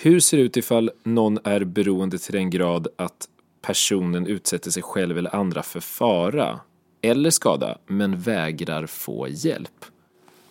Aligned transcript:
Hur 0.00 0.20
ser 0.20 0.36
det 0.36 0.42
ut 0.42 0.56
ifall 0.56 0.90
någon 1.02 1.38
är 1.44 1.64
beroende 1.64 2.18
till 2.18 2.32
den 2.32 2.50
grad 2.50 2.88
att 2.96 3.28
personen 3.62 4.26
utsätter 4.26 4.70
sig 4.70 4.82
själv 4.82 5.18
eller 5.18 5.36
andra 5.36 5.62
för 5.62 5.80
fara 5.80 6.60
eller 7.02 7.30
skada 7.30 7.78
men 7.86 8.20
vägrar 8.20 8.86
få 8.86 9.28
hjälp? 9.28 9.84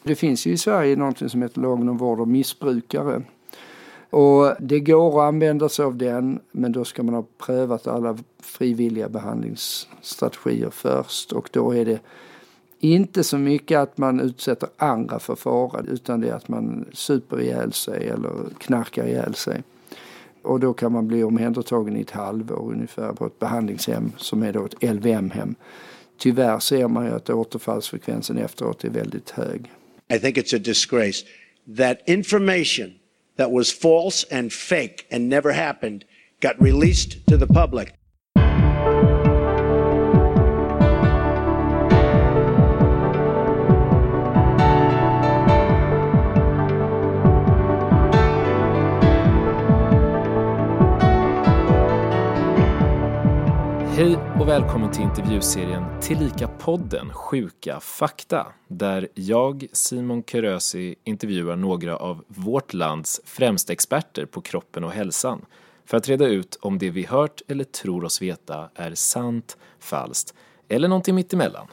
Det 0.03 0.15
finns 0.15 0.47
ju 0.47 0.51
i 0.51 0.57
Sverige 0.57 0.95
någonting 0.95 1.29
som 1.29 1.41
heter 1.41 1.61
lagen 1.61 1.89
om 1.89 1.97
vård 1.97 2.19
av 2.19 2.27
missbrukare. 2.27 3.23
Och 4.09 4.53
det 4.59 4.79
går 4.79 5.21
att 5.21 5.27
använda 5.27 5.69
sig 5.69 5.85
av 5.85 5.95
den 5.95 6.39
men 6.51 6.71
då 6.71 6.85
ska 6.85 7.03
man 7.03 7.15
ha 7.15 7.25
prövat 7.37 7.87
alla 7.87 8.17
frivilliga 8.41 9.09
behandlingsstrategier 9.09 10.69
först 10.69 11.31
och 11.31 11.49
då 11.51 11.75
är 11.75 11.85
det 11.85 11.99
inte 12.79 13.23
så 13.23 13.37
mycket 13.37 13.77
att 13.77 13.97
man 13.97 14.19
utsätter 14.19 14.69
andra 14.77 15.19
för 15.19 15.35
fara 15.35 15.81
utan 15.87 16.21
det 16.21 16.29
är 16.29 16.33
att 16.33 16.47
man 16.47 16.85
super 16.93 17.41
ihjäl 17.41 17.73
sig 17.73 18.07
eller 18.07 18.31
knarkar 18.57 19.07
ihjäl 19.07 19.35
sig. 19.35 19.63
Och 20.41 20.59
då 20.59 20.73
kan 20.73 20.91
man 20.91 21.07
bli 21.07 21.23
omhändertagen 21.23 21.97
i 21.97 22.01
ett 22.01 22.11
halvår 22.11 22.71
ungefär 22.71 23.13
på 23.13 23.25
ett 23.25 23.39
behandlingshem 23.39 24.11
som 24.17 24.43
är 24.43 24.53
då 24.53 24.65
ett 24.65 24.83
LVM-hem. 24.83 25.55
Tyvärr 26.17 26.59
ser 26.59 26.87
man 26.87 27.05
ju 27.05 27.11
att 27.11 27.29
återfallsfrekvensen 27.29 28.37
efteråt 28.37 28.83
är 28.83 28.89
väldigt 28.89 29.29
hög. 29.29 29.71
I 30.13 30.19
think 30.19 30.37
it's 30.37 30.55
a 30.55 30.59
disgrace 30.59 31.25
that 31.77 31.97
information 32.05 32.93
that 33.37 33.51
was 33.51 33.73
false 33.73 34.25
and 34.31 34.53
fake 34.53 35.05
and 35.11 35.29
never 35.29 35.51
happened 35.51 36.03
got 36.41 36.55
released 36.59 37.25
to 37.25 37.37
the 37.37 37.47
public. 37.47 37.93
Hej 53.97 54.17
och 54.39 54.47
välkommen 54.47 54.91
till 54.91 55.01
intervjuserien 55.01 56.01
Tillika 56.01 56.47
podden 56.47 57.13
Sjuka 57.13 57.79
fakta 57.79 58.47
där 58.67 59.07
jag, 59.13 59.67
Simon 59.71 60.23
Körösi, 60.23 60.95
intervjuar 61.03 61.55
några 61.55 61.97
av 61.97 62.23
vårt 62.27 62.73
lands 62.73 63.21
främsta 63.25 63.73
experter 63.73 64.25
på 64.25 64.41
kroppen 64.41 64.83
och 64.83 64.91
hälsan 64.91 65.45
för 65.85 65.97
att 65.97 66.09
reda 66.09 66.25
ut 66.25 66.57
om 66.61 66.77
det 66.77 66.89
vi 66.89 67.05
hört 67.05 67.41
eller 67.47 67.63
tror 67.63 68.03
oss 68.03 68.21
veta 68.21 68.69
är 68.75 68.95
sant, 68.95 69.57
falskt 69.79 70.33
eller 70.67 70.87
någonting 70.87 71.15
mittemellan. 71.15 71.67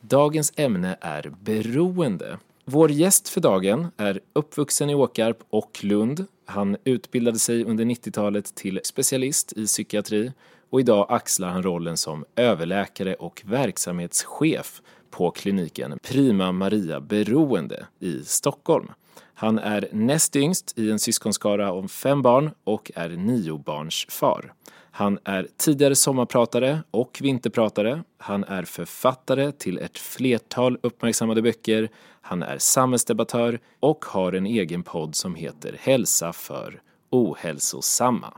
Dagens 0.00 0.52
ämne 0.56 0.96
är 1.00 1.32
beroende. 1.40 2.38
Vår 2.64 2.90
gäst 2.90 3.28
för 3.28 3.40
dagen 3.40 3.86
är 3.96 4.20
uppvuxen 4.32 4.90
i 4.90 4.94
Åkarp 4.94 5.38
och 5.50 5.84
Lund. 5.84 6.26
Han 6.46 6.76
utbildade 6.84 7.38
sig 7.38 7.64
under 7.64 7.84
90-talet 7.84 8.54
till 8.54 8.80
specialist 8.84 9.52
i 9.56 9.66
psykiatri 9.66 10.32
och 10.72 10.80
idag 10.80 11.06
axlar 11.08 11.48
han 11.48 11.62
rollen 11.62 11.96
som 11.96 12.24
överläkare 12.36 13.14
och 13.14 13.42
verksamhetschef 13.44 14.82
på 15.10 15.30
kliniken 15.30 15.98
Prima 16.02 16.52
Maria 16.52 17.00
Beroende 17.00 17.86
i 18.00 18.24
Stockholm. 18.24 18.90
Han 19.34 19.58
är 19.58 19.88
näst 19.92 20.36
yngst 20.36 20.78
i 20.78 20.90
en 20.90 20.98
syskonskara 20.98 21.72
om 21.72 21.88
fem 21.88 22.22
barn 22.22 22.50
och 22.64 22.90
är 22.94 23.08
niobarnsfar. 23.08 24.52
Han 24.90 25.18
är 25.24 25.48
tidigare 25.56 25.94
sommarpratare 25.94 26.82
och 26.90 27.18
vinterpratare. 27.22 28.02
Han 28.18 28.44
är 28.44 28.62
författare 28.62 29.52
till 29.52 29.78
ett 29.78 29.98
flertal 29.98 30.78
uppmärksammade 30.82 31.42
böcker. 31.42 31.88
Han 32.20 32.42
är 32.42 32.58
samhällsdebattör 32.58 33.60
och 33.80 34.04
har 34.04 34.32
en 34.32 34.46
egen 34.46 34.82
podd 34.82 35.14
som 35.14 35.34
heter 35.34 35.76
Hälsa 35.80 36.32
för 36.32 36.80
ohälsosamma. 37.10 38.34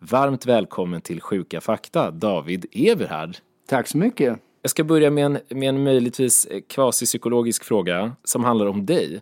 Varmt 0.00 0.46
välkommen 0.46 1.00
till 1.00 1.20
Sjuka 1.20 1.60
fakta, 1.60 2.10
David 2.10 2.66
Everhard. 2.72 3.36
Tack 3.66 3.88
så 3.88 3.98
mycket. 3.98 4.38
Jag 4.62 4.70
ska 4.70 4.84
börja 4.84 5.10
med 5.10 5.24
en, 5.24 5.38
med 5.48 5.68
en 5.68 5.84
möjligtvis 5.84 6.48
kvasipsykologisk 6.68 7.64
fråga 7.64 8.12
som 8.24 8.44
handlar 8.44 8.66
om 8.66 8.86
dig. 8.86 9.20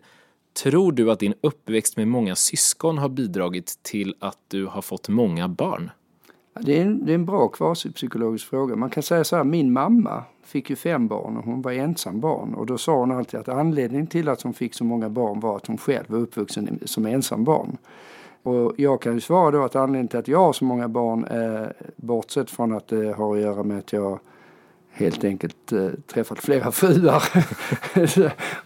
Tror 0.63 0.91
du 0.91 1.11
att 1.11 1.19
din 1.19 1.33
uppväxt 1.41 1.97
med 1.97 2.07
många 2.07 2.35
syskon 2.35 2.97
har 2.97 3.09
bidragit 3.09 3.79
till 3.81 4.15
att 4.19 4.37
du 4.47 4.65
har 4.65 4.81
fått 4.81 5.09
många 5.09 5.47
barn? 5.47 5.91
Det 6.61 6.77
är 6.77 6.81
en, 6.81 7.05
det 7.05 7.11
är 7.11 7.15
en 7.15 7.25
bra 7.25 7.47
kvasipsykologisk 7.47 8.47
fråga. 8.47 8.75
Man 8.75 8.89
kan 8.89 9.03
säga 9.03 9.23
så 9.23 9.35
här, 9.35 9.43
min 9.43 9.73
mamma 9.73 10.23
fick 10.43 10.69
ju 10.69 10.75
fem 10.75 11.07
barn 11.07 11.37
och 11.37 11.43
hon 11.43 11.61
var 11.61 11.71
ensam 11.71 12.19
barn. 12.19 12.53
Och 12.53 12.65
då 12.65 12.77
sa 12.77 12.95
hon 12.95 13.11
alltid 13.11 13.39
att 13.39 13.49
anledningen 13.49 14.07
till 14.07 14.29
att 14.29 14.41
hon 14.41 14.53
fick 14.53 14.73
så 14.73 14.83
många 14.83 15.09
barn 15.09 15.39
var 15.39 15.55
att 15.55 15.67
hon 15.67 15.77
själv 15.77 16.05
var 16.07 16.19
uppvuxen 16.19 16.79
som 16.85 17.05
ensam 17.05 17.43
barn. 17.43 17.77
Och 18.47 18.73
jag 18.77 19.01
kan 19.01 19.13
ju 19.13 19.21
svara 19.21 19.51
då 19.51 19.63
att 19.63 19.75
anledningen 19.75 20.07
till 20.07 20.19
att 20.19 20.27
jag 20.27 20.39
har 20.39 20.53
så 20.53 20.65
många 20.65 20.87
barn 20.87 21.25
är 21.29 21.73
bortsett 21.95 22.49
från 22.49 22.73
att 22.73 22.87
det 22.87 23.13
har 23.13 23.35
att 23.35 23.41
göra 23.41 23.63
med 23.63 23.77
att 23.77 23.93
jag 23.93 24.19
helt 24.91 25.23
enkelt 25.23 25.71
eh, 25.71 25.89
träffat 26.07 26.39
flera 26.39 26.71
fruar 26.71 27.23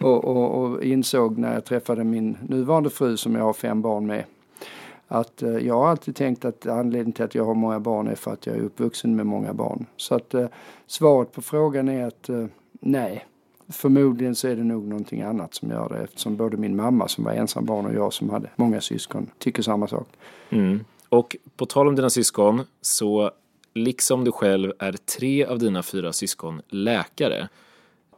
och, 0.00 0.24
och, 0.24 0.62
och, 0.62 0.84
insåg 0.84 1.38
när 1.38 1.54
jag 1.54 1.64
träffade 1.64 2.04
min 2.04 2.38
nuvarande 2.48 2.90
fru 2.90 3.16
som 3.16 3.34
jag 3.34 3.42
har 3.42 3.52
fem 3.52 3.82
barn 3.82 4.06
med 4.06 4.24
att 5.08 5.42
eh, 5.42 5.56
jag 5.56 5.74
har 5.74 5.88
alltid 5.88 6.16
tänkt 6.16 6.44
att 6.44 6.66
anledningen 6.66 7.12
till 7.12 7.24
att 7.24 7.34
jag 7.34 7.44
har 7.44 7.54
många 7.54 7.80
barn 7.80 8.08
är 8.08 8.14
för 8.14 8.32
att 8.32 8.46
jag 8.46 8.56
är 8.56 8.60
uppvuxen 8.60 9.16
med 9.16 9.26
många 9.26 9.52
barn. 9.52 9.86
Så 9.96 10.14
att 10.14 10.34
eh, 10.34 10.46
svaret 10.86 11.32
på 11.32 11.42
frågan 11.42 11.88
är 11.88 12.06
att 12.06 12.28
eh, 12.28 12.46
nej, 12.80 13.26
Förmodligen 13.72 14.34
så 14.34 14.48
är 14.48 14.56
det 14.56 14.64
nog 14.64 14.88
någonting 14.88 15.22
annat 15.22 15.54
som 15.54 15.70
gör 15.70 15.88
det 15.88 15.98
eftersom 15.98 16.36
både 16.36 16.56
min 16.56 16.76
mamma 16.76 17.08
som 17.08 17.24
var 17.24 17.32
ensam 17.32 17.64
barn 17.66 17.86
och 17.86 17.94
jag 17.94 18.12
som 18.12 18.30
hade 18.30 18.50
många 18.56 18.80
syskon 18.80 19.30
tycker 19.38 19.62
samma 19.62 19.88
sak. 19.88 20.08
Mm. 20.50 20.84
Och 21.08 21.36
på 21.56 21.66
tal 21.66 21.88
om 21.88 21.96
dina 21.96 22.10
syskon 22.10 22.62
så 22.80 23.30
liksom 23.74 24.24
du 24.24 24.32
själv 24.32 24.72
är 24.78 24.92
tre 24.92 25.44
av 25.44 25.58
dina 25.58 25.82
fyra 25.82 26.12
syskon 26.12 26.62
läkare. 26.68 27.48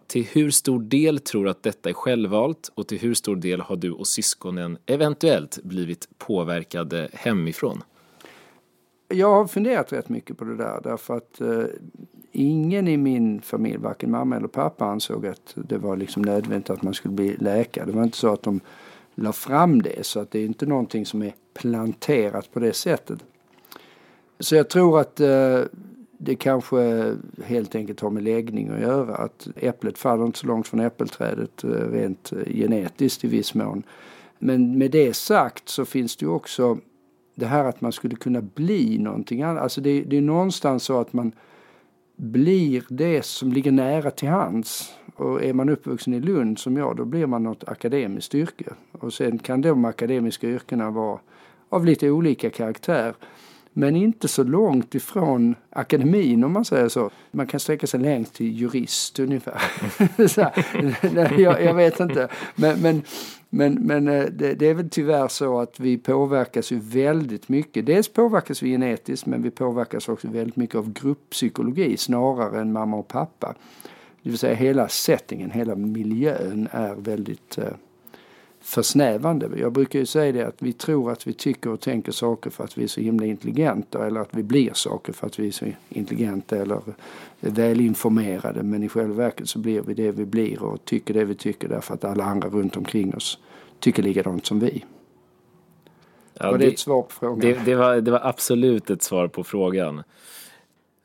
Till 0.06 0.24
hur 0.24 0.50
stor 0.50 0.80
del 0.80 1.18
tror 1.18 1.44
du 1.44 1.50
att 1.50 1.62
detta 1.62 1.88
är 1.88 1.92
självvalt 1.92 2.72
och 2.74 2.88
till 2.88 2.98
hur 2.98 3.14
stor 3.14 3.36
del 3.36 3.60
har 3.60 3.76
du 3.76 3.90
och 3.90 4.06
syskonen 4.06 4.78
eventuellt 4.86 5.58
blivit 5.62 6.08
påverkade 6.18 7.08
hemifrån? 7.12 7.82
Jag 9.08 9.30
har 9.30 9.46
funderat 9.46 9.92
rätt 9.92 10.08
mycket 10.08 10.38
på 10.38 10.44
det 10.44 10.56
där 10.56 10.80
därför 10.82 11.16
att 11.16 11.40
eh, 11.40 11.64
ingen 12.34 12.88
i 12.88 12.96
min 12.96 13.40
familj, 13.40 13.76
varken 13.76 14.10
mamma 14.10 14.36
eller 14.36 14.48
pappa, 14.48 14.84
ansåg 14.84 15.26
att 15.26 15.52
det 15.54 15.78
var 15.78 15.96
liksom 15.96 16.22
nödvändigt 16.22 16.70
att 16.70 16.82
man 16.82 16.94
skulle 16.94 17.14
bli 17.14 17.36
läkare. 17.36 17.86
Det 17.86 17.92
var 17.92 18.04
inte 18.04 18.16
så 18.16 18.32
att 18.32 18.42
de 18.42 18.60
la 19.14 19.32
fram 19.32 19.82
det 19.82 20.06
så 20.06 20.20
att 20.20 20.30
det 20.30 20.38
är 20.38 20.44
inte 20.44 20.66
någonting 20.66 21.06
som 21.06 21.22
är 21.22 21.34
planterat 21.54 22.52
på 22.52 22.60
det 22.60 22.72
sättet. 22.72 23.18
Så 24.38 24.54
jag 24.54 24.70
tror 24.70 25.00
att 25.00 25.20
eh, 25.20 25.60
det 26.18 26.34
kanske 26.36 27.14
helt 27.44 27.74
enkelt 27.74 28.00
har 28.00 28.10
med 28.10 28.22
läggning 28.22 28.68
att 28.68 28.80
göra. 28.80 29.14
Att 29.14 29.48
äpplet 29.56 29.98
faller 29.98 30.26
inte 30.26 30.38
så 30.38 30.46
långt 30.46 30.68
från 30.68 30.80
äppelträdet 30.80 31.64
eh, 31.64 31.68
rent 31.70 32.32
eh, 32.32 32.54
genetiskt 32.54 33.24
i 33.24 33.28
viss 33.28 33.54
mån. 33.54 33.82
Men 34.38 34.78
med 34.78 34.90
det 34.90 35.16
sagt 35.16 35.68
så 35.68 35.84
finns 35.84 36.16
det 36.16 36.24
ju 36.24 36.30
också 36.30 36.78
det 37.34 37.46
här 37.46 37.64
att 37.64 37.80
man 37.80 37.92
skulle 37.92 38.16
kunna 38.16 38.40
bli 38.40 38.98
någonting 38.98 39.42
annat. 39.42 39.62
Alltså 39.62 39.80
det, 39.80 40.02
det 40.02 40.16
är 40.16 40.20
någonstans 40.20 40.84
så 40.84 41.00
att 41.00 41.12
man 41.12 41.32
blir 42.16 42.84
det 42.88 43.24
som 43.24 43.52
ligger 43.52 43.72
nära 43.72 44.10
till 44.10 44.28
hands. 44.28 44.92
Och 45.16 45.44
är 45.44 45.52
man 45.52 45.68
uppvuxen 45.68 46.14
i 46.14 46.20
Lund 46.20 46.58
som 46.58 46.76
jag, 46.76 46.96
då 46.96 47.04
blir 47.04 47.26
man 47.26 47.42
något 47.42 47.68
akademiskt 47.68 48.34
yrke. 48.34 48.64
Och 48.92 49.12
sen 49.12 49.38
kan 49.38 49.60
de 49.60 49.84
akademiska 49.84 50.46
yrkena 50.46 50.90
vara 50.90 51.18
av 51.68 51.84
lite 51.86 52.10
olika 52.10 52.50
karaktär. 52.50 53.14
Men 53.76 53.96
inte 53.96 54.28
så 54.28 54.42
långt 54.44 54.94
ifrån 54.94 55.54
akademin 55.70 56.44
om 56.44 56.52
man 56.52 56.64
säger 56.64 56.88
så. 56.88 57.10
Man 57.30 57.46
kan 57.46 57.60
sträcka 57.60 57.86
sig 57.86 58.00
längst 58.00 58.34
till 58.34 58.60
jurist 58.60 59.18
ungefär. 59.18 59.54
här, 61.16 61.40
jag, 61.40 61.62
jag, 61.62 61.74
vet 61.74 62.00
inte. 62.00 62.28
Men, 62.54 62.80
men, 62.80 63.02
men, 63.50 63.74
men 63.74 64.08
eh, 64.08 64.24
det, 64.24 64.54
det, 64.54 64.66
är 64.66 64.74
väl 64.74 64.90
tyvärr 64.90 65.28
så 65.28 65.60
att 65.60 65.80
vi 65.80 65.98
påverkas 65.98 66.72
ju 66.72 66.78
väldigt 66.78 67.48
mycket. 67.48 67.86
Dels 67.86 68.08
påverkas 68.08 68.62
vi 68.62 68.70
genetiskt 68.70 69.26
men 69.26 69.42
vi 69.42 69.50
påverkas 69.50 70.08
också 70.08 70.28
väldigt 70.28 70.56
mycket 70.56 70.76
av 70.76 70.92
grupppsykologi 70.92 71.96
snarare 71.96 72.60
än 72.60 72.72
mamma 72.72 72.96
och 72.96 73.08
pappa. 73.08 73.54
Det 74.22 74.30
vill 74.30 74.38
säga 74.38 74.54
hela 74.54 74.88
settingen, 74.88 75.50
hela 75.50 75.74
miljön 75.74 76.68
är 76.72 76.94
väldigt 76.94 77.58
eh, 77.58 77.64
försnävande. 78.64 79.50
Jag 79.56 79.72
brukar 79.72 79.98
ju 79.98 80.06
säga 80.06 80.32
det 80.32 80.46
att 80.46 80.62
vi 80.62 80.72
tror 80.72 81.12
att 81.12 81.26
vi 81.26 81.32
tycker 81.32 81.70
och 81.70 81.80
tänker 81.80 82.12
saker 82.12 82.50
för 82.50 82.64
att 82.64 82.78
vi 82.78 82.84
är 82.84 82.88
så 82.88 83.00
himla 83.00 83.26
intelligenta 83.26 84.06
eller 84.06 84.20
att 84.20 84.34
vi 84.34 84.42
blir 84.42 84.70
saker 84.74 85.12
för 85.12 85.26
att 85.26 85.38
vi 85.38 85.46
är 85.46 85.52
så 85.52 85.66
intelligenta 85.88 86.56
eller 86.56 86.80
välinformerade. 87.40 88.62
Men 88.62 88.82
i 88.82 88.88
själva 88.88 89.14
verket 89.14 89.48
så 89.48 89.58
blir 89.58 89.80
vi 89.80 89.94
det 89.94 90.10
vi 90.10 90.24
blir 90.24 90.62
och 90.62 90.84
tycker 90.84 91.14
det 91.14 91.24
vi 91.24 91.34
tycker 91.34 91.68
därför 91.68 91.94
att 91.94 92.04
alla 92.04 92.24
andra 92.24 92.48
runt 92.48 92.76
omkring 92.76 93.14
oss 93.14 93.38
tycker 93.78 94.02
likadant 94.02 94.46
som 94.46 94.60
vi. 94.60 94.84
Ja, 96.34 96.50
var 96.50 96.58
det, 96.58 96.64
det 96.64 96.72
ett 96.72 96.78
svar 96.78 97.02
på 97.02 97.12
frågan? 97.12 97.40
Det, 97.40 97.64
det, 97.64 97.74
var, 97.74 97.96
det 97.96 98.10
var 98.10 98.20
absolut 98.22 98.90
ett 98.90 99.02
svar 99.02 99.28
på 99.28 99.44
frågan. 99.44 100.02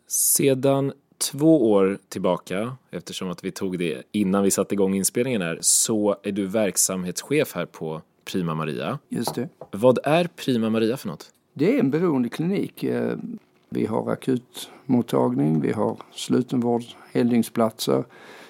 Sedan 0.07 0.93
två 1.19 1.71
år 1.71 1.97
tillbaka, 2.09 2.75
eftersom 2.91 3.29
att 3.29 3.43
vi 3.43 3.51
tog 3.51 3.79
det 3.79 4.03
innan 4.11 4.43
vi 4.43 4.51
satte 4.51 4.75
igång 4.75 4.95
inspelningen 4.95 5.41
här, 5.41 5.57
så 5.61 6.15
är 6.23 6.31
du 6.31 6.45
verksamhetschef 6.45 7.55
här 7.55 7.65
på 7.65 8.01
Prima 8.31 8.55
Maria. 8.55 8.99
Just 9.09 9.35
det. 9.35 9.49
Vad 9.71 9.99
är 10.03 10.29
Prima 10.35 10.69
Maria 10.69 10.97
för 10.97 11.07
något? 11.07 11.31
Det 11.53 11.75
är 11.75 11.79
en 11.79 11.91
beroendeklinik. 11.91 12.83
Eh, 12.83 13.17
vi 13.69 13.85
har 13.85 14.11
akutmottagning, 14.11 15.61
vi 15.61 15.71
har 15.71 15.97
slutenvård, 16.11 16.83
heldygnsplatser. 17.11 18.03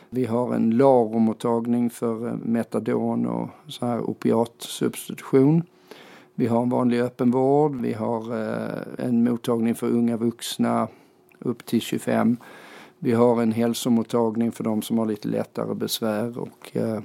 Vi 0.10 0.26
har 0.26 0.56
en 0.56 0.72
LARO-mottagning 0.78 1.90
för 1.90 2.28
eh, 2.28 2.34
metadon 2.34 3.26
och 3.26 3.50
så 3.68 3.86
här 3.86 4.10
opiatsubstitution. 4.10 5.64
Vi 6.36 6.48
har 6.48 6.62
en 6.62 6.70
vanlig 6.70 7.00
öppenvård, 7.00 7.82
vi 7.82 7.94
har 7.94 8.42
eh, 8.42 9.06
en 9.06 9.24
mottagning 9.24 9.76
för 9.76 9.88
unga 9.88 10.18
vuxna 10.18 10.88
upp 11.40 11.66
till 11.66 11.82
25. 11.82 12.38
Vi 13.00 13.12
har 13.12 13.42
en 13.42 13.52
hälsomottagning 13.52 14.52
för 14.52 14.64
de 14.64 14.82
som 14.82 14.98
har 14.98 15.06
lite 15.06 15.28
lättare 15.28 15.76
besvär 15.76 16.38
och 16.40 16.70
eh, 16.74 17.02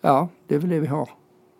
ja, 0.00 0.28
det 0.46 0.54
är 0.54 0.58
väl 0.58 0.70
det 0.70 0.80
vi 0.80 0.86
har. 0.86 1.10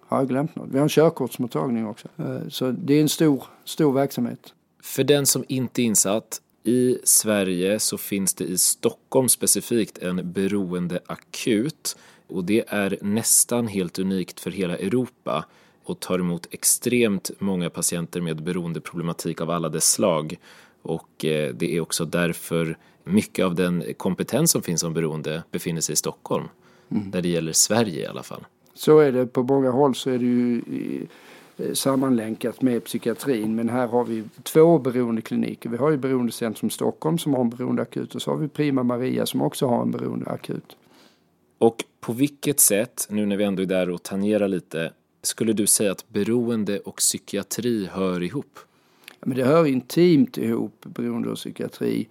Har 0.00 0.18
jag 0.18 0.28
glömt 0.28 0.56
något? 0.56 0.68
Vi 0.68 0.78
har 0.78 0.82
en 0.82 0.88
körkortsmottagning 0.88 1.86
också. 1.86 2.08
Eh, 2.16 2.48
så 2.48 2.70
det 2.70 2.94
är 2.94 3.00
en 3.00 3.08
stor, 3.08 3.44
stor 3.64 3.92
verksamhet. 3.92 4.54
För 4.82 5.04
den 5.04 5.26
som 5.26 5.44
inte 5.48 5.82
är 5.82 5.84
insatt, 5.84 6.40
i 6.66 6.98
Sverige 7.04 7.78
så 7.78 7.98
finns 7.98 8.34
det 8.34 8.44
i 8.44 8.58
Stockholm 8.58 9.28
specifikt 9.28 9.98
en 9.98 10.32
beroendeakut 10.32 11.96
och 12.26 12.44
det 12.44 12.64
är 12.68 12.98
nästan 13.02 13.66
helt 13.66 13.98
unikt 13.98 14.40
för 14.40 14.50
hela 14.50 14.76
Europa 14.76 15.44
och 15.84 16.00
tar 16.00 16.18
emot 16.18 16.46
extremt 16.50 17.30
många 17.38 17.70
patienter 17.70 18.20
med 18.20 18.42
beroendeproblematik 18.42 19.40
av 19.40 19.50
alla 19.50 19.68
dess 19.68 19.92
slag. 19.92 20.38
Och 20.86 21.24
eh, 21.24 21.54
det 21.54 21.76
är 21.76 21.80
också 21.80 22.04
därför 22.04 22.78
mycket 23.04 23.44
av 23.44 23.54
den 23.54 23.84
kompetens 23.96 24.50
som 24.50 24.62
finns 24.62 24.82
om 24.82 24.94
beroende 24.94 25.42
befinner 25.50 25.80
sig 25.80 25.92
i 25.92 25.96
Stockholm. 25.96 26.48
Mm. 26.88 27.10
Där 27.10 27.22
det 27.22 27.28
gäller 27.28 27.52
Sverige 27.52 28.02
i 28.02 28.06
alla 28.06 28.22
fall. 28.22 28.46
Så 28.74 28.98
är 28.98 29.12
det. 29.12 29.26
På 29.26 29.42
många 29.42 29.70
håll 29.70 29.94
så 29.94 30.10
är 30.10 30.18
det 30.18 30.24
ju 30.24 30.62
Eh, 31.58 31.72
sammanlänkat 31.72 32.62
med 32.62 32.84
psykiatrin. 32.84 33.54
Men 33.54 33.68
här 33.68 33.86
har 33.86 34.04
vi 34.04 34.24
två 34.42 34.78
beroendekliniker. 34.78 35.70
Vi 35.70 35.76
har 35.76 35.90
ju 35.90 35.96
Beroendecentrum 35.96 36.70
Stockholm 36.70 37.18
som 37.18 37.34
har 37.34 37.40
en 37.40 37.50
beroendeakut 37.50 38.14
och 38.14 38.22
så 38.22 38.30
har 38.30 38.38
vi 38.38 38.48
Prima 38.48 38.82
Maria 38.82 39.26
som 39.26 39.42
också 39.42 39.66
har 39.66 39.82
en 39.82 39.90
beroendeakut. 39.90 40.76
Och 41.58 41.84
på 42.00 42.12
vilket 42.12 42.60
sätt, 42.60 43.06
nu 43.10 43.26
när 43.26 43.36
vi 43.36 43.44
ändå 43.44 43.62
är 43.62 43.66
där 43.66 43.90
och 43.90 44.02
tangerar 44.02 44.48
lite, 44.48 44.92
skulle 45.22 45.52
du 45.52 45.66
säga 45.66 45.92
att 45.92 46.08
beroende 46.08 46.78
och 46.78 46.96
psykiatri 46.96 47.88
hör 47.92 48.22
ihop? 48.22 48.58
Men 49.26 49.36
det 49.36 49.44
hör 49.44 49.66
intimt 49.66 50.38
ihop, 50.38 50.84
beroende 50.84 51.28
och 51.28 51.36
psykiatri. 51.36 52.08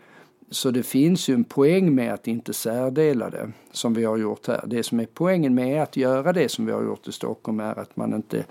Så 0.50 0.72
det 0.72 0.84
finns 0.84 1.30
ju 1.30 1.34
en 1.34 1.44
poäng 1.44 1.96
med 1.96 2.14
att 2.14 2.28
inte 2.28 2.54
särdela 2.54 3.30
det 3.30 3.52
som 3.72 3.94
vi 3.94 4.04
har 4.04 4.18
gjort 4.18 4.48
här. 4.48 4.64
Det 4.68 4.84
som 4.84 5.00
är 5.00 5.08
poängen 5.14 5.56
med 5.56 5.84
att 5.84 5.98
göra 5.98 6.34
det 6.34 6.50
som 6.50 6.66
vi 6.66 6.72
har 6.72 6.84
gjort 6.84 7.08
i 7.08 7.12
Stockholm 7.12 7.60
är 7.60 7.80
att 7.80 7.96
man 7.96 8.14
inte 8.14 8.46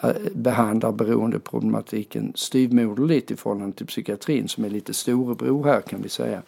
eh, 0.00 0.10
behandlar 0.34 0.92
beroendeproblematiken 0.92 2.32
styvmoderligt 2.34 3.30
i 3.30 3.36
förhållande 3.36 3.76
till 3.76 3.86
psykiatrin 3.86 4.48
som 4.48 4.64
är 4.64 4.70
lite 4.70 4.94
storebror 4.94 5.64
här 5.64 5.80
kan 5.80 6.02
vi 6.02 6.08
säga. 6.08 6.42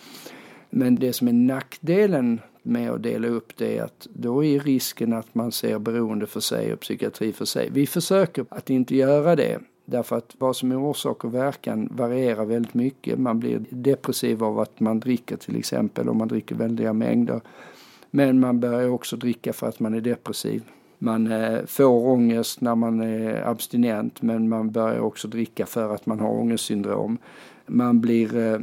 Men 0.71 0.97
det 0.97 1.13
som 1.13 1.29
är 1.29 1.33
nackdelen 1.33 2.41
med 2.63 2.91
att 2.91 3.03
dela 3.03 3.29
upp 3.29 3.57
det 3.57 3.79
är 3.79 3.83
att 3.83 4.07
då 4.13 4.45
är 4.45 4.61
risken 4.61 5.13
att 5.13 5.35
man 5.35 5.53
ser 5.53 5.79
beroende 5.79 6.27
för 6.27 6.41
sig 6.41 6.73
och 6.73 6.81
psykiatri 6.81 7.33
för 7.33 7.45
sig. 7.45 7.71
Vi 7.71 7.87
försöker 7.87 8.47
att 8.49 8.71
inte 8.71 8.97
göra 8.97 9.37
det 9.37 9.59
därför 9.91 10.17
att 10.17 10.35
vad 10.39 10.57
som 10.57 10.73
är 10.73 10.77
orsak 10.79 11.25
och 11.25 11.35
verkan 11.35 11.89
varierar 11.91 12.45
väldigt 12.45 12.75
mycket. 12.75 13.19
Man 13.19 13.41
blir 13.41 13.65
depressiv 13.71 14.45
av 14.45 14.61
att 14.61 14.81
man 14.81 15.01
dricker 15.01 15.37
till 15.37 15.57
exempel 15.57 16.09
om 16.09 16.19
man 16.19 16.29
dricker 16.29 16.55
väldiga 16.55 16.93
mängder. 16.93 17.41
Men 18.11 18.41
man 18.41 18.61
börjar 18.61 18.89
också 18.89 19.17
dricka 19.17 19.53
för 19.53 19.69
att 19.69 19.81
man 19.81 19.95
är 19.95 20.01
depressiv. 20.01 20.63
Man 20.99 21.33
eh, 21.33 21.59
får 21.67 22.09
ångest 22.09 22.61
när 22.61 22.75
man 22.75 23.01
är 23.01 23.49
abstinent 23.49 24.23
men 24.23 24.49
man 24.49 24.71
börjar 24.71 25.01
också 25.01 25.29
dricka 25.29 25.67
för 25.67 25.95
att 25.95 26.07
man 26.07 26.21
har 26.21 26.31
ångestsyndrom. 26.31 27.19
Man 27.67 28.01
blir 28.01 28.37
eh, 28.37 28.61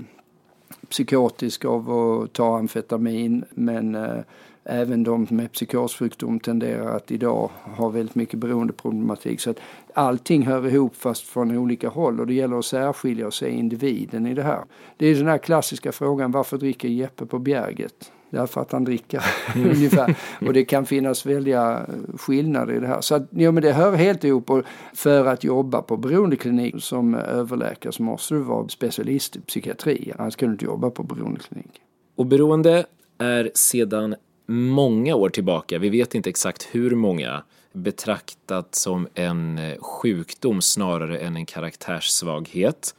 psykotisk 0.89 1.65
av 1.65 1.91
att 1.91 2.33
ta 2.33 2.57
amfetamin 2.57 3.45
men 3.49 3.95
eh, 3.95 4.19
även 4.65 5.03
de 5.03 5.27
med 5.29 5.51
psykossjukdom 5.51 6.39
tenderar 6.39 6.95
att 6.95 7.11
idag 7.11 7.49
ha 7.63 7.89
väldigt 7.89 8.15
mycket 8.15 8.39
beroendeproblematik. 8.39 9.39
Så 9.39 9.49
att 9.49 9.59
allting 9.93 10.45
hör 10.45 10.67
ihop 10.67 10.95
fast 10.95 11.27
från 11.27 11.57
olika 11.57 11.89
håll 11.89 12.19
och 12.19 12.27
det 12.27 12.33
gäller 12.33 12.59
att 12.59 12.65
särskilja 12.65 13.27
och 13.27 13.33
se 13.33 13.49
individen 13.49 14.27
i 14.27 14.33
det 14.33 14.43
här. 14.43 14.63
Det 14.97 15.07
är 15.07 15.15
den 15.15 15.27
här 15.27 15.37
klassiska 15.37 15.91
frågan 15.91 16.31
varför 16.31 16.57
dricker 16.57 16.87
Jeppe 16.87 17.25
på 17.25 17.39
Bjerget? 17.39 18.11
därför 18.29 18.61
att 18.61 18.71
han 18.71 18.83
dricker 18.83 19.23
ungefär. 19.55 20.15
Och 20.47 20.53
det 20.53 20.65
kan 20.65 20.85
finnas 20.85 21.25
väldiga 21.25 21.85
skillnader 22.17 22.73
i 22.73 22.79
det 22.79 22.87
här. 22.87 23.01
Så 23.01 23.15
att, 23.15 23.23
ja, 23.29 23.51
men 23.51 23.63
det 23.63 23.71
hör 23.71 23.95
helt 23.95 24.23
ihop. 24.23 24.49
Och 24.49 24.63
för 24.93 25.25
att 25.25 25.43
jobba 25.43 25.81
på 25.81 25.97
beroendeklinik 25.97 26.75
som 26.83 27.15
överläkare 27.15 27.93
så 27.93 28.03
måste 28.03 28.33
du 28.33 28.39
vara 28.39 28.67
specialist 28.67 29.35
i 29.35 29.41
psykiatri. 29.41 30.11
Annars 30.17 30.35
kan 30.35 30.49
du 30.49 30.53
inte 30.53 30.65
jobba 30.65 30.89
på 30.89 31.03
beroendeklinik. 31.03 31.81
Och 32.15 32.25
beroende 32.25 32.85
är 33.17 33.51
sedan 33.53 34.15
många 34.45 35.15
år 35.15 35.29
tillbaka, 35.29 35.79
vi 35.79 35.89
vet 35.89 36.15
inte 36.15 36.29
exakt 36.29 36.67
hur 36.71 36.95
många, 36.95 37.43
betraktat 37.73 38.75
som 38.75 39.07
en 39.13 39.57
eh, 39.57 39.77
sjukdom 39.81 40.61
snarare 40.61 41.17
än 41.17 41.35
en 41.35 41.45
karaktärssvaghet. 41.45 42.95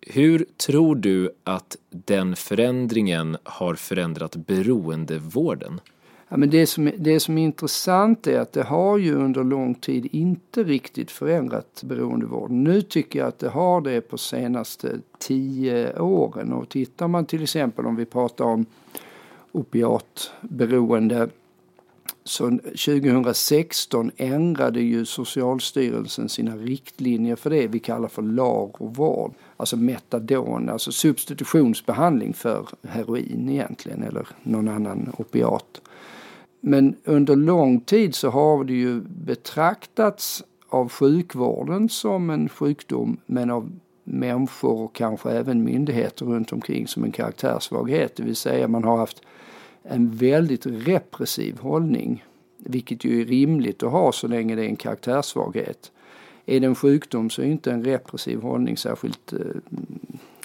Hur 0.00 0.46
tror 0.56 0.96
du 0.96 1.30
att 1.44 1.76
den 1.90 2.36
förändringen 2.36 3.36
har 3.42 3.74
förändrat 3.74 4.36
beroendevården? 4.36 5.80
Ja, 6.28 6.36
men 6.36 6.50
det, 6.50 6.66
som, 6.66 6.90
det 6.98 7.20
som 7.20 7.38
är 7.38 7.44
intressant 7.44 8.26
är 8.26 8.40
att 8.40 8.52
det 8.52 8.62
har 8.62 8.98
ju 8.98 9.14
under 9.14 9.44
lång 9.44 9.74
tid 9.74 10.08
inte 10.12 10.64
riktigt 10.64 11.10
förändrat 11.10 11.82
beroendevården. 11.84 12.64
Nu 12.64 12.82
tycker 12.82 13.18
jag 13.18 13.28
att 13.28 13.38
det 13.38 13.48
har 13.48 13.80
det 13.80 14.00
på 14.00 14.18
senaste 14.18 14.98
tio 15.18 15.98
åren 15.98 16.52
och 16.52 16.68
tittar 16.68 17.08
man 17.08 17.26
till 17.26 17.42
exempel 17.42 17.86
om 17.86 17.96
vi 17.96 18.04
pratar 18.04 18.44
om 18.44 18.66
opiatberoende 19.56 21.28
så 22.24 22.58
2016 22.60 24.10
ändrade 24.16 24.80
ju 24.80 25.04
Socialstyrelsen 25.04 26.28
sina 26.28 26.56
riktlinjer 26.56 27.36
för 27.36 27.50
det 27.50 27.66
vi 27.66 27.78
kallar 27.78 28.08
för 28.08 28.22
LARO-vård. 28.22 29.34
Alltså 29.56 29.76
metadon, 29.76 30.68
alltså 30.68 30.92
substitutionsbehandling 30.92 32.34
för 32.34 32.68
heroin 32.82 33.48
egentligen 33.48 34.02
eller 34.02 34.28
någon 34.42 34.68
annan 34.68 35.12
opiat. 35.18 35.80
Men 36.60 36.96
under 37.04 37.36
lång 37.36 37.80
tid 37.80 38.14
så 38.14 38.30
har 38.30 38.64
det 38.64 38.74
ju 38.74 39.00
betraktats 39.00 40.44
av 40.68 40.88
sjukvården 40.88 41.88
som 41.88 42.30
en 42.30 42.48
sjukdom 42.48 43.16
men 43.26 43.50
av 43.50 43.70
människor 44.04 44.80
och 44.80 44.94
kanske 44.94 45.30
även 45.30 45.64
myndigheter 45.64 46.26
runt 46.26 46.52
omkring 46.52 46.86
som 46.88 47.04
en 47.04 47.12
karaktärssvaghet. 47.12 48.16
Det 48.16 48.22
vill 48.22 48.36
säga 48.36 48.68
man 48.68 48.84
har 48.84 48.96
haft 48.96 49.22
en 49.88 50.10
väldigt 50.10 50.66
repressiv 50.66 51.58
hållning. 51.58 52.24
Vilket 52.56 53.04
ju 53.04 53.20
är 53.20 53.24
rimligt 53.24 53.82
att 53.82 53.92
ha 53.92 54.12
så 54.12 54.28
länge 54.28 54.54
det 54.54 54.62
är 54.62 54.68
en 54.68 54.76
karaktärssvaghet. 54.76 55.92
Är 56.46 56.60
det 56.60 56.66
en 56.66 56.74
sjukdom 56.74 57.30
så 57.30 57.42
är 57.42 57.46
inte 57.46 57.72
en 57.72 57.84
repressiv 57.84 58.42
hållning 58.42 58.76
särskilt 58.76 59.32
eh, 59.32 59.38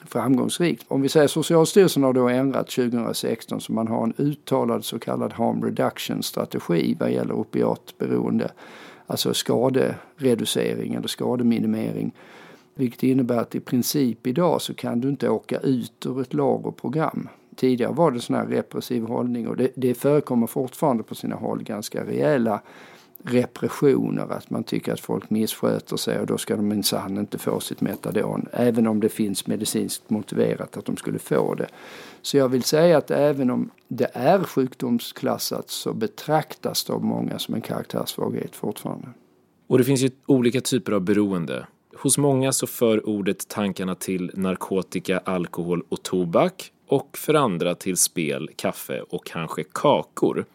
framgångsrikt. 0.05 0.85
Om 0.87 1.01
vi 1.01 1.09
säger 1.09 1.27
Socialstyrelsen 1.27 2.03
har 2.03 2.13
då 2.13 2.29
ändrat 2.29 2.69
2016 2.69 3.61
så 3.61 3.73
man 3.73 3.87
har 3.87 4.03
en 4.03 4.13
uttalad 4.17 4.85
så 4.85 4.99
kallad 4.99 5.33
harm 5.33 5.63
reduction 5.63 6.23
strategi 6.23 6.95
vad 6.99 7.11
gäller 7.11 7.33
opiatberoende. 7.33 8.51
Alltså 9.07 9.33
skadereducering 9.33 10.93
eller 10.93 11.07
skademinimering. 11.07 12.11
Vilket 12.75 13.03
innebär 13.03 13.37
att 13.37 13.55
i 13.55 13.59
princip 13.59 14.27
idag 14.27 14.61
så 14.61 14.73
kan 14.73 15.01
du 15.01 15.09
inte 15.09 15.29
åka 15.29 15.59
ut 15.59 16.05
ur 16.05 16.21
ett 16.21 16.33
lagerprogram. 16.33 17.29
Tidigare 17.55 17.93
var 17.93 18.11
det 18.11 18.19
sån 18.19 18.35
här 18.35 18.45
repressiv 18.45 19.03
hållning 19.03 19.47
och 19.47 19.57
det, 19.57 19.71
det 19.75 19.93
förekommer 19.93 20.47
fortfarande 20.47 21.03
på 21.03 21.15
sina 21.15 21.35
håll 21.35 21.63
ganska 21.63 22.05
rejäla 22.05 22.61
repressioner, 23.23 24.31
att 24.31 24.49
man 24.49 24.63
tycker 24.63 24.93
att 24.93 24.99
folk 24.99 25.29
missköter 25.29 25.97
sig 25.97 26.19
och 26.19 26.27
då 26.27 26.37
ska 26.37 26.55
de 26.55 26.67
minsann 26.67 27.17
inte 27.17 27.37
få 27.37 27.59
sitt 27.59 27.81
metadon, 27.81 28.45
även 28.51 28.87
om 28.87 28.99
det 28.99 29.09
finns 29.09 29.47
medicinskt 29.47 30.09
motiverat 30.09 30.77
att 30.77 30.85
de 30.85 30.97
skulle 30.97 31.19
få 31.19 31.55
det. 31.55 31.67
Så 32.21 32.37
jag 32.37 32.49
vill 32.49 32.63
säga 32.63 32.97
att 32.97 33.11
även 33.11 33.49
om 33.49 33.69
det 33.87 34.09
är 34.13 34.43
sjukdomsklassat 34.43 35.69
så 35.69 35.93
betraktas 35.93 36.83
det 36.83 36.93
av 36.93 37.03
många 37.03 37.39
som 37.39 37.55
en 37.55 37.61
karaktärssvaghet 37.61 38.55
fortfarande. 38.55 39.07
Och 39.67 39.77
det 39.77 39.83
finns 39.83 40.01
ju 40.01 40.11
olika 40.25 40.61
typer 40.61 40.91
av 40.91 41.01
beroende. 41.01 41.67
Hos 41.97 42.17
många 42.17 42.51
så 42.51 42.67
för 42.67 43.09
ordet 43.09 43.47
tankarna 43.47 43.95
till 43.95 44.31
narkotika, 44.33 45.17
alkohol 45.17 45.83
och 45.89 46.03
tobak 46.03 46.71
och 46.91 47.17
för 47.17 47.33
andra 47.33 47.75
till 47.75 47.97
spel, 47.97 48.49
kaffe 48.55 49.01
och 49.01 49.25
kanske 49.25 49.63
kakor. 49.63 50.45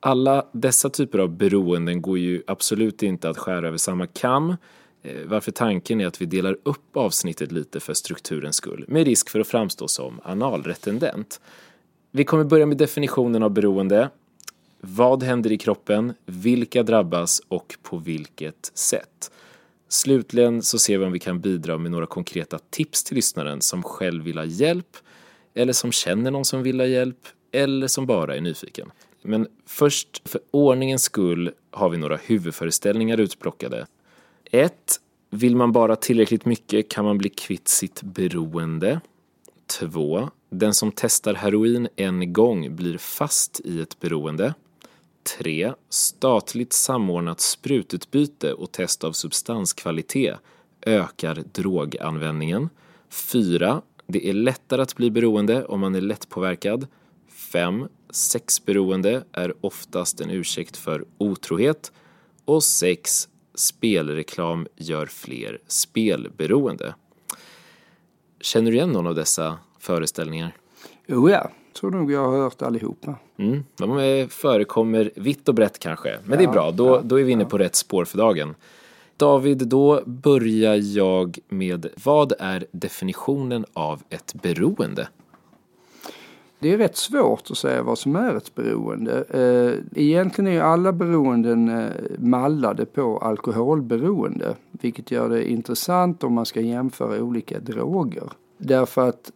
Alla 0.00 0.46
dessa 0.52 0.90
typer 0.90 1.18
av 1.18 1.28
beroenden 1.28 2.02
går 2.02 2.18
ju 2.18 2.42
absolut 2.46 3.02
inte 3.02 3.28
att 3.28 3.38
skära 3.38 3.68
över 3.68 3.78
samma 3.78 4.06
kam 4.06 4.56
eh, 5.02 5.20
varför 5.26 5.52
tanken 5.52 6.00
är 6.00 6.06
att 6.06 6.20
vi 6.20 6.26
delar 6.26 6.56
upp 6.62 6.96
avsnittet 6.96 7.52
lite 7.52 7.80
för 7.80 7.94
strukturens 7.94 8.56
skull 8.56 8.84
med 8.88 9.06
risk 9.06 9.30
för 9.30 9.40
att 9.40 9.46
framstå 9.46 9.88
som 9.88 10.20
analretendent. 10.24 11.40
Vi 12.10 12.24
kommer 12.24 12.44
börja 12.44 12.66
med 12.66 12.76
definitionen 12.76 13.42
av 13.42 13.50
beroende. 13.50 14.10
Vad 14.80 15.22
händer 15.22 15.52
i 15.52 15.58
kroppen? 15.58 16.14
Vilka 16.26 16.82
drabbas 16.82 17.42
och 17.48 17.74
på 17.82 17.96
vilket 17.96 18.70
sätt? 18.74 19.30
Slutligen 19.88 20.62
så 20.62 20.78
ser 20.78 20.98
vi 20.98 21.04
om 21.04 21.12
vi 21.12 21.18
kan 21.18 21.40
bidra 21.40 21.78
med 21.78 21.90
några 21.90 22.06
konkreta 22.06 22.58
tips 22.70 23.04
till 23.04 23.16
lyssnaren 23.16 23.60
som 23.60 23.82
själv 23.82 24.24
vill 24.24 24.38
ha 24.38 24.44
hjälp 24.44 24.96
eller 25.54 25.72
som 25.72 25.92
känner 25.92 26.30
någon 26.30 26.44
som 26.44 26.62
vill 26.62 26.80
ha 26.80 26.86
hjälp 26.86 27.18
eller 27.52 27.86
som 27.86 28.06
bara 28.06 28.36
är 28.36 28.40
nyfiken. 28.40 28.90
Men 29.22 29.46
först, 29.66 30.28
för 30.28 30.40
ordningens 30.50 31.02
skull, 31.02 31.52
har 31.70 31.88
vi 31.88 31.98
några 31.98 32.16
huvudföreställningar 32.16 33.20
utplockade. 33.20 33.86
1. 34.50 34.74
Vill 35.30 35.56
man 35.56 35.72
bara 35.72 35.96
tillräckligt 35.96 36.44
mycket 36.44 36.90
kan 36.90 37.04
man 37.04 37.18
bli 37.18 37.28
kvitt 37.28 37.68
sitt 37.68 38.02
beroende. 38.02 39.00
2. 39.66 40.30
Den 40.50 40.74
som 40.74 40.92
testar 40.92 41.34
heroin 41.34 41.88
en 41.96 42.32
gång 42.32 42.76
blir 42.76 42.98
fast 42.98 43.60
i 43.64 43.80
ett 43.80 44.00
beroende. 44.00 44.54
3. 45.38 45.72
Statligt 45.88 46.72
samordnat 46.72 47.40
sprututbyte 47.40 48.52
och 48.52 48.72
test 48.72 49.04
av 49.04 49.12
substanskvalitet 49.12 50.36
ökar 50.86 51.42
droganvändningen. 51.52 52.68
4. 53.10 53.82
Det 54.06 54.28
är 54.28 54.32
lättare 54.32 54.82
att 54.82 54.96
bli 54.96 55.10
beroende 55.10 55.64
om 55.64 55.80
man 55.80 55.94
är 55.94 56.00
lättpåverkad. 56.00 56.86
5. 57.28 57.88
Sexberoende 58.10 59.24
är 59.32 59.54
oftast 59.60 60.20
en 60.20 60.30
ursäkt 60.30 60.76
för 60.76 61.04
otrohet. 61.18 61.92
Och 62.44 62.64
6. 62.64 63.28
Spelreklam 63.54 64.66
gör 64.76 65.06
fler 65.06 65.58
spelberoende. 65.66 66.94
Känner 68.40 68.70
du 68.70 68.76
igen 68.76 68.92
någon 68.92 69.06
av 69.06 69.14
dessa 69.14 69.58
föreställningar? 69.78 70.56
Jo, 71.06 71.30
ja. 71.30 71.50
Tror 71.80 71.90
nog 71.90 72.12
jag 72.12 72.30
har 72.30 72.38
hört 72.38 72.62
allihopa. 72.62 73.14
Mm, 73.36 73.64
de 73.76 74.26
förekommer 74.30 75.10
vitt 75.16 75.48
och 75.48 75.54
brett 75.54 75.78
kanske, 75.78 76.18
men 76.24 76.38
det 76.38 76.44
är 76.44 76.48
bra. 76.48 76.70
Då, 76.70 77.00
då 77.04 77.20
är 77.20 77.24
vi 77.24 77.32
inne 77.32 77.44
på 77.44 77.58
rätt 77.58 77.74
spår 77.74 78.04
för 78.04 78.18
dagen. 78.18 78.54
David, 79.16 79.68
då 79.68 80.02
börjar 80.06 80.96
jag 80.96 81.38
med 81.48 81.86
vad 82.04 82.32
är 82.38 82.66
definitionen 82.70 83.64
av 83.72 84.02
ett 84.10 84.34
beroende? 84.42 85.08
Det 86.58 86.72
är 86.72 86.78
rätt 86.78 86.96
svårt 86.96 87.50
att 87.50 87.58
säga 87.58 87.82
vad 87.82 87.98
som 87.98 88.16
är 88.16 88.34
ett 88.34 88.54
beroende. 88.54 89.24
Eh, 89.30 90.02
egentligen 90.02 90.52
är 90.52 90.60
alla 90.60 90.92
beroenden 90.92 91.68
eh, 91.68 91.90
mallade 92.18 92.86
på 92.86 93.18
alkoholberoende, 93.18 94.56
vilket 94.70 95.10
gör 95.10 95.28
det 95.28 95.50
intressant 95.50 96.24
om 96.24 96.34
man 96.34 96.46
ska 96.46 96.60
jämföra 96.60 97.22
olika 97.22 97.60
droger. 97.60 98.32
Därför 98.58 99.08
att 99.08 99.30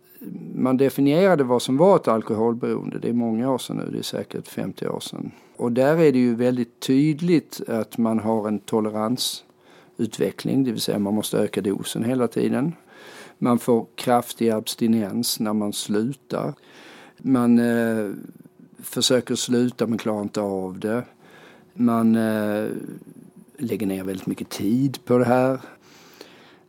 man 0.54 0.76
definierade 0.76 1.44
vad 1.44 1.62
som 1.62 1.76
var 1.76 1.96
ett 1.96 2.08
alkoholberoende. 2.08 2.98
Det 2.98 3.08
är 3.08 3.12
många 3.12 3.50
år 3.50 3.58
sedan 3.58 3.76
nu, 3.76 3.90
det 3.92 3.98
är 3.98 4.02
säkert 4.02 4.48
50 4.48 4.88
år 4.88 5.00
sedan. 5.00 5.30
Och 5.56 5.72
där 5.72 5.96
är 5.96 6.12
det 6.12 6.18
ju 6.18 6.34
väldigt 6.34 6.80
tydligt 6.80 7.60
att 7.68 7.98
man 7.98 8.18
har 8.18 8.48
en 8.48 8.58
tolerans 8.58 9.44
utveckling, 9.98 10.64
det 10.64 10.72
vill 10.72 10.80
säga 10.80 10.98
man 10.98 11.14
måste 11.14 11.38
öka 11.38 11.60
dosen 11.60 12.04
hela 12.04 12.28
tiden. 12.28 12.72
Man 13.38 13.58
får 13.58 13.86
kraftig 13.94 14.50
abstinens 14.50 15.40
när 15.40 15.52
man 15.52 15.72
slutar. 15.72 16.54
Man 17.18 17.58
eh, 17.58 18.10
försöker 18.82 19.34
sluta 19.34 19.86
men 19.86 19.98
klarar 19.98 20.22
inte 20.22 20.40
av 20.40 20.78
det. 20.78 21.04
Man 21.74 22.16
eh, 22.16 22.68
lägger 23.58 23.86
ner 23.86 24.04
väldigt 24.04 24.26
mycket 24.26 24.48
tid 24.48 24.98
på 25.04 25.18
det 25.18 25.24
här. 25.24 25.60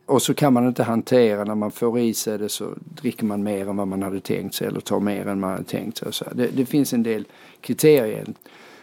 Och 0.06 0.22
så 0.22 0.34
kan 0.34 0.52
man 0.52 0.68
inte 0.68 0.82
hantera 0.82 1.44
när 1.44 1.54
man 1.54 1.70
får 1.70 1.98
i 1.98 2.14
sig 2.14 2.38
det 2.38 2.48
så 2.48 2.74
dricker 2.78 3.24
man 3.24 3.42
mer 3.42 3.68
än 3.68 3.76
vad 3.76 3.88
man 3.88 4.02
hade 4.02 4.20
tänkt 4.20 4.54
sig 4.54 4.66
eller 4.66 4.80
tar 4.80 5.00
mer 5.00 5.26
än 5.26 5.40
man 5.40 5.50
hade 5.50 5.64
tänkt 5.64 6.14
sig. 6.14 6.28
Det, 6.34 6.46
det 6.46 6.66
finns 6.66 6.92
en 6.92 7.02
del 7.02 7.26
kriterier. 7.60 8.26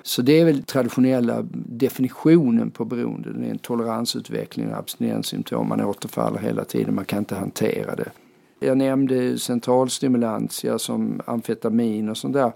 Så 0.07 0.21
det 0.21 0.39
är 0.39 0.45
väl 0.45 0.63
traditionella 0.63 1.45
definitionen 1.51 2.71
på 2.71 2.85
beroende. 2.85 3.33
Det 3.33 3.45
är 3.45 3.51
en 3.51 3.57
toleransutveckling 3.57 4.71
och 4.71 4.77
abstinenssymptom. 4.77 5.69
Man 5.69 5.81
återfaller 5.81 6.39
hela 6.39 6.63
tiden, 6.63 6.95
man 6.95 7.05
kan 7.05 7.19
inte 7.19 7.35
hantera 7.35 7.95
det. 7.95 8.11
Jag 8.59 8.77
nämnde 8.77 9.39
centralstimulantia 9.39 10.79
som 10.79 11.21
amfetamin 11.25 12.09
och 12.09 12.17
sånt 12.17 12.33
där. 12.33 12.51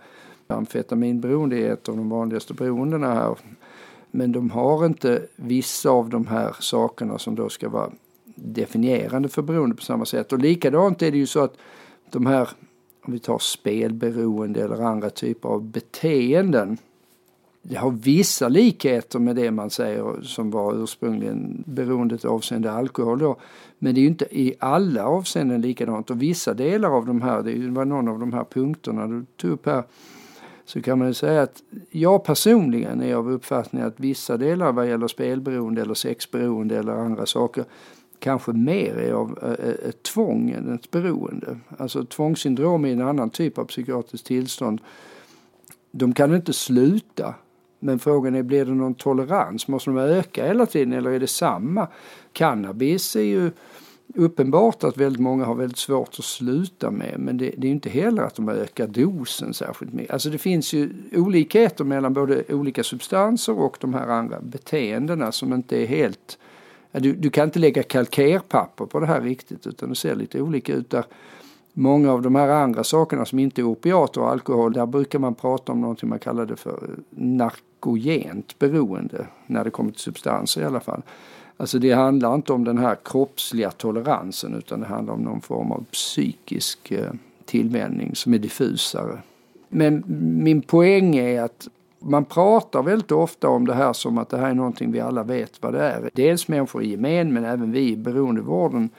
Amfetaminberoende 0.47 1.57
är 1.57 1.73
ett 1.73 1.89
av 1.89 1.97
de 1.97 2.09
vanligaste 2.09 2.53
beroendena 2.53 3.13
här. 3.13 3.35
Men 4.11 4.31
de 4.31 4.49
har 4.49 4.85
inte 4.85 5.21
vissa 5.35 5.89
av 5.89 6.09
de 6.09 6.27
här 6.27 6.55
sakerna 6.59 7.17
som 7.17 7.35
då 7.35 7.49
ska 7.49 7.69
vara 7.69 7.91
definierande 8.35 9.29
för 9.29 9.41
beroende 9.41 9.75
på 9.75 9.81
samma 9.81 10.05
sätt. 10.05 10.33
Och 10.33 10.39
likadant 10.39 11.01
är 11.01 11.11
det 11.11 11.17
ju 11.17 11.27
så 11.27 11.39
att 11.39 11.57
de 12.09 12.25
här, 12.25 12.49
om 13.05 13.13
vi 13.13 13.19
tar 13.19 13.39
spelberoende 13.39 14.63
eller 14.63 14.81
andra 14.81 15.09
typer 15.09 15.49
av 15.49 15.63
beteenden, 15.63 16.77
det 17.61 17.75
har 17.75 17.91
vissa 17.91 18.49
likheter 18.49 19.19
med 19.19 19.35
det 19.35 19.51
man 19.51 19.69
säger 19.69 20.21
som 20.21 20.51
var 20.51 20.83
ursprungligen 20.83 21.63
beroendet 21.67 22.25
avseende 22.25 22.71
alkohol 22.71 23.19
då. 23.19 23.35
Men 23.79 23.95
det 23.95 23.99
är 23.99 24.03
ju 24.03 24.07
inte 24.07 24.37
i 24.39 24.53
alla 24.59 25.05
avseenden 25.05 25.61
likadant 25.61 26.09
och 26.09 26.21
vissa 26.21 26.53
delar 26.53 26.89
av 26.89 27.05
de 27.05 27.21
här, 27.21 27.43
det 27.43 27.69
var 27.69 27.85
någon 27.85 28.07
av 28.07 28.19
de 28.19 28.33
här 28.33 28.43
punkterna 28.43 29.07
du 29.07 29.25
tog 29.35 29.51
upp 29.51 29.65
här, 29.65 29.83
så 30.65 30.81
kan 30.81 30.99
man 30.99 31.07
ju 31.07 31.13
säga 31.13 31.41
att 31.41 31.63
jag 31.89 32.23
personligen 32.23 33.01
är 33.01 33.15
av 33.15 33.31
uppfattningen 33.31 33.87
att 33.87 33.99
vissa 33.99 34.37
delar 34.37 34.71
vad 34.71 34.87
gäller 34.87 35.07
spelberoende 35.07 35.81
eller 35.81 35.93
sexberoende 35.93 36.77
eller 36.77 36.93
andra 36.93 37.25
saker 37.25 37.65
kanske 38.19 38.51
mer 38.51 38.97
är 38.97 39.13
av 39.13 39.55
ett 39.89 40.03
tvång 40.03 40.49
än 40.49 40.75
ett 40.75 40.91
beroende. 40.91 41.57
Alltså 41.77 42.05
tvångssyndrom 42.05 42.85
är 42.85 42.91
en 42.91 43.01
annan 43.01 43.29
typ 43.29 43.57
av 43.57 43.65
psykiatriskt 43.65 44.27
tillstånd. 44.27 44.81
De 45.91 46.13
kan 46.13 46.35
inte 46.35 46.53
sluta. 46.53 47.35
Men 47.83 47.99
frågan 47.99 48.35
är, 48.35 48.43
blir 48.43 48.65
det 48.65 48.73
någon 48.73 48.95
tolerans? 48.95 49.67
Måste 49.67 49.89
de 49.89 49.97
öka 49.97 50.47
hela 50.47 50.65
tiden 50.65 50.93
eller 50.93 51.11
är 51.11 51.19
det 51.19 51.27
samma? 51.27 51.87
Cannabis 52.33 53.15
är 53.15 53.21
ju 53.21 53.51
uppenbart 54.15 54.83
att 54.83 54.97
väldigt 54.97 55.21
många 55.21 55.45
har 55.45 55.55
väldigt 55.55 55.77
svårt 55.77 56.19
att 56.19 56.25
sluta 56.25 56.91
med 56.91 57.15
men 57.19 57.37
det, 57.37 57.53
det 57.57 57.67
är 57.67 57.71
inte 57.71 57.89
heller 57.89 58.23
att 58.23 58.35
de 58.35 58.49
ökar 58.49 58.87
dosen 58.87 59.53
särskilt 59.53 59.93
mycket. 59.93 60.13
Alltså 60.13 60.29
det 60.29 60.37
finns 60.37 60.73
ju 60.73 60.89
olikheter 61.13 61.83
mellan 61.83 62.13
både 62.13 62.43
olika 62.49 62.83
substanser 62.83 63.59
och 63.59 63.77
de 63.81 63.93
här 63.93 64.07
andra 64.07 64.39
beteendena 64.41 65.31
som 65.31 65.53
inte 65.53 65.81
är 65.81 65.85
helt 65.85 66.37
du, 66.91 67.13
du 67.13 67.29
kan 67.29 67.43
inte 67.43 67.59
lägga 67.59 67.83
kalkerpapper 67.83 68.85
på 68.85 68.99
det 68.99 69.05
här 69.05 69.21
riktigt 69.21 69.67
utan 69.67 69.89
det 69.89 69.95
ser 69.95 70.15
lite 70.15 70.41
olika 70.41 70.73
ut 70.73 70.89
där. 70.89 71.05
Många 71.73 72.11
av 72.11 72.21
de 72.21 72.35
här 72.35 72.49
andra 72.49 72.83
sakerna 72.83 73.25
som 73.25 73.39
inte 73.39 73.61
är 73.61 73.63
opiater 73.63 74.21
och 74.21 74.29
alkohol, 74.29 74.73
där 74.73 74.85
brukar 74.85 75.19
man 75.19 75.35
prata 75.35 75.71
om 75.71 75.81
någonting 75.81 76.09
man 76.09 76.19
kallar 76.19 76.45
det 76.45 76.55
för 76.55 76.71
eh, 76.71 77.03
narkogent 77.81 78.59
beroende, 78.59 79.27
när 79.47 79.63
det 79.63 79.69
kommer 79.69 79.91
till 79.91 80.01
substanser 80.01 80.61
i 80.61 80.65
alla 80.65 80.79
fall. 80.79 81.01
Alltså 81.57 81.79
det 81.79 81.91
handlar 81.91 82.35
inte 82.35 82.53
om 82.53 82.63
den 82.63 82.77
här 82.77 82.97
kroppsliga 83.03 83.71
toleransen 83.71 84.55
utan 84.55 84.79
det 84.79 84.85
handlar 84.85 85.13
om 85.13 85.21
någon 85.21 85.41
form 85.41 85.71
av 85.71 85.85
psykisk 85.91 86.91
eh, 86.91 87.11
tillvänjning 87.45 88.15
som 88.15 88.33
är 88.33 88.39
diffusare. 88.39 89.19
Men 89.69 90.03
min 90.43 90.61
poäng 90.61 91.15
är 91.15 91.41
att 91.41 91.67
man 91.99 92.25
pratar 92.25 92.83
väldigt 92.83 93.11
ofta 93.11 93.49
om 93.49 93.67
det 93.67 93.73
här 93.73 93.93
som 93.93 94.17
att 94.17 94.29
det 94.29 94.37
här 94.37 94.49
är 94.49 94.53
någonting 94.53 94.91
vi 94.91 94.99
alla 94.99 95.23
vet 95.23 95.61
vad 95.61 95.73
det 95.73 95.83
är. 95.83 96.09
Dels 96.13 96.47
människor 96.47 96.83
i 96.83 96.89
gemen 96.89 97.33
men 97.33 97.45
även 97.45 97.71
vi 97.71 97.91
i 97.91 97.97
beroendevården 97.97 98.89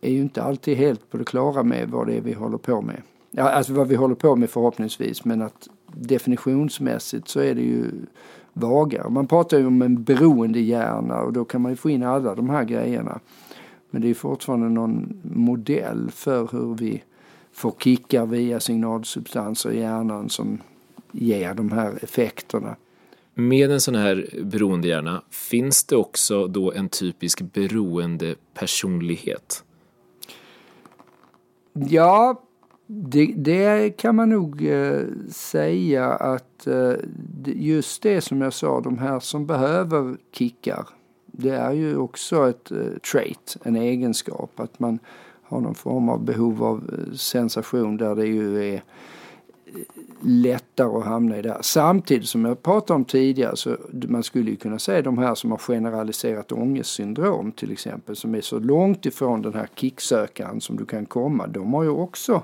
är 0.00 0.10
ju 0.10 0.20
inte 0.20 0.42
alltid 0.42 0.76
helt 0.76 1.10
på 1.10 1.16
det 1.16 1.24
klara 1.24 1.62
med 1.62 1.88
vad 1.90 2.06
det 2.06 2.16
är 2.16 2.20
vi 2.20 2.32
håller 2.32 2.58
på 2.58 2.82
med. 2.82 3.02
Ja, 3.30 3.50
alltså 3.50 3.72
vad 3.72 3.88
vi 3.88 3.94
håller 3.94 4.14
på 4.14 4.36
med 4.36 4.50
förhoppningsvis 4.50 5.24
men 5.24 5.42
att 5.42 5.68
definitionsmässigt 5.94 7.28
så 7.28 7.40
är 7.40 7.54
det 7.54 7.62
ju 7.62 7.90
vagare. 8.52 9.10
Man 9.10 9.26
pratar 9.26 9.58
ju 9.58 9.66
om 9.66 9.82
en 9.82 10.04
beroendehjärna 10.04 11.20
och 11.20 11.32
då 11.32 11.44
kan 11.44 11.60
man 11.60 11.72
ju 11.72 11.76
få 11.76 11.90
in 11.90 12.02
alla 12.02 12.34
de 12.34 12.50
här 12.50 12.64
grejerna. 12.64 13.20
Men 13.90 14.02
det 14.02 14.10
är 14.10 14.14
fortfarande 14.14 14.68
någon 14.68 15.20
modell 15.22 16.10
för 16.10 16.48
hur 16.52 16.74
vi 16.74 17.02
får 17.52 17.74
kickar 17.78 18.26
via 18.26 18.60
signalsubstanser 18.60 19.70
i 19.70 19.78
hjärnan 19.78 20.30
som 20.30 20.58
ger 21.12 21.54
de 21.54 21.72
här 21.72 21.98
effekterna. 22.02 22.76
Med 23.34 23.70
en 23.70 23.80
sån 23.80 23.94
här 23.94 24.28
beroendehjärna, 24.42 25.22
finns 25.30 25.84
det 25.84 25.96
också 25.96 26.46
då 26.46 26.72
en 26.72 26.88
typisk 26.88 27.40
beroendepersonlighet? 27.40 29.64
Ja, 31.72 32.42
det, 32.86 33.34
det, 33.36 33.96
kan 33.96 34.16
man 34.16 34.30
nog 34.30 34.66
eh, 34.66 35.02
säga 35.30 36.06
att 36.10 36.66
eh, 36.66 36.92
just 37.44 38.02
det 38.02 38.20
som 38.20 38.40
jag 38.40 38.52
sa, 38.52 38.80
de 38.80 38.98
här 38.98 39.20
som 39.20 39.46
behöver 39.46 40.16
kickar, 40.32 40.88
det 41.26 41.50
är 41.50 41.72
ju 41.72 41.96
också 41.96 42.48
ett 42.48 42.70
eh, 42.70 42.78
trait, 43.12 43.56
en 43.62 43.76
egenskap, 43.76 44.60
att 44.60 44.78
man 44.78 44.98
har 45.42 45.60
någon 45.60 45.74
form 45.74 46.08
av 46.08 46.24
behov 46.24 46.64
av 46.64 46.90
eh, 46.92 47.14
sensation 47.14 47.96
där 47.96 48.14
det 48.14 48.26
ju 48.26 48.72
är 48.72 48.74
eh, 48.74 48.80
lättare 50.20 50.98
att 50.98 51.04
hamna 51.04 51.38
i 51.38 51.42
det. 51.42 51.58
Samtidigt 51.60 52.28
som 52.28 52.44
jag 52.44 52.62
pratade 52.62 52.96
om 52.96 53.04
tidigare 53.04 53.56
så 53.56 53.76
man 53.92 54.22
skulle 54.22 54.50
ju 54.50 54.56
kunna 54.56 54.78
säga 54.78 55.02
de 55.02 55.18
här 55.18 55.34
som 55.34 55.50
har 55.50 55.58
generaliserat 55.58 56.52
ångestsyndrom 56.52 57.52
till 57.52 57.72
exempel 57.72 58.16
som 58.16 58.34
är 58.34 58.40
så 58.40 58.58
långt 58.58 59.06
ifrån 59.06 59.42
den 59.42 59.54
här 59.54 59.68
kicksökaren 59.74 60.60
som 60.60 60.76
du 60.76 60.84
kan 60.84 61.06
komma. 61.06 61.46
De 61.46 61.74
har 61.74 61.82
ju 61.82 61.88
också 61.88 62.42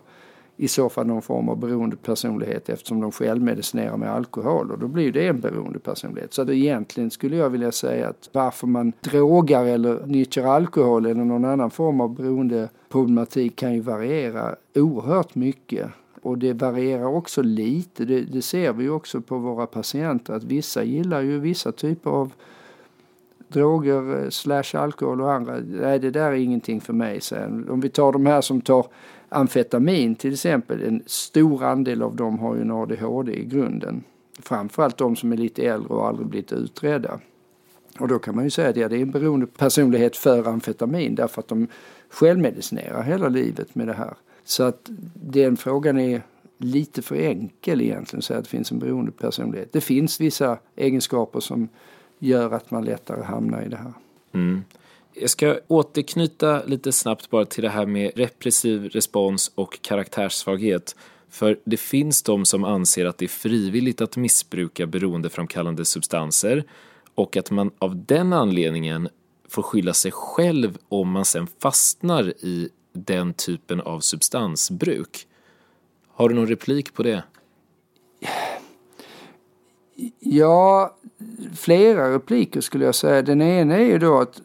i 0.61 0.69
så 0.69 0.89
fall 0.89 1.07
någon 1.07 1.23
form 1.23 1.49
av 1.49 1.57
beroendepersonlighet 1.57 2.69
eftersom 2.69 3.01
de 3.01 3.13
självmedicinerar 3.13 3.97
med 3.97 4.11
alkohol 4.11 4.71
och 4.71 4.79
då 4.79 4.89
blir 4.89 5.13
det 5.13 5.27
en 5.27 5.41
beroendepersonlighet. 5.41 6.35
Så 6.35 6.51
egentligen 6.51 7.11
skulle 7.11 7.37
jag 7.37 7.51
vilja 7.51 7.73
säga 7.73 8.09
att 8.09 8.29
varför 8.33 8.67
man 8.67 8.93
drogar 9.01 9.65
eller 9.65 10.07
nyttjar 10.07 10.45
alkohol 10.45 11.07
eller 11.07 11.25
någon 11.25 11.45
annan 11.45 11.71
form 11.71 12.01
av 12.01 12.15
beroendeproblematik 12.15 13.57
kan 13.57 13.75
ju 13.75 13.81
variera 13.81 14.55
oerhört 14.75 15.35
mycket. 15.35 15.89
Och 16.23 16.39
det 16.39 16.53
varierar 16.53 17.07
också 17.07 17.43
lite, 17.43 18.05
det, 18.05 18.21
det 18.21 18.43
ser 18.43 18.73
vi 18.73 18.89
också 18.89 19.21
på 19.21 19.39
våra 19.39 19.67
patienter 19.67 20.35
att 20.35 20.45
vissa 20.45 20.85
gillar 20.85 21.21
ju 21.21 21.39
vissa 21.39 21.73
typer 21.73 22.11
av 22.11 22.33
droger 23.49 24.23
eh, 24.23 24.31
slash 24.31 24.75
alkohol 24.75 25.21
och 25.21 25.33
andra. 25.33 25.57
Nej, 25.67 25.99
det 25.99 26.11
där 26.11 26.31
är 26.31 26.33
ingenting 26.33 26.81
för 26.81 26.93
mig. 26.93 27.21
Sen. 27.21 27.71
Om 27.71 27.81
vi 27.81 27.89
tar 27.89 28.13
de 28.13 28.27
här 28.27 28.41
som 28.41 28.61
tar 28.61 28.87
amfetamin 29.29 30.15
till 30.15 30.33
exempel. 30.33 30.83
En 30.83 31.03
stor 31.07 31.65
andel 31.65 32.03
av 32.03 32.17
dem 32.17 32.39
har 32.39 32.55
ju 32.55 32.61
en 32.61 32.71
ADHD 32.71 33.33
i 33.33 33.45
grunden. 33.45 34.05
Framförallt 34.39 34.97
de 34.97 35.17
som 35.17 35.33
är 35.33 35.37
lite 35.37 35.63
äldre 35.63 35.95
och 35.95 36.07
aldrig 36.07 36.27
blivit 36.29 36.53
utredda. 36.53 37.21
Och 37.99 38.09
då 38.09 38.19
kan 38.19 38.35
man 38.35 38.45
ju 38.45 38.51
säga 38.51 38.69
att 38.69 38.77
ja, 38.77 38.89
det 38.89 38.97
är 38.97 39.03
en 39.03 39.11
beroende 39.11 39.47
personlighet 39.47 40.17
för 40.17 40.49
amfetamin 40.49 41.15
därför 41.15 41.41
att 41.41 41.49
de 41.49 41.67
självmedicinerar 42.11 43.03
hela 43.03 43.29
livet 43.29 43.75
med 43.75 43.87
det 43.87 43.93
här. 43.93 44.15
Så 44.45 44.63
att 44.63 44.91
den 45.15 45.57
frågan 45.57 45.99
är 45.99 46.23
lite 46.59 47.03
för 47.03 47.17
enkel 47.17 47.81
egentligen, 47.81 48.23
så 48.23 48.35
att 48.35 48.45
det 48.45 48.51
finns 48.51 48.73
en 48.73 48.79
beroende 48.79 49.13
personlighet. 49.13 49.73
Det 49.73 49.81
finns 49.81 50.21
vissa 50.21 50.59
egenskaper 50.77 51.41
som 51.41 51.69
gör 52.19 52.51
att 52.51 52.71
man 52.71 52.85
lättare 52.85 53.23
hamnar 53.23 53.63
i 53.63 53.69
det 53.69 53.77
här. 53.77 53.93
Mm. 54.33 54.63
Jag 55.21 55.31
ska 55.31 55.59
återknyta 55.67 56.63
lite 56.65 56.93
snabbt 56.93 57.31
bara 57.31 57.45
till 57.45 57.63
det 57.63 57.69
här 57.69 57.87
med 57.87 58.13
repressiv 58.17 58.85
respons 58.89 59.53
och 59.55 59.83
karaktärssvaghet. 59.83 60.97
För 61.31 61.59
det 61.65 61.77
finns 61.77 62.23
de 62.23 62.45
som 62.45 62.65
anser 62.65 63.07
att 63.07 63.19
det 63.19 63.25
är 63.25 63.29
frivilligt 63.29 64.01
att 64.01 64.17
missbruka 64.17 64.87
beroendeframkallande 64.87 65.85
substanser 65.85 66.65
och 67.15 67.37
att 67.37 67.51
man 67.51 67.71
av 67.79 68.05
den 68.05 68.33
anledningen 68.33 69.09
får 69.49 69.63
skylla 69.63 69.95
sig 69.95 70.11
själv 70.13 70.79
om 70.89 71.11
man 71.11 71.25
sen 71.25 71.47
fastnar 71.63 72.29
i 72.45 72.69
den 72.93 73.35
typen 73.35 73.81
av 73.81 74.01
substansbruk. 74.01 75.27
Har 76.09 76.29
du 76.29 76.35
någon 76.35 76.47
replik 76.47 76.95
på 76.95 77.03
det? 77.03 77.23
Ja, 80.19 80.98
flera 81.55 82.15
repliker 82.15 82.61
skulle 82.61 82.85
jag 82.85 82.95
säga. 82.95 83.23
Den 83.23 83.43
ena 83.43 83.75
är 83.75 83.85
ju 83.85 83.99
då 83.99 84.19
att, 84.19 84.41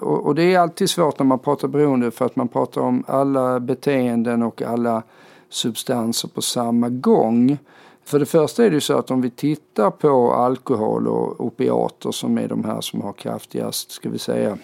och 0.00 0.34
det 0.34 0.54
är 0.54 0.58
alltid 0.58 0.90
svårt 0.90 1.18
när 1.18 1.26
man 1.26 1.38
pratar 1.38 1.68
beroende 1.68 2.10
för 2.10 2.26
att 2.26 2.36
man 2.36 2.48
pratar 2.48 2.80
om 2.80 3.04
alla 3.06 3.60
beteenden 3.60 4.42
och 4.42 4.62
alla 4.62 5.02
substanser 5.48 6.28
på 6.28 6.42
samma 6.42 6.88
gång. 6.88 7.58
För 8.04 8.18
det 8.18 8.26
första 8.26 8.64
är 8.64 8.70
det 8.70 8.74
ju 8.74 8.80
så 8.80 8.98
att 8.98 9.10
om 9.10 9.20
vi 9.20 9.30
tittar 9.30 9.90
på 9.90 10.32
alkohol 10.32 11.08
och 11.08 11.40
opiater 11.40 12.10
som 12.10 12.38
är 12.38 12.48
de 12.48 12.64
här 12.64 12.80
som 12.80 13.00
har 13.00 13.12
kraftigast, 13.12 13.90
ska 13.90 14.08
vi 14.08 14.18
säga, 14.18 14.58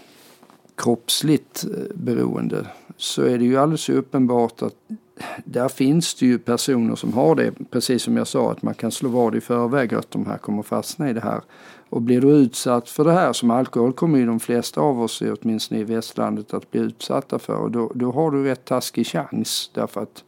kroppsligt 0.74 1.64
eh, 1.64 1.94
beroende 1.94 2.66
så 2.96 3.22
är 3.22 3.38
det 3.38 3.44
ju 3.44 3.56
alldeles 3.56 3.88
uppenbart 3.88 4.62
att 4.62 4.74
där 5.44 5.68
finns 5.68 6.14
det 6.14 6.26
ju 6.26 6.38
personer 6.38 6.94
som 6.94 7.12
har 7.12 7.34
det, 7.34 7.52
precis 7.70 8.02
som 8.02 8.16
jag 8.16 8.26
sa, 8.26 8.52
att 8.52 8.62
man 8.62 8.74
kan 8.74 8.90
slå 8.90 9.08
vad 9.08 9.34
i 9.34 9.40
förväg 9.40 9.94
att 9.94 10.10
de 10.10 10.26
här 10.26 10.38
kommer 10.38 10.62
fastna 10.62 11.10
i 11.10 11.12
det 11.12 11.20
här. 11.20 11.40
Och 11.90 12.02
blir 12.02 12.20
du 12.20 12.28
utsatt 12.28 12.88
för 12.88 13.04
det 13.04 13.12
här, 13.12 13.32
som 13.32 13.50
alkohol 13.50 13.92
kommer 13.92 14.18
ju 14.18 14.26
de 14.26 14.40
flesta 14.40 14.80
av 14.80 15.02
oss, 15.02 15.22
åtminstone 15.42 15.80
i 15.80 15.84
västlandet, 15.84 16.54
att 16.54 16.70
bli 16.70 16.80
utsatta 16.80 17.38
för. 17.38 17.56
Och 17.56 17.70
då, 17.70 17.92
då 17.94 18.12
har 18.12 18.30
du 18.30 18.44
rätt 18.44 18.64
taskig 18.64 19.06
chans 19.06 19.70
därför 19.74 20.02
att 20.02 20.24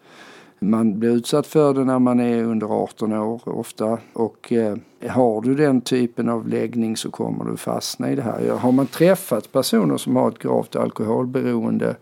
man 0.61 0.99
blir 0.99 1.11
utsatt 1.11 1.47
för 1.47 1.75
det 1.75 1.85
när 1.85 1.99
man 1.99 2.21
är 2.21 2.45
under 2.45 2.67
18 2.67 3.13
år 3.13 3.41
ofta 3.45 3.99
och 4.13 4.53
eh, 4.53 4.77
har 5.09 5.43
du 5.43 5.55
den 5.55 5.81
typen 5.81 6.29
av 6.29 6.49
läggning 6.49 6.97
så 6.97 7.11
kommer 7.11 7.45
du 7.45 7.57
fastna 7.57 8.11
i 8.11 8.15
det 8.15 8.23
här. 8.23 8.57
Har 8.59 8.73
man 8.73 8.87
träffat 8.87 9.53
personer 9.53 9.97
som 9.97 10.17
har 10.17 10.29
ett 10.29 10.39
gravt 10.39 10.77
alkoholberoende 10.77 11.97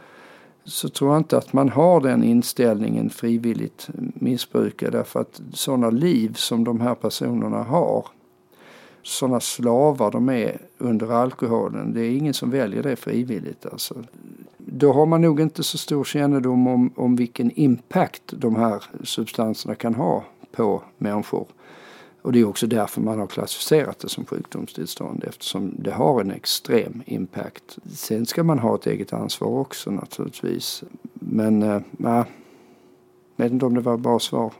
så 0.69 0.89
tror 0.89 1.11
jag 1.11 1.21
inte 1.21 1.39
att 1.39 1.53
man 1.53 1.69
har 1.69 2.01
den 2.01 2.25
inställningen 2.25 3.11
frivilligt 3.11 3.89
missbrukare 4.15 4.91
därför 4.91 5.21
att 5.21 5.41
sådana 5.53 5.91
liv 5.91 6.35
som 6.35 6.65
de 6.65 6.81
här 6.81 6.95
personerna 6.95 7.63
har 7.63 8.07
sådana 9.03 9.41
slavar 9.41 10.11
de 10.11 10.29
är 10.29 10.59
under 10.79 11.13
alkoholen. 11.13 11.95
Det 11.95 12.01
är 12.01 12.11
ingen 12.11 12.35
som 12.35 12.51
väljer 12.51 12.83
det 12.83 12.97
frivilligt. 12.97 13.67
Alltså. 13.67 13.95
Då 14.57 14.93
har 14.93 15.07
man 15.07 15.23
nog 15.23 15.41
inte 15.41 15.63
så 15.63 15.79
stor 15.79 16.05
kännedom 16.05 16.67
om, 16.67 16.91
om 16.97 17.17
vilken 17.17 17.51
impact 17.51 18.23
de 18.27 18.57
här 18.57 18.85
substanserna 19.05 19.75
kan 19.75 19.95
ha 19.95 20.25
på 20.53 20.83
människor. 20.99 21.47
Och 22.29 22.33
det 22.33 22.41
är 22.41 22.45
också 22.45 22.67
därför 22.67 23.01
man 23.01 23.19
har 23.19 23.27
klassificerat 23.27 23.99
det 23.99 24.09
som 24.09 24.25
sjukdomstillstånd 24.25 25.25
eftersom 25.25 25.75
det 25.79 25.91
har 25.91 26.21
en 26.21 26.31
extrem 26.31 27.03
impact. 27.07 27.79
Sen 27.93 28.27
ska 28.27 28.43
man 28.43 28.59
ha 28.59 28.75
ett 28.75 28.87
eget 28.87 29.13
ansvar 29.13 29.49
också 29.49 29.91
naturligtvis. 29.91 30.83
Men 31.13 31.63
eh, 31.63 31.77
äh, 31.77 32.25
jag 33.37 33.45
vet 33.45 33.53
inte 33.53 33.67
om 33.67 33.75
det 33.75 33.81
var 33.81 33.95
ett 33.95 34.01
bra 34.01 34.19
svar. 34.19 34.53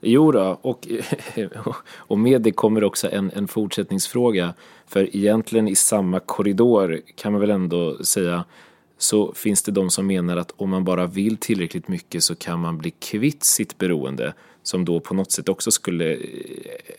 Jo 0.00 0.32
då, 0.32 0.58
och, 0.62 0.88
och 1.94 2.18
med 2.18 2.42
det 2.42 2.52
kommer 2.52 2.84
också 2.84 3.10
en, 3.10 3.30
en 3.34 3.48
fortsättningsfråga. 3.48 4.54
För 4.86 5.16
egentligen 5.16 5.68
i 5.68 5.76
samma 5.76 6.20
korridor 6.20 7.00
kan 7.14 7.32
man 7.32 7.40
väl 7.40 7.50
ändå 7.50 8.04
säga 8.04 8.44
så 8.98 9.32
finns 9.34 9.62
det 9.62 9.72
de 9.72 9.90
som 9.90 10.06
menar 10.06 10.36
att 10.36 10.52
om 10.56 10.70
man 10.70 10.84
bara 10.84 11.06
vill 11.06 11.36
tillräckligt 11.36 11.88
mycket 11.88 12.22
så 12.22 12.34
kan 12.34 12.60
man 12.60 12.78
bli 12.78 12.90
kvitt 12.90 13.44
sitt 13.44 13.78
beroende 13.78 14.34
som 14.62 14.84
då 14.84 15.00
på 15.00 15.14
något 15.14 15.32
sätt 15.32 15.48
också 15.48 15.70
skulle 15.70 16.12
eh, 16.12 16.20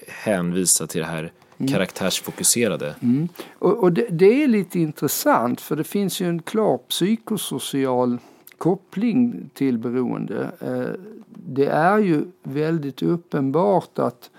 hänvisa 0.07 0.87
till 0.87 1.01
det 1.01 1.07
här 1.07 1.31
mm. 1.57 1.71
karaktärsfokuserade. 1.71 2.95
Mm. 3.01 3.27
Och, 3.53 3.83
och 3.83 3.93
det, 3.93 4.07
det, 4.09 4.43
är 4.43 4.47
lite 4.47 4.79
intressant 4.79 5.61
för 5.61 5.75
det 5.75 5.83
finns 5.83 6.21
ju 6.21 6.29
en 6.29 6.41
klar 6.41 6.77
psykosocial 6.77 8.17
koppling 8.57 9.49
till 9.53 9.77
beroende. 9.77 10.51
Eh, 10.59 11.01
det 11.27 11.65
är 11.65 11.97
ju 11.97 12.25
väldigt 12.43 13.01
uppenbart 13.01 13.99
att 13.99 14.29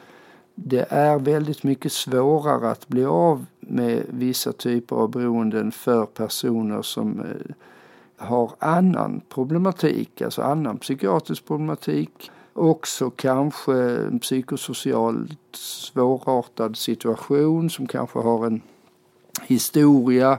det 0.55 0.87
är 0.89 1.19
väldigt 1.19 1.63
mycket 1.63 1.93
svårare 1.93 2.71
att 2.71 2.89
bli 2.89 3.05
av 3.05 3.47
med 3.61 4.03
vissa 4.09 4.53
typer 4.53 4.97
av 4.97 5.11
beroenden 5.11 5.73
för 5.73 6.07
personer 6.07 6.83
som 6.83 7.21
eh, 7.21 7.55
har 8.17 8.53
annan 8.59 9.21
problematik, 9.29 10.23
alltså 10.23 10.43
annan 10.43 10.79
psykiatrisk 10.79 11.47
problematik. 11.47 12.31
Också 12.55 13.11
kanske 13.11 13.73
en 13.83 14.19
psykosocialt 14.19 15.57
svårartad 15.57 16.77
situation 16.77 17.71
som 17.71 17.87
kanske 17.87 18.19
har 18.19 18.47
en 18.47 18.61
historia 19.43 20.39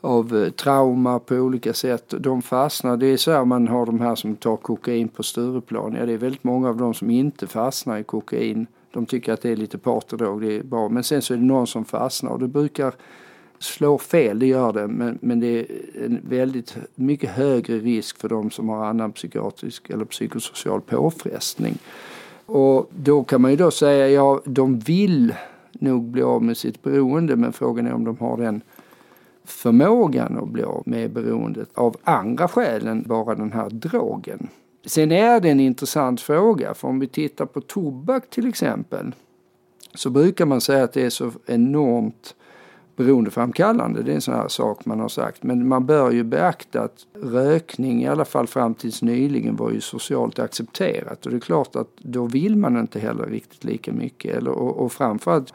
av 0.00 0.36
eh, 0.36 0.50
trauma 0.50 1.18
på 1.18 1.34
olika 1.34 1.72
sätt. 1.72 2.14
De 2.18 2.42
fastnar. 2.42 2.96
Det 2.96 3.06
är 3.06 3.16
så 3.16 3.32
här 3.32 3.44
man 3.44 3.68
har 3.68 3.86
de 3.86 4.00
här 4.00 4.14
som 4.14 4.36
tar 4.36 4.56
kokain 4.56 5.08
på 5.08 5.22
Stureplan. 5.22 5.94
Ja, 5.98 6.06
det 6.06 6.12
är 6.12 6.18
väldigt 6.18 6.44
många 6.44 6.68
av 6.68 6.76
dem 6.76 6.94
som 6.94 7.10
inte 7.10 7.46
fastnar 7.46 7.98
i 7.98 8.04
kokain. 8.04 8.66
De 8.92 9.06
tycker 9.06 9.32
att 9.32 9.42
det 9.42 9.50
är 9.50 9.56
lite 9.56 9.78
partydrog, 9.78 10.40
det 10.40 10.56
är 10.56 10.62
bra. 10.62 10.88
Men 10.88 11.04
sen 11.04 11.22
så 11.22 11.34
är 11.34 11.38
det 11.38 11.44
någon 11.44 11.66
som 11.66 11.84
fastnar 11.84 12.30
och 12.30 12.38
det 12.38 12.48
brukar 12.48 12.94
slår 13.60 13.98
fel, 13.98 14.38
det 14.38 14.46
gör 14.46 14.72
det. 14.72 14.88
Men, 14.88 15.18
men 15.22 15.40
det 15.40 15.46
är 15.46 15.66
en 16.04 16.20
väldigt 16.22 16.76
mycket 16.94 17.30
högre 17.30 17.78
risk 17.78 18.18
för 18.18 18.28
de 18.28 18.50
som 18.50 18.68
har 18.68 18.84
annan 18.86 19.12
psykiatrisk 19.12 19.90
eller 19.90 20.04
psykosocial 20.04 20.80
påfrestning. 20.80 21.78
Och 22.46 22.90
då 22.96 23.24
kan 23.24 23.40
man 23.40 23.50
ju 23.50 23.56
då 23.56 23.70
säga, 23.70 24.08
ja 24.08 24.40
de 24.44 24.78
vill 24.78 25.34
nog 25.72 26.02
bli 26.04 26.22
av 26.22 26.42
med 26.42 26.56
sitt 26.56 26.82
beroende 26.82 27.36
men 27.36 27.52
frågan 27.52 27.86
är 27.86 27.92
om 27.92 28.04
de 28.04 28.18
har 28.18 28.36
den 28.36 28.60
förmågan 29.44 30.38
att 30.38 30.48
bli 30.48 30.62
av 30.62 30.82
med 30.86 31.10
beroendet 31.10 31.68
av 31.74 31.96
andra 32.04 32.48
skäl 32.48 32.86
än 32.86 33.02
bara 33.02 33.34
den 33.34 33.52
här 33.52 33.70
drogen. 33.70 34.48
Sen 34.86 35.12
är 35.12 35.40
det 35.40 35.50
en 35.50 35.60
intressant 35.60 36.20
fråga, 36.20 36.74
för 36.74 36.88
om 36.88 37.00
vi 37.00 37.06
tittar 37.06 37.46
på 37.46 37.60
tobak 37.60 38.30
till 38.30 38.48
exempel 38.48 39.14
så 39.94 40.10
brukar 40.10 40.46
man 40.46 40.60
säga 40.60 40.84
att 40.84 40.92
det 40.92 41.02
är 41.02 41.10
så 41.10 41.32
enormt 41.46 42.34
beroendeframkallande. 43.04 44.02
Det 44.02 44.10
är 44.10 44.14
en 44.14 44.20
sån 44.20 44.34
här 44.34 44.48
sak 44.48 44.84
man 44.84 45.00
har 45.00 45.08
sagt. 45.08 45.42
Men 45.42 45.68
man 45.68 45.86
bör 45.86 46.10
ju 46.10 46.24
beakta 46.24 46.82
att 46.82 47.06
rökning, 47.22 48.02
i 48.02 48.08
alla 48.08 48.24
fall 48.24 48.46
fram 48.46 48.74
tills 48.74 49.02
nyligen, 49.02 49.56
var 49.56 49.70
ju 49.70 49.80
socialt 49.80 50.38
accepterat. 50.38 51.26
Och 51.26 51.30
det 51.32 51.36
är 51.36 51.40
klart 51.40 51.76
att 51.76 51.88
då 51.98 52.26
vill 52.26 52.56
man 52.56 52.76
inte 52.76 53.00
heller 53.00 53.26
riktigt 53.26 53.64
lika 53.64 53.92
mycket. 53.92 54.36
Eller, 54.36 54.50
och, 54.50 54.76
och 54.76 54.92
framförallt 54.92 55.52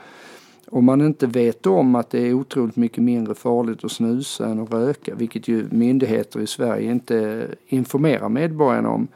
om 0.70 0.86
man 0.86 1.02
inte 1.02 1.28
vet 1.28 1.66
om 1.66 1.96
att 1.96 2.10
det 2.10 2.28
är 2.28 2.34
otroligt 2.34 2.76
mycket 2.76 3.04
mindre 3.04 3.36
farligt 3.36 3.84
att 3.84 3.92
snusa 3.92 4.48
än 4.48 4.60
att 4.60 4.74
röka, 4.74 5.16
vilket 5.16 5.48
ju 5.48 5.68
myndigheter 5.72 6.40
i 6.40 6.48
Sverige 6.48 6.92
inte 6.92 7.48
informerar 7.68 8.30
medborgarna 8.30 8.90
om 8.90 9.08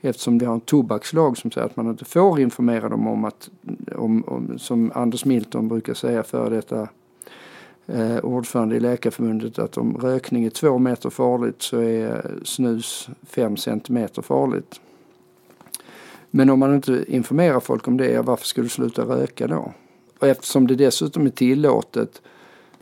eftersom 0.00 0.38
vi 0.38 0.46
har 0.46 0.54
en 0.54 0.60
tobakslag 0.60 1.38
som 1.38 1.50
säger 1.50 1.66
att 1.66 1.76
man 1.76 1.90
inte 1.90 2.04
får 2.04 2.40
informera 2.40 2.88
dem 2.88 3.06
om 3.06 3.24
att, 3.24 3.50
om, 3.96 4.24
om, 4.26 4.58
som 4.58 4.92
Anders 4.94 5.24
Milton 5.24 5.68
brukar 5.68 5.94
säga 5.94 6.22
före 6.22 6.56
detta 6.56 6.88
eh, 7.94 8.18
ordförande 8.24 8.76
i 8.76 8.80
Läkarförbundet, 8.80 9.58
att 9.58 9.76
om 9.76 9.96
rökning 9.96 10.44
är 10.44 10.50
två 10.50 10.78
meter 10.78 11.10
farligt 11.10 11.62
så 11.62 11.78
är 11.80 12.38
snus 12.44 13.08
fem 13.22 13.56
centimeter 13.56 14.22
farligt. 14.22 14.80
Men 16.30 16.50
om 16.50 16.58
man 16.58 16.74
inte 16.74 17.04
informerar 17.08 17.60
folk 17.60 17.88
om 17.88 17.96
det, 17.96 18.20
varför 18.20 18.46
ska 18.46 18.62
du 18.62 18.68
sluta 18.68 19.02
röka 19.02 19.46
då? 19.46 19.72
Och 20.18 20.26
eftersom 20.28 20.66
det 20.66 20.74
dessutom 20.74 21.26
är 21.26 21.30
tillåtet 21.30 22.22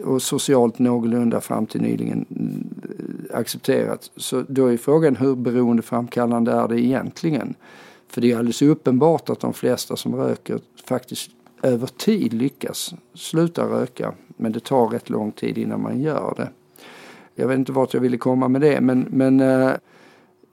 och 0.04 0.22
socialt 0.22 0.78
någorlunda 0.78 1.40
fram 1.40 1.66
till 1.66 1.80
nyligen 1.80 2.26
eh, 2.30 3.38
accepterat. 3.38 4.10
Så 4.16 4.44
då 4.48 4.66
är 4.66 4.76
frågan 4.76 5.16
hur 5.16 5.34
beroendeframkallande 5.34 6.52
är 6.52 6.68
det 6.68 6.80
egentligen? 6.80 7.54
För 8.08 8.20
det 8.20 8.32
är 8.32 8.36
alldeles 8.36 8.62
uppenbart 8.62 9.30
att 9.30 9.40
de 9.40 9.52
flesta 9.52 9.96
som 9.96 10.14
röker 10.16 10.60
faktiskt 10.84 11.30
över 11.62 11.86
tid 11.86 12.32
lyckas 12.32 12.94
sluta 13.14 13.64
röka. 13.64 14.14
Men 14.36 14.52
det 14.52 14.64
tar 14.64 14.88
rätt 14.88 15.10
lång 15.10 15.32
tid 15.32 15.58
innan 15.58 15.82
man 15.82 16.00
gör 16.00 16.34
det. 16.36 16.50
Jag 17.34 17.48
vet 17.48 17.58
inte 17.58 17.72
vart 17.72 17.94
jag 17.94 18.00
ville 18.00 18.16
komma 18.16 18.48
med 18.48 18.60
det 18.60 18.80
men, 18.80 19.06
men 19.10 19.40
eh, 19.40 19.72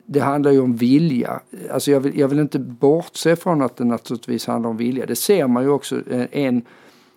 det 0.05 0.19
handlar 0.19 0.51
ju 0.51 0.59
om 0.59 0.75
vilja. 0.75 1.39
Alltså 1.71 1.91
jag 1.91 1.99
vill, 1.99 2.19
jag 2.19 2.27
vill 2.27 2.39
inte 2.39 2.59
bortse 2.59 3.35
från 3.35 3.61
att 3.61 3.77
det 3.77 3.85
naturligtvis 3.85 4.47
handlar 4.47 4.69
om 4.69 4.77
vilja. 4.77 5.05
Det 5.05 5.15
ser 5.15 5.47
man 5.47 5.63
ju 5.63 5.69
också. 5.69 6.09
Eh, 6.11 6.25
en 6.31 6.61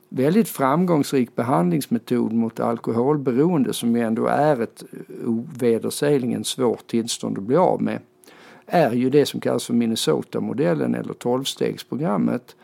väldigt 0.09 0.49
framgångsrik 0.49 1.35
behandlingsmetod 1.35 2.33
mot 2.33 2.61
alkoholberoende 2.61 3.73
som 3.73 3.97
ju 3.97 4.03
ändå 4.03 4.27
är 4.27 4.61
ett 4.61 4.85
ovedersägligen 5.25 6.45
svårt 6.45 6.87
tillstånd 6.87 7.39
att 7.39 7.45
bli 7.45 7.57
av 7.57 7.83
med 7.83 8.01
är 8.67 8.93
ju 8.93 9.11
det 9.11 9.27
som 9.27 9.41
kallas 9.41 9.65
för 9.65 9.75
Minnesota-modellen 9.75 10.95
eller 10.95 11.15
tolvstegsprogrammet 11.15 12.57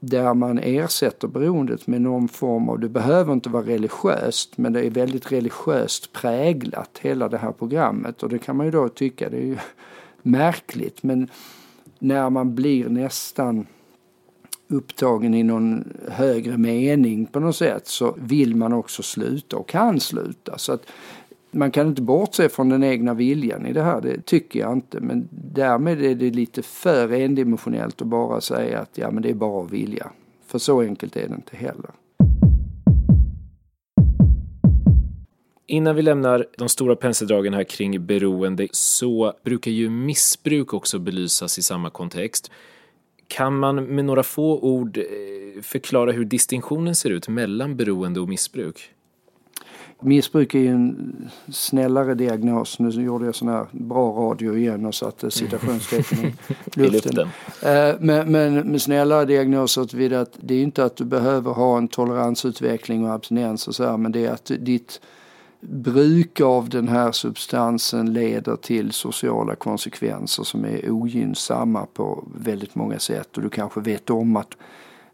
där 0.00 0.34
man 0.34 0.58
ersätter 0.58 1.28
beroendet 1.28 1.86
med 1.86 2.00
någon 2.02 2.28
form 2.28 2.68
av, 2.68 2.78
det 2.78 2.88
behöver 2.88 3.32
inte 3.32 3.48
vara 3.48 3.66
religiöst, 3.66 4.58
men 4.58 4.72
det 4.72 4.86
är 4.86 4.90
väldigt 4.90 5.32
religiöst 5.32 6.12
präglat 6.12 6.98
hela 7.00 7.28
det 7.28 7.38
här 7.38 7.52
programmet 7.52 8.22
och 8.22 8.28
det 8.28 8.38
kan 8.38 8.56
man 8.56 8.66
ju 8.66 8.72
då 8.72 8.88
tycka, 8.88 9.30
det 9.30 9.36
är 9.36 9.46
ju 9.46 9.56
märkligt, 10.22 11.02
men 11.02 11.28
när 11.98 12.30
man 12.30 12.54
blir 12.54 12.88
nästan 12.88 13.66
upptagen 14.68 15.34
i 15.34 15.42
någon 15.42 15.84
högre 16.08 16.56
mening 16.56 17.26
på 17.26 17.40
något 17.40 17.56
sätt 17.56 17.86
så 17.86 18.14
vill 18.18 18.56
man 18.56 18.72
också 18.72 19.02
sluta 19.02 19.56
och 19.56 19.68
kan 19.68 20.00
sluta. 20.00 20.58
Så 20.58 20.72
att 20.72 20.86
man 21.50 21.70
kan 21.70 21.86
inte 21.86 22.02
bortse 22.02 22.48
från 22.48 22.68
den 22.68 22.84
egna 22.84 23.14
viljan 23.14 23.66
i 23.66 23.72
det 23.72 23.82
här, 23.82 24.00
det 24.00 24.26
tycker 24.26 24.60
jag 24.60 24.72
inte. 24.72 25.00
Men 25.00 25.28
därmed 25.30 26.04
är 26.04 26.14
det 26.14 26.30
lite 26.30 26.62
för 26.62 27.12
endimensionellt 27.12 28.02
att 28.02 28.08
bara 28.08 28.40
säga 28.40 28.78
att 28.78 28.98
ja 28.98 29.10
men 29.10 29.22
det 29.22 29.30
är 29.30 29.34
bara 29.34 29.64
att 29.64 29.72
vilja. 29.72 30.10
För 30.46 30.58
så 30.58 30.80
enkelt 30.80 31.16
är 31.16 31.28
det 31.28 31.34
inte 31.34 31.56
heller. 31.56 31.90
Innan 35.70 35.96
vi 35.96 36.02
lämnar 36.02 36.46
de 36.58 36.68
stora 36.68 36.96
penseldragen 36.96 37.54
här 37.54 37.64
kring 37.64 38.06
beroende 38.06 38.68
så 38.70 39.32
brukar 39.44 39.70
ju 39.70 39.90
missbruk 39.90 40.74
också 40.74 40.98
belysas 40.98 41.58
i 41.58 41.62
samma 41.62 41.90
kontext. 41.90 42.50
Kan 43.26 43.58
man 43.58 43.84
med 43.84 44.04
några 44.04 44.22
få 44.22 44.58
ord 44.58 44.98
eh, 44.98 45.04
förklara 45.62 46.12
hur 46.12 46.24
distinktionen 46.24 46.94
ser 46.94 47.10
ut 47.10 47.28
mellan 47.28 47.76
beroende 47.76 48.20
och 48.20 48.28
missbruk? 48.28 48.90
Missbruk 50.00 50.54
är 50.54 50.58
ju 50.58 50.68
en 50.68 51.30
snällare 51.48 52.14
diagnos. 52.14 52.78
Nu 52.78 52.88
gjorde 52.88 53.26
jag 53.26 53.34
sån 53.34 53.48
här 53.48 53.66
bra 53.72 54.12
radio 54.12 54.56
igen 54.56 54.86
och 54.86 54.94
satte 54.94 55.30
citationstecken 55.30 56.32
i 56.76 56.90
luften. 56.90 57.28
Eh, 57.62 57.94
men, 58.00 58.32
men 58.32 58.54
med 58.54 58.82
snällare 58.82 59.24
diagnoser 59.24 59.96
vid 59.96 60.12
att 60.12 60.32
det 60.40 60.54
är 60.54 60.62
inte 60.62 60.84
att 60.84 60.96
du 60.96 61.04
behöver 61.04 61.52
ha 61.52 61.78
en 61.78 61.88
toleransutveckling 61.88 63.04
och 63.04 63.14
abstinens 63.14 63.68
och 63.68 63.74
så 63.74 63.84
här, 63.84 63.96
men 63.96 64.12
det 64.12 64.26
är 64.26 64.32
att 64.32 64.50
ditt 64.58 65.00
bruk 65.60 66.40
av 66.40 66.68
den 66.68 66.88
här 66.88 67.12
substansen 67.12 68.12
leder 68.12 68.56
till 68.56 68.92
sociala 68.92 69.54
konsekvenser 69.54 70.42
som 70.42 70.64
är 70.64 70.90
ogynnsamma 70.90 71.86
på 71.86 72.24
väldigt 72.34 72.74
många 72.74 72.98
sätt 72.98 73.36
och 73.36 73.42
du 73.42 73.48
kanske 73.48 73.80
vet 73.80 74.10
om 74.10 74.36
att 74.36 74.56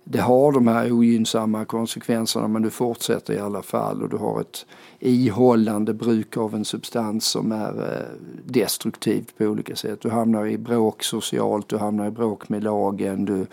det 0.04 0.20
har 0.20 0.52
de 0.52 0.66
här 0.66 0.92
ogynnsamma 0.92 1.64
konsekvenserna 1.64 2.48
men 2.48 2.62
du 2.62 2.70
fortsätter 2.70 3.34
i 3.34 3.38
alla 3.38 3.62
fall 3.62 4.02
och 4.02 4.08
du 4.08 4.16
har 4.16 4.40
ett 4.40 4.66
ihållande 4.98 5.94
bruk 5.94 6.36
av 6.36 6.54
en 6.54 6.64
substans 6.64 7.26
som 7.26 7.52
är 7.52 7.82
eh, 7.82 8.18
destruktivt 8.44 9.38
på 9.38 9.44
olika 9.44 9.76
sätt. 9.76 10.00
Du 10.00 10.10
hamnar 10.10 10.46
i 10.46 10.58
bråk 10.58 11.02
socialt, 11.02 11.68
du 11.68 11.76
hamnar 11.76 12.06
i 12.06 12.10
bråk 12.10 12.48
med 12.48 12.64
lagen, 12.64 13.24
du 13.24 13.46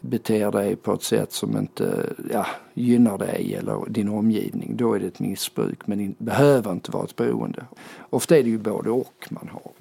beter 0.00 0.50
dig 0.50 0.76
på 0.76 0.92
ett 0.92 1.02
sätt 1.02 1.32
som 1.32 1.58
inte 1.58 2.06
ja, 2.32 2.46
gynnar 2.74 3.18
dig 3.18 3.54
eller 3.54 3.88
din 3.88 4.08
omgivning. 4.08 4.76
Då 4.76 4.94
är 4.94 5.00
det 5.00 5.06
ett 5.06 5.20
missbruk 5.20 5.86
men 5.86 5.98
det 5.98 6.24
behöver 6.24 6.72
inte 6.72 6.90
vara 6.90 7.04
ett 7.04 7.16
beroende. 7.16 7.64
Ofta 8.10 8.38
är 8.38 8.42
det 8.42 8.50
ju 8.50 8.58
både 8.58 8.90
och 8.90 9.28
man 9.30 9.48
har. 9.52 9.72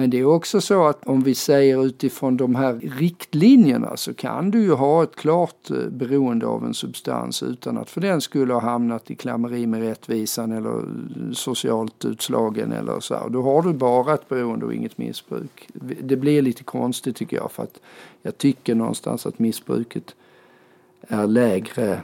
Men 0.00 0.10
det 0.10 0.18
är 0.18 0.24
också 0.24 0.60
så 0.60 0.86
att 0.86 1.06
om 1.06 1.22
vi 1.22 1.34
säger 1.34 1.86
utifrån 1.86 2.36
de 2.36 2.54
här 2.54 2.74
riktlinjerna 2.74 3.96
så 3.96 4.14
kan 4.14 4.50
du 4.50 4.62
ju 4.62 4.72
ha 4.72 5.02
ett 5.02 5.16
klart 5.16 5.70
eh, 5.70 5.76
beroende 5.76 6.46
av 6.46 6.64
en 6.64 6.74
substans 6.74 7.42
utan 7.42 7.78
att 7.78 7.90
för 7.90 8.00
den 8.00 8.20
skulle 8.20 8.52
ha 8.52 8.60
hamnat 8.60 9.10
i 9.10 9.14
klammeri 9.14 9.66
med 9.66 9.80
rättvisan 9.80 10.52
eller 10.52 10.78
eh, 10.78 11.32
socialt 11.32 12.04
utslagen 12.04 12.72
eller 12.72 13.00
så. 13.00 13.28
Då 13.28 13.42
har 13.42 13.62
du 13.62 13.72
bara 13.72 14.14
ett 14.14 14.28
beroende 14.28 14.66
och 14.66 14.74
inget 14.74 14.98
missbruk. 14.98 15.68
Det 16.02 16.16
blir 16.16 16.42
lite 16.42 16.64
konstigt 16.64 17.16
tycker 17.16 17.36
jag 17.36 17.52
för 17.52 17.62
att 17.62 17.80
jag 18.22 18.38
tycker 18.38 18.74
någonstans 18.74 19.26
att 19.26 19.38
missbruket 19.38 20.14
är 21.08 21.26
lägre 21.26 22.00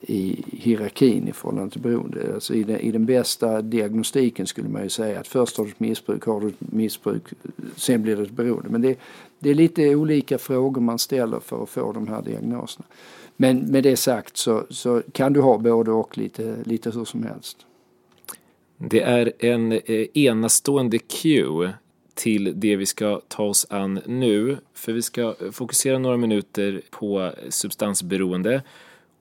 i 0.00 0.44
hierarkin 0.52 1.28
i 1.28 1.32
förhållande 1.32 1.70
till 1.70 1.80
beroende. 1.80 2.34
Alltså 2.34 2.54
i, 2.54 2.62
den, 2.62 2.80
I 2.80 2.90
den 2.90 3.06
bästa 3.06 3.62
diagnostiken 3.62 4.46
skulle 4.46 4.68
man 4.68 4.82
ju 4.82 4.88
säga 4.88 5.20
att 5.20 5.28
först 5.28 5.56
har 5.56 5.64
du 5.64 5.70
ett 5.70 5.80
missbruk, 5.80 6.24
har 6.24 6.40
du 6.40 6.48
ett 6.48 6.72
missbruk, 6.72 7.22
sen 7.76 8.02
blir 8.02 8.16
det 8.16 8.22
ett 8.22 8.30
beroende. 8.30 8.68
Men 8.68 8.82
det, 8.82 8.98
det 9.38 9.50
är 9.50 9.54
lite 9.54 9.94
olika 9.94 10.38
frågor 10.38 10.80
man 10.80 10.98
ställer 10.98 11.40
för 11.40 11.62
att 11.62 11.68
få 11.68 11.92
de 11.92 12.08
här 12.08 12.22
diagnoserna. 12.22 12.86
Men 13.36 13.58
med 13.58 13.82
det 13.82 13.96
sagt 13.96 14.36
så, 14.36 14.66
så 14.70 15.02
kan 15.12 15.32
du 15.32 15.40
ha 15.40 15.58
både 15.58 15.90
och 15.90 16.18
lite, 16.18 16.56
lite 16.64 16.90
hur 16.90 17.04
som 17.04 17.22
helst. 17.22 17.66
Det 18.76 19.00
är 19.00 19.32
en 19.38 19.72
eh, 19.72 20.06
enastående 20.14 20.98
cue 20.98 21.72
till 22.14 22.52
det 22.56 22.76
vi 22.76 22.86
ska 22.86 23.20
ta 23.28 23.42
oss 23.42 23.66
an 23.70 24.00
nu. 24.06 24.56
För 24.74 24.92
vi 24.92 25.02
ska 25.02 25.34
fokusera 25.52 25.98
några 25.98 26.16
minuter 26.16 26.82
på 26.90 27.32
substansberoende 27.48 28.62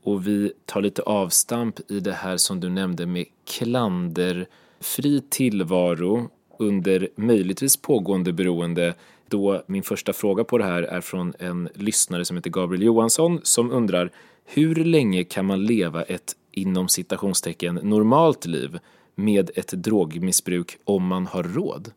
och 0.08 0.28
vi 0.28 0.52
tar 0.66 0.82
lite 0.82 1.02
avstamp 1.02 1.92
i 1.92 2.00
det 2.00 2.14
här 2.14 2.38
som 2.38 2.60
du 2.60 2.70
nämnde 2.70 3.06
med 3.06 3.26
klanderfri 3.46 5.22
tillvaro 5.30 6.30
under 6.60 7.10
möjligtvis 7.16 7.78
pågående 7.78 8.34
beroende. 8.34 8.94
Då 9.30 9.64
min 9.68 9.84
första 9.84 10.14
fråga 10.14 10.44
på 10.44 10.58
det 10.58 10.64
här 10.64 10.84
är 10.84 11.02
från 11.02 11.34
en 11.40 11.70
lyssnare 11.74 12.26
som 12.26 12.38
heter 12.38 12.50
Gabriel 12.50 12.84
Johansson 12.84 13.40
som 13.44 13.72
undrar 13.72 14.12
hur 14.46 14.76
länge 14.76 15.24
kan 15.24 15.46
man 15.46 15.66
leva 15.66 16.04
ett 16.04 16.36
inom 16.52 16.88
citationstecken 16.88 17.76
normalt 17.76 18.46
liv 18.46 18.80
med 19.16 19.52
ett 19.56 19.72
drogmissbruk 19.72 20.78
om 20.84 21.08
man 21.08 21.28
har 21.28 21.44
råd? 21.44 21.92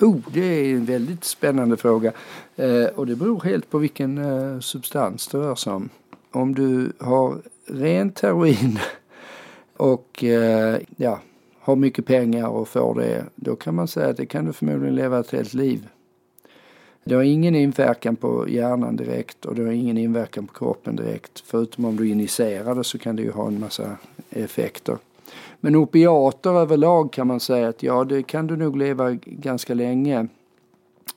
Oh, 0.00 0.20
det 0.32 0.40
är 0.40 0.74
en 0.74 0.84
väldigt 0.84 1.24
spännande 1.24 1.76
fråga 1.76 2.12
eh, 2.56 2.84
och 2.84 3.06
det 3.06 3.16
beror 3.16 3.40
helt 3.40 3.70
på 3.70 3.78
vilken 3.78 4.18
eh, 4.18 4.60
substans 4.60 5.28
det 5.28 5.38
rör 5.38 5.54
sig 5.54 5.72
om 5.72 5.88
om 6.30 6.54
du 6.54 6.92
har 6.98 7.38
rent 7.66 8.20
heroin 8.20 8.78
och 9.76 10.24
eh, 10.24 10.78
ja, 10.96 11.20
har 11.60 11.76
mycket 11.76 12.06
pengar 12.06 12.48
och 12.48 12.68
får 12.68 12.94
det, 12.94 13.24
då 13.34 13.56
kan 13.56 13.74
man 13.74 13.88
säga 13.88 14.08
att 14.08 14.16
det 14.16 14.26
kan 14.26 14.44
du 14.44 14.52
förmodligen 14.52 14.94
leva 14.94 15.18
ett 15.18 15.30
helt 15.30 15.54
liv. 15.54 15.88
Det 17.04 17.14
har 17.14 17.22
ingen 17.22 17.54
inverkan 17.54 18.16
på 18.16 18.48
hjärnan 18.48 18.96
direkt 18.96 19.44
och 19.44 19.54
det 19.54 19.62
har 19.62 19.72
ingen 19.72 19.98
inverkan 19.98 20.46
på 20.46 20.54
kroppen 20.54 20.96
direkt. 20.96 21.42
Förutom 21.46 21.84
om 21.84 21.96
du 21.96 22.08
injicerar 22.08 22.74
det 22.74 22.84
så 22.84 22.98
kan 22.98 23.16
det 23.16 23.22
ju 23.22 23.30
ha 23.30 23.46
en 23.46 23.60
massa 23.60 23.96
effekter. 24.30 24.98
Men 25.60 25.76
opiater 25.76 26.50
överlag 26.50 27.12
kan 27.12 27.26
man 27.26 27.40
säga 27.40 27.68
att 27.68 27.82
ja, 27.82 28.04
det 28.04 28.22
kan 28.22 28.46
du 28.46 28.56
nog 28.56 28.76
leva 28.76 29.12
ganska 29.24 29.74
länge 29.74 30.26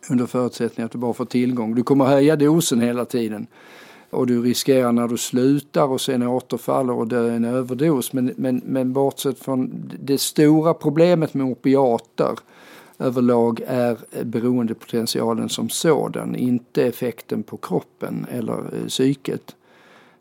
under 0.09 0.25
förutsättning 0.25 0.85
att 0.85 0.91
du 0.91 0.97
bara 0.97 1.13
får 1.13 1.25
tillgång. 1.25 1.75
Du 1.75 1.83
kommer 1.83 2.05
höja 2.05 2.35
dosen 2.35 2.81
hela 2.81 3.05
tiden 3.05 3.47
och 4.11 4.27
du 4.27 4.41
riskerar 4.41 4.91
när 4.91 5.07
du 5.07 5.17
slutar 5.17 5.87
och 5.87 6.01
sen 6.01 6.23
återfaller 6.23 6.93
och 6.93 7.07
dör 7.07 7.29
en 7.29 7.45
överdos. 7.45 8.13
Men, 8.13 8.33
men, 8.37 8.61
men 8.65 8.93
bortsett 8.93 9.39
från 9.39 9.91
det 9.99 10.17
stora 10.17 10.73
problemet 10.73 11.33
med 11.33 11.45
opiater 11.45 12.39
överlag 12.99 13.61
är 13.67 13.97
beroendepotentialen 14.23 15.49
som 15.49 15.69
sådan, 15.69 16.35
inte 16.35 16.83
effekten 16.83 17.43
på 17.43 17.57
kroppen 17.57 18.25
eller 18.31 18.57
eh, 18.57 18.87
psyket. 18.87 19.55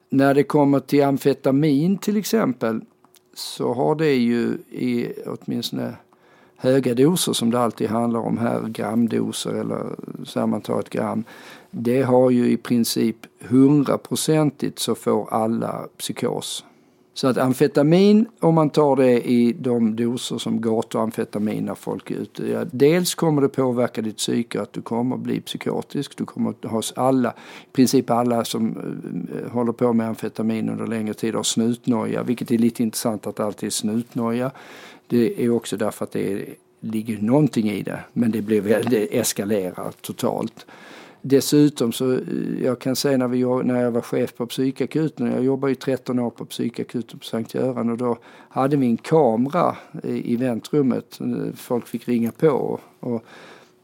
När 0.08 0.34
det 0.34 0.42
kommer 0.42 0.80
till 0.80 1.04
amfetamin 1.04 1.98
till 1.98 2.16
exempel 2.16 2.80
så 3.34 3.74
har 3.74 3.94
det 3.94 4.14
ju 4.14 4.58
i 4.70 5.12
åtminstone 5.26 5.94
höga 6.56 6.94
doser 6.94 7.32
som 7.32 7.50
det 7.50 7.60
alltid 7.60 7.88
handlar 7.88 8.20
om 8.20 8.38
här, 8.38 8.68
gramdoser 8.68 9.54
eller 9.54 9.86
sammantaget 10.24 10.90
gram, 10.90 11.24
det 11.70 12.02
har 12.02 12.30
ju 12.30 12.50
i 12.50 12.56
princip 12.56 13.16
hundraprocentigt 13.40 14.78
så 14.78 14.94
får 14.94 15.34
alla 15.34 15.88
psykos. 15.98 16.64
Så 17.14 17.26
att 17.26 17.38
amfetamin, 17.38 18.26
om 18.40 18.54
man 18.54 18.70
tar 18.70 18.96
det 18.96 19.30
i 19.30 19.52
de 19.52 19.96
doser 19.96 20.38
som 20.38 20.60
gatuamfetamin 20.60 21.64
när 21.64 21.74
folk 21.74 22.10
är 22.10 22.14
ute. 22.14 22.46
Ja, 22.46 22.64
dels 22.72 23.14
kommer 23.14 23.42
det 23.42 23.48
påverka 23.48 24.02
ditt 24.02 24.16
psyke 24.16 24.60
att 24.60 24.72
du 24.72 24.82
kommer 24.82 25.16
att 25.16 25.22
bli 25.22 25.40
psykotisk. 25.40 26.16
Du 26.16 26.24
kommer 26.24 26.50
att 26.50 26.64
ha 26.64 26.82
alla, 26.96 27.30
i 27.30 27.72
princip 27.72 28.10
alla 28.10 28.44
som 28.44 28.76
uh, 28.76 29.52
håller 29.52 29.72
på 29.72 29.92
med 29.92 30.08
amfetamin 30.08 30.68
under 30.68 30.86
längre 30.86 31.14
tid 31.14 31.34
har 31.34 31.42
snutnoja. 31.42 32.22
Vilket 32.22 32.50
är 32.50 32.58
lite 32.58 32.82
intressant 32.82 33.26
att 33.26 33.36
det 33.36 33.44
alltid 33.44 33.66
är 33.66 33.70
snutnoja. 33.70 34.50
Det 35.06 35.44
är 35.44 35.50
också 35.50 35.76
därför 35.76 36.04
att 36.04 36.12
det 36.12 36.32
är, 36.32 36.44
ligger 36.80 37.18
någonting 37.18 37.70
i 37.70 37.82
det. 37.82 38.00
Men 38.12 38.30
det, 38.30 38.42
blir, 38.42 38.62
det 38.90 39.18
eskalerar 39.18 39.92
totalt. 40.00 40.66
Dessutom 41.22 41.92
så, 41.92 42.12
eh, 42.12 42.20
jag 42.62 42.78
kan 42.78 42.96
säga 42.96 43.18
när, 43.18 43.28
vi, 43.28 43.44
när 43.44 43.82
jag 43.82 43.90
var 43.90 44.00
chef 44.00 44.34
på 44.34 44.46
psykakuten, 44.46 45.26
jag 45.26 45.44
jobbade 45.44 45.70
ju 45.70 45.74
13 45.74 46.18
år 46.18 46.30
på 46.30 46.44
psykakuten 46.44 47.18
på 47.18 47.24
Sankt 47.24 47.54
Göran 47.54 47.90
och 47.90 47.98
då 47.98 48.18
hade 48.48 48.76
vi 48.76 48.86
en 48.86 48.96
kamera 48.96 49.76
i, 50.02 50.36
väntrummet. 50.36 51.20
Eh, 51.20 51.54
folk 51.54 51.86
fick 51.86 52.08
ringa 52.08 52.32
på. 52.32 52.80
Och 53.00 53.24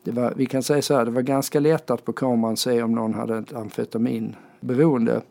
det 0.03 0.11
var, 0.11 0.33
vi 0.37 0.47
kan 0.47 0.63
säga 0.63 0.83
så 0.83 0.95
här, 0.95 1.05
det 1.05 1.11
var 1.11 1.23
ganska 1.23 1.61
lätt 1.61 1.91
att 1.91 2.05
på 2.05 2.13
kameran 2.13 2.57
se 2.57 2.83
om 2.83 2.93
någon 2.93 3.15
hade 3.15 3.39
ett 3.39 3.53
amfetaminberoende. 3.53 5.23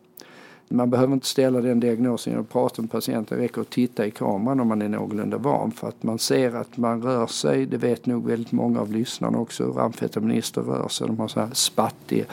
Man 0.68 0.90
behöver 0.90 1.14
inte 1.14 1.26
ställa 1.26 1.60
den 1.60 1.80
diagnosen 1.80 2.38
och 2.38 2.48
prata 2.48 2.82
med 2.82 2.90
patienten. 2.90 3.38
Det 3.38 3.44
räcker 3.44 3.60
att 3.60 3.70
titta 3.70 4.06
i 4.06 4.10
kameran 4.10 4.60
om 4.60 4.68
man 4.68 4.82
är 4.82 4.88
någorlunda 4.88 5.38
van. 5.38 5.70
För 5.70 5.88
att 5.88 6.02
man 6.02 6.18
ser 6.18 6.54
att 6.54 6.76
man 6.76 7.02
rör 7.02 7.26
sig. 7.26 7.66
Det 7.66 7.76
vet 7.76 8.06
nog 8.06 8.26
väldigt 8.26 8.52
många 8.52 8.80
av 8.80 8.92
lyssnarna 8.92 9.38
också 9.38 9.64
hur 9.64 9.80
amfetaminister 9.80 10.62
rör 10.62 10.88
sig. 10.88 11.06
De 11.06 11.18
har 11.18 11.28
så 11.28 11.40
här 11.40 11.50
spattig 11.52 12.26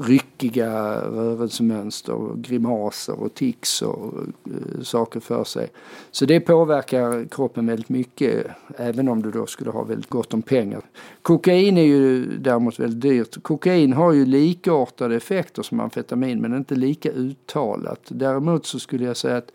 ryckiga 0.00 1.00
rörelsemönster 1.00 2.12
och 2.12 2.38
grimaser 2.38 3.20
och 3.20 3.34
tics 3.34 3.82
och 3.82 4.14
eh, 4.44 4.82
saker 4.82 5.20
för 5.20 5.44
sig. 5.44 5.68
Så 6.10 6.24
det 6.26 6.40
påverkar 6.40 7.28
kroppen 7.30 7.66
väldigt 7.66 7.88
mycket 7.88 8.46
även 8.76 9.08
om 9.08 9.22
du 9.22 9.30
då 9.30 9.46
skulle 9.46 9.70
ha 9.70 9.84
väldigt 9.84 10.10
gott 10.10 10.34
om 10.34 10.42
pengar. 10.42 10.82
Kokain 11.22 11.78
är 11.78 11.82
ju 11.82 12.26
däremot 12.38 12.78
väldigt 12.78 13.00
dyrt. 13.00 13.42
Kokain 13.42 13.92
har 13.92 14.12
ju 14.12 14.26
likartade 14.26 15.16
effekter 15.16 15.62
som 15.62 15.80
amfetamin 15.80 16.40
men 16.40 16.56
inte 16.56 16.74
lika 16.74 17.10
uttalat. 17.10 18.00
Däremot 18.08 18.66
så 18.66 18.78
skulle 18.78 19.04
jag 19.04 19.16
säga 19.16 19.36
att 19.36 19.52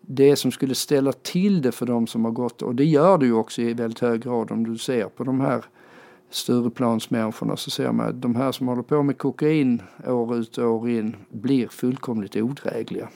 det 0.00 0.36
som 0.36 0.52
skulle 0.52 0.74
ställa 0.74 1.12
till 1.12 1.62
det 1.62 1.72
för 1.72 1.86
de 1.86 2.06
som 2.06 2.24
har 2.24 2.32
gått, 2.32 2.62
och 2.62 2.74
det 2.74 2.84
gör 2.84 3.18
det 3.18 3.26
ju 3.26 3.32
också 3.32 3.62
i 3.62 3.74
väldigt 3.74 4.00
hög 4.00 4.22
grad 4.22 4.50
om 4.50 4.72
du 4.72 4.78
ser 4.78 5.04
på 5.04 5.24
de 5.24 5.40
här 5.40 5.64
Stureplansmänniskorna 6.34 7.56
så 7.56 7.70
ser 7.70 7.92
man 7.92 8.08
att 8.08 8.22
de 8.22 8.34
här 8.34 8.52
som 8.52 8.68
håller 8.68 8.82
på 8.82 9.02
med 9.02 9.18
kokain 9.18 9.82
år 10.06 10.36
ut 10.36 10.58
och 10.58 10.70
år 10.70 10.90
in 10.90 11.16
blir 11.28 11.68
fullkomligt 11.68 12.36
odrägliga. 12.36 13.08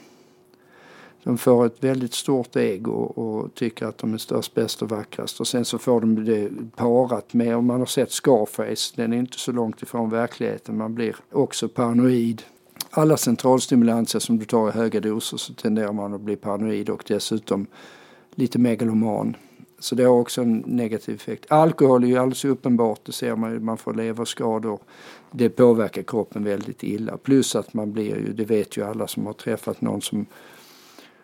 De 1.25 1.39
får 1.39 1.67
ett 1.67 1.85
väldigt 1.85 2.15
stort 2.15 2.57
ego 2.57 2.93
och 2.93 3.55
tycker 3.55 3.87
att 3.87 3.99
de 3.99 4.15
är 4.15 4.19
störst, 4.19 4.55
bäst 4.55 4.83
och 4.83 4.89
vackrast. 4.89 5.41
Och 5.41 5.47
sen 5.47 5.65
så 5.65 5.79
får 5.79 6.01
de 6.01 6.25
det 6.25 6.51
parat 6.77 7.35
med, 7.35 7.57
om 7.57 7.67
man 7.67 7.79
har 7.79 7.87
sett 7.87 8.13
Scarface, 8.13 8.93
den 8.97 9.13
är 9.13 9.17
inte 9.17 9.39
så 9.39 9.53
långt 9.53 9.83
ifrån 9.83 10.11
verkligheten. 10.11 10.77
Man 10.77 10.95
blir 10.95 11.17
också 11.33 11.69
paranoid. 11.69 12.43
Alla 12.91 13.17
centralstimulanser 13.17 14.19
som 14.19 14.39
du 14.39 14.45
tar 14.45 14.69
i 14.69 14.73
höga 14.73 15.01
doser 15.01 15.37
så 15.37 15.55
tenderar 15.55 15.93
man 15.93 16.15
att 16.15 16.21
bli 16.21 16.37
paranoid 16.37 16.91
och 16.91 17.05
dessutom 17.07 17.67
lite 18.35 18.59
megaloman. 18.59 19.37
Så 19.79 19.95
det 19.95 20.05
har 20.05 20.21
också 20.21 20.43
en 20.43 20.65
negativ 20.67 21.15
effekt. 21.15 21.53
Alkohol 21.53 22.05
är 22.05 22.09
ju 22.09 22.17
alldeles 22.17 22.45
uppenbart, 22.45 23.01
det 23.05 23.13
ser 23.13 23.37
man 23.37 23.53
ju, 23.53 23.61
man 23.61 23.79
får 23.79 23.95
leverskador. 23.95 24.79
Det 25.31 25.49
påverkar 25.49 26.03
kroppen 26.03 26.45
väldigt 26.45 26.83
illa. 26.83 27.17
Plus 27.17 27.57
att 27.57 27.75
man 27.75 27.93
blir 27.93 28.17
ju, 28.17 28.33
det 28.33 28.45
vet 28.45 28.77
ju 28.77 28.85
alla 28.85 29.07
som 29.07 29.27
har 29.27 29.33
träffat 29.33 29.81
någon 29.81 30.03
som 30.03 30.27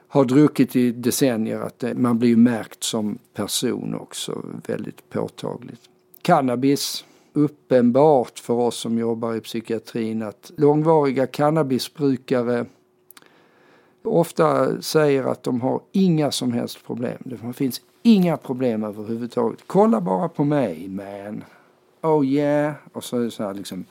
har 0.09 0.25
druckit 0.25 0.77
i 0.77 0.93
decennier, 0.93 1.61
att 1.61 1.79
det, 1.79 1.95
man 1.95 2.19
blir 2.19 2.29
ju 2.29 2.37
märkt 2.37 2.83
som 2.83 3.19
person 3.35 3.95
också 3.95 4.45
väldigt 4.67 5.11
påtagligt. 5.11 5.81
Cannabis, 6.23 7.05
uppenbart 7.33 8.39
för 8.39 8.55
oss 8.55 8.77
som 8.77 8.99
jobbar 8.99 9.35
i 9.35 9.41
psykiatrin 9.41 10.23
att 10.23 10.53
långvariga 10.57 11.27
cannabisbrukare 11.27 12.67
ofta 14.03 14.83
säger 14.83 15.25
att 15.25 15.43
de 15.43 15.61
har 15.61 15.81
inga 15.93 16.31
som 16.31 16.53
helst 16.53 16.87
problem. 16.87 17.19
Det 17.25 17.53
finns 17.53 17.81
Inga 18.07 18.37
problem 18.37 18.85
överhuvudtaget. 18.85 19.65
Kolla 19.67 20.01
bara 20.01 20.29
på 20.29 20.45
mig 20.45 20.89
man. 20.89 21.45
Oh 22.03 22.27
yeah. 22.27 22.75
Och 22.93 23.05
så 23.05 23.17
är 23.17 23.21
det 23.21 23.31
så 23.31 23.43
här 23.43 23.55
liksom. 23.55 23.85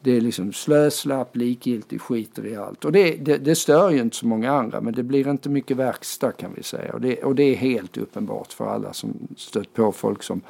Det 0.00 0.16
är 0.16 0.20
liksom 0.20 0.52
slöslapp, 0.52 1.36
likgiltig, 1.36 2.00
skiter 2.00 2.46
i 2.46 2.56
allt. 2.56 2.84
Och 2.84 2.92
det, 2.92 3.16
det, 3.16 3.36
det, 3.36 3.54
stör 3.54 3.90
ju 3.90 4.00
inte 4.00 4.16
så 4.16 4.26
många 4.26 4.52
andra 4.52 4.80
men 4.80 4.94
det 4.94 5.02
blir 5.02 5.28
inte 5.28 5.48
mycket 5.48 5.76
verkstad 5.76 6.32
kan 6.32 6.50
vi 6.56 6.62
säga. 6.62 6.92
Och 6.92 7.00
det, 7.00 7.22
och 7.22 7.34
det 7.34 7.42
är 7.42 7.56
helt 7.56 7.96
uppenbart 7.96 8.52
för 8.52 8.66
alla 8.66 8.92
som 8.92 9.28
stött 9.36 9.74
på 9.74 9.92
folk 9.92 10.22
som 10.22 10.40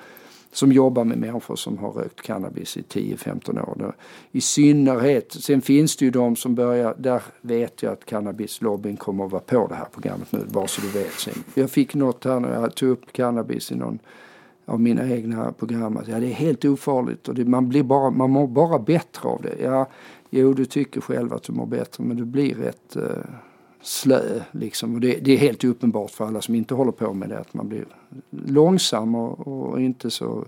som 0.58 0.72
jobbar 0.72 1.04
med 1.04 1.18
människor 1.18 1.56
som 1.56 1.78
har 1.78 1.90
rökt 1.92 2.22
cannabis 2.22 2.76
i 2.76 2.82
10-15 2.82 3.60
år. 3.60 3.94
I 4.32 4.40
synnerhet, 4.40 5.32
sen 5.32 5.60
finns 5.60 5.96
det 5.96 6.04
ju 6.04 6.10
de 6.10 6.36
som 6.36 6.54
börjar, 6.54 6.94
där 6.98 7.22
vet 7.40 7.82
jag 7.82 7.92
att 7.92 8.04
cannabislobbyn 8.04 8.96
kommer 8.96 9.24
att 9.24 9.32
vara 9.32 9.42
på 9.42 9.66
det 9.66 9.74
här 9.74 9.88
programmet 9.92 10.32
nu, 10.32 10.44
bara 10.48 10.66
så 10.66 10.80
du 10.80 10.88
vet. 10.88 11.12
Sen. 11.12 11.34
Jag 11.54 11.70
fick 11.70 11.94
något 11.94 12.24
här 12.24 12.40
när 12.40 12.54
jag 12.54 12.74
tog 12.74 12.88
upp 12.88 13.12
cannabis 13.12 13.72
i 13.72 13.74
någon 13.74 13.98
av 14.64 14.80
mina 14.80 15.08
egna 15.08 15.52
program. 15.52 15.96
att 15.96 16.08
Ja, 16.08 16.20
det 16.20 16.26
är 16.26 16.34
helt 16.34 16.64
ofarligt 16.64 17.28
och 17.28 17.34
det, 17.34 17.44
man, 17.44 17.68
blir 17.68 17.82
bara, 17.82 18.10
man 18.10 18.30
mår 18.30 18.46
bara 18.46 18.78
bättre 18.78 19.28
av 19.28 19.42
det. 19.42 19.54
Ja, 19.62 19.88
jo, 20.30 20.52
du 20.52 20.64
tycker 20.64 21.00
själv 21.00 21.32
att 21.32 21.42
du 21.42 21.52
mår 21.52 21.66
bättre 21.66 22.04
men 22.04 22.16
du 22.16 22.24
blir 22.24 22.54
rätt 22.54 22.96
eh, 22.96 23.02
slö. 23.88 24.40
Liksom. 24.50 24.94
Och 24.94 25.00
det, 25.00 25.18
det, 25.20 25.32
är 25.32 25.36
helt 25.36 25.64
uppenbart 25.64 26.10
för 26.10 26.26
alla 26.26 26.40
som 26.40 26.54
inte 26.54 26.74
håller 26.74 26.92
på 26.92 27.12
med 27.12 27.28
det 27.28 27.38
att 27.38 27.54
man 27.54 27.68
blir 27.68 27.84
långsam 28.30 29.14
och, 29.14 29.48
och, 29.48 29.80
inte, 29.80 30.10
så, 30.10 30.44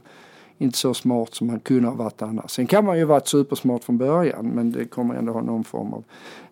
inte 0.58 0.78
så 0.78 0.94
smart 0.94 1.34
som 1.34 1.46
man 1.46 1.60
kunde 1.60 1.88
ha 1.88 1.94
varit 1.94 2.22
annars. 2.22 2.50
Sen 2.50 2.66
kan 2.66 2.84
man 2.84 2.98
ju 2.98 3.04
varit 3.04 3.28
supersmart 3.28 3.84
från 3.84 3.98
början 3.98 4.46
men 4.46 4.72
det 4.72 4.84
kommer 4.84 5.14
ändå 5.14 5.32
ha 5.32 5.42
någon 5.42 5.64
form 5.64 5.92
av 5.92 6.04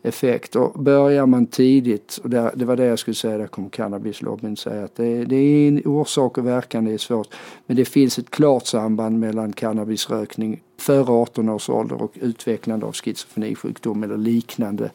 effekt. 0.03 0.57
Och 0.57 0.83
börjar 0.83 1.27
man 1.27 1.47
tidigt, 1.47 2.21
och 2.23 2.31
det, 2.31 2.53
det 2.55 2.65
var 2.65 2.77
det 2.77 2.85
jag 2.85 2.99
skulle 2.99 3.15
säga, 3.15 3.39
där 3.39 3.47
kommer 3.47 3.69
cannabislobbyn 3.69 4.57
säga 4.57 4.85
att 4.85 4.97
det, 4.97 5.25
det 5.25 5.37
är 5.37 5.69
en 5.69 5.83
orsak 5.85 6.39
och 6.39 6.47
verkan, 6.47 6.85
det 6.85 6.93
är 6.93 6.99
svårt. 6.99 7.35
Men 7.67 7.77
det 7.77 7.85
finns 7.85 8.19
ett 8.19 8.31
klart 8.31 8.67
samband 8.67 9.19
mellan 9.19 9.53
cannabisrökning 9.53 10.63
före 10.79 11.13
18 11.13 11.49
års 11.49 11.71
ålder 11.71 12.03
och 12.03 12.13
utvecklande 12.15 12.87
av 12.87 12.93
schizofrenisjukdom 12.93 14.03
eller 14.03 14.17
liknande 14.17 14.91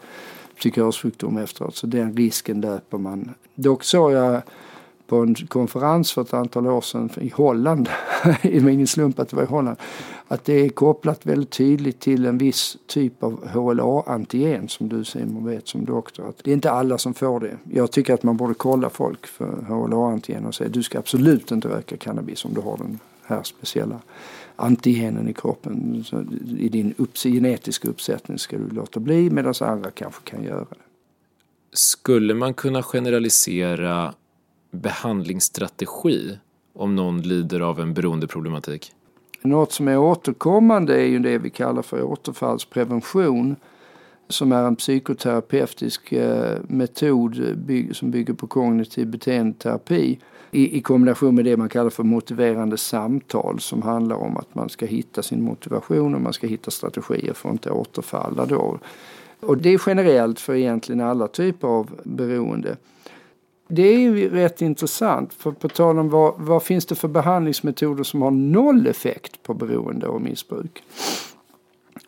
psykossjukdom 0.64 1.38
efteråt. 1.38 1.76
Så 1.76 1.88
den 1.88 2.18
risken 2.18 2.62
löper 2.62 2.98
man. 2.98 3.30
Dock 3.56 3.84
såg 3.84 4.12
jag 4.12 4.42
på 5.08 5.18
en 5.18 5.36
konferens 5.36 6.12
för 6.14 6.22
ett 6.22 6.34
antal 6.34 6.68
år 6.68 6.82
sedan 6.82 7.10
i 7.22 7.30
Holland, 7.30 7.90
det 8.42 8.60
var 8.60 8.70
ingen 8.70 8.88
slump 8.88 9.20
att 9.20 9.30
det 9.30 9.36
var 9.36 9.44
i 9.44 9.48
Holland, 9.48 9.78
att 10.28 10.46
det 10.46 10.54
är 10.54 10.70
kopplat 10.70 11.26
väldigt 11.26 11.50
tydligt 11.50 12.00
till 12.00 12.26
en 12.26 12.38
viss 12.38 12.78
typ 12.88 13.24
av 13.24 13.48
HLA-antigen 13.48 14.68
som 14.68 14.90
du 14.90 15.04
Simon 15.04 15.46
vet 15.46 15.68
som 15.68 15.86
doktor. 15.86 16.30
Att 16.30 16.44
det 16.44 16.52
är 16.52 16.54
inte 16.54 16.72
alla 16.72 16.98
som 16.98 17.14
får 17.14 17.40
det. 17.40 17.58
Jag 17.72 17.92
tycker 17.92 18.14
att 18.14 18.24
man 18.24 18.38
borde 18.38 18.54
kolla 18.54 18.90
folk 18.90 19.28
för 19.28 19.66
HLA-antigen 19.68 20.46
och 20.46 20.56
säga 20.56 20.70
du 20.70 20.84
ska 20.84 21.00
absolut 21.00 21.52
inte 21.52 21.68
röka 21.68 21.98
cannabis 21.98 22.46
om 22.46 22.54
du 22.54 22.62
har 22.62 22.78
den 22.78 23.00
här 23.26 23.44
speciella 23.44 24.00
antigenen 24.56 25.28
i 25.28 25.34
kroppen. 25.34 26.04
Så 26.04 26.26
I 26.60 26.70
din 26.70 26.94
upp, 26.98 27.18
genetiska 27.18 27.88
uppsättning 27.88 28.40
ska 28.40 28.58
du 28.58 28.70
låta 28.70 29.00
bli 29.00 29.30
medan 29.30 29.54
andra 29.62 29.92
kanske 29.92 30.22
kan 30.24 30.44
göra 30.44 30.60
det. 30.60 30.76
Skulle 31.74 32.34
man 32.34 32.54
kunna 32.54 32.84
generalisera 32.84 34.14
behandlingsstrategi 34.72 36.38
om 36.74 36.96
någon 36.96 37.22
lider 37.22 37.60
av 37.60 37.80
en 37.80 37.94
beroendeproblematik? 37.94 38.92
Något 39.42 39.72
som 39.72 39.88
är 39.88 39.98
återkommande 39.98 41.02
är 41.02 41.06
ju 41.06 41.20
det 41.20 41.38
vi 41.38 41.50
kallar 41.50 41.82
för 41.82 42.04
återfallsprevention 42.04 43.56
som 44.30 44.52
är 44.52 44.64
en 44.64 44.76
psykoterapeutisk 44.76 46.12
eh, 46.12 46.58
metod 46.68 47.58
som 47.92 48.12
bygger 48.12 48.34
på 48.34 48.48
kognitiv 48.48 49.08
beteendeterapi 49.08 50.20
i, 50.52 50.78
i 50.78 50.82
kombination 50.82 51.36
med 51.36 51.46
det 51.46 51.58
man 51.58 51.70
kallar 51.70 51.90
för 51.90 52.04
motiverande 52.04 52.78
samtal 52.78 53.60
som 53.60 53.82
handlar 53.82 54.16
om 54.16 54.38
att 54.38 54.56
man 54.56 54.70
ska 54.70 54.86
hitta 54.86 55.22
sin 55.22 55.42
motivation 55.42 56.16
och 56.16 56.22
man 56.22 56.34
ska 56.34 56.48
hitta 56.48 56.72
strategier 56.72 57.34
för 57.34 57.50
att 57.50 57.54
inte 57.54 57.72
återfalla 57.72 58.46
då. 58.46 58.80
Och 59.40 59.58
det 59.58 59.70
är 59.70 59.82
generellt 59.86 60.40
för 60.40 60.56
egentligen 60.56 61.02
alla 61.02 61.28
typer 61.28 61.68
av 61.68 61.90
beroende. 62.04 62.78
Det 63.68 63.84
är 63.84 64.00
ju 64.00 64.30
rätt 64.30 64.62
intressant, 64.62 65.34
för 65.34 65.52
på 65.52 65.70
tal 65.70 66.00
om 66.00 66.10
vad, 66.10 66.34
vad 66.38 66.64
finns 66.64 66.86
det 66.86 66.96
för 66.96 67.08
behandlingsmetoder 67.08 68.04
som 68.04 68.22
har 68.22 68.32
noll 68.32 68.88
effekt 68.88 69.44
på 69.44 69.54
beroende 69.54 70.08
och 70.08 70.22
missbruk? 70.22 70.84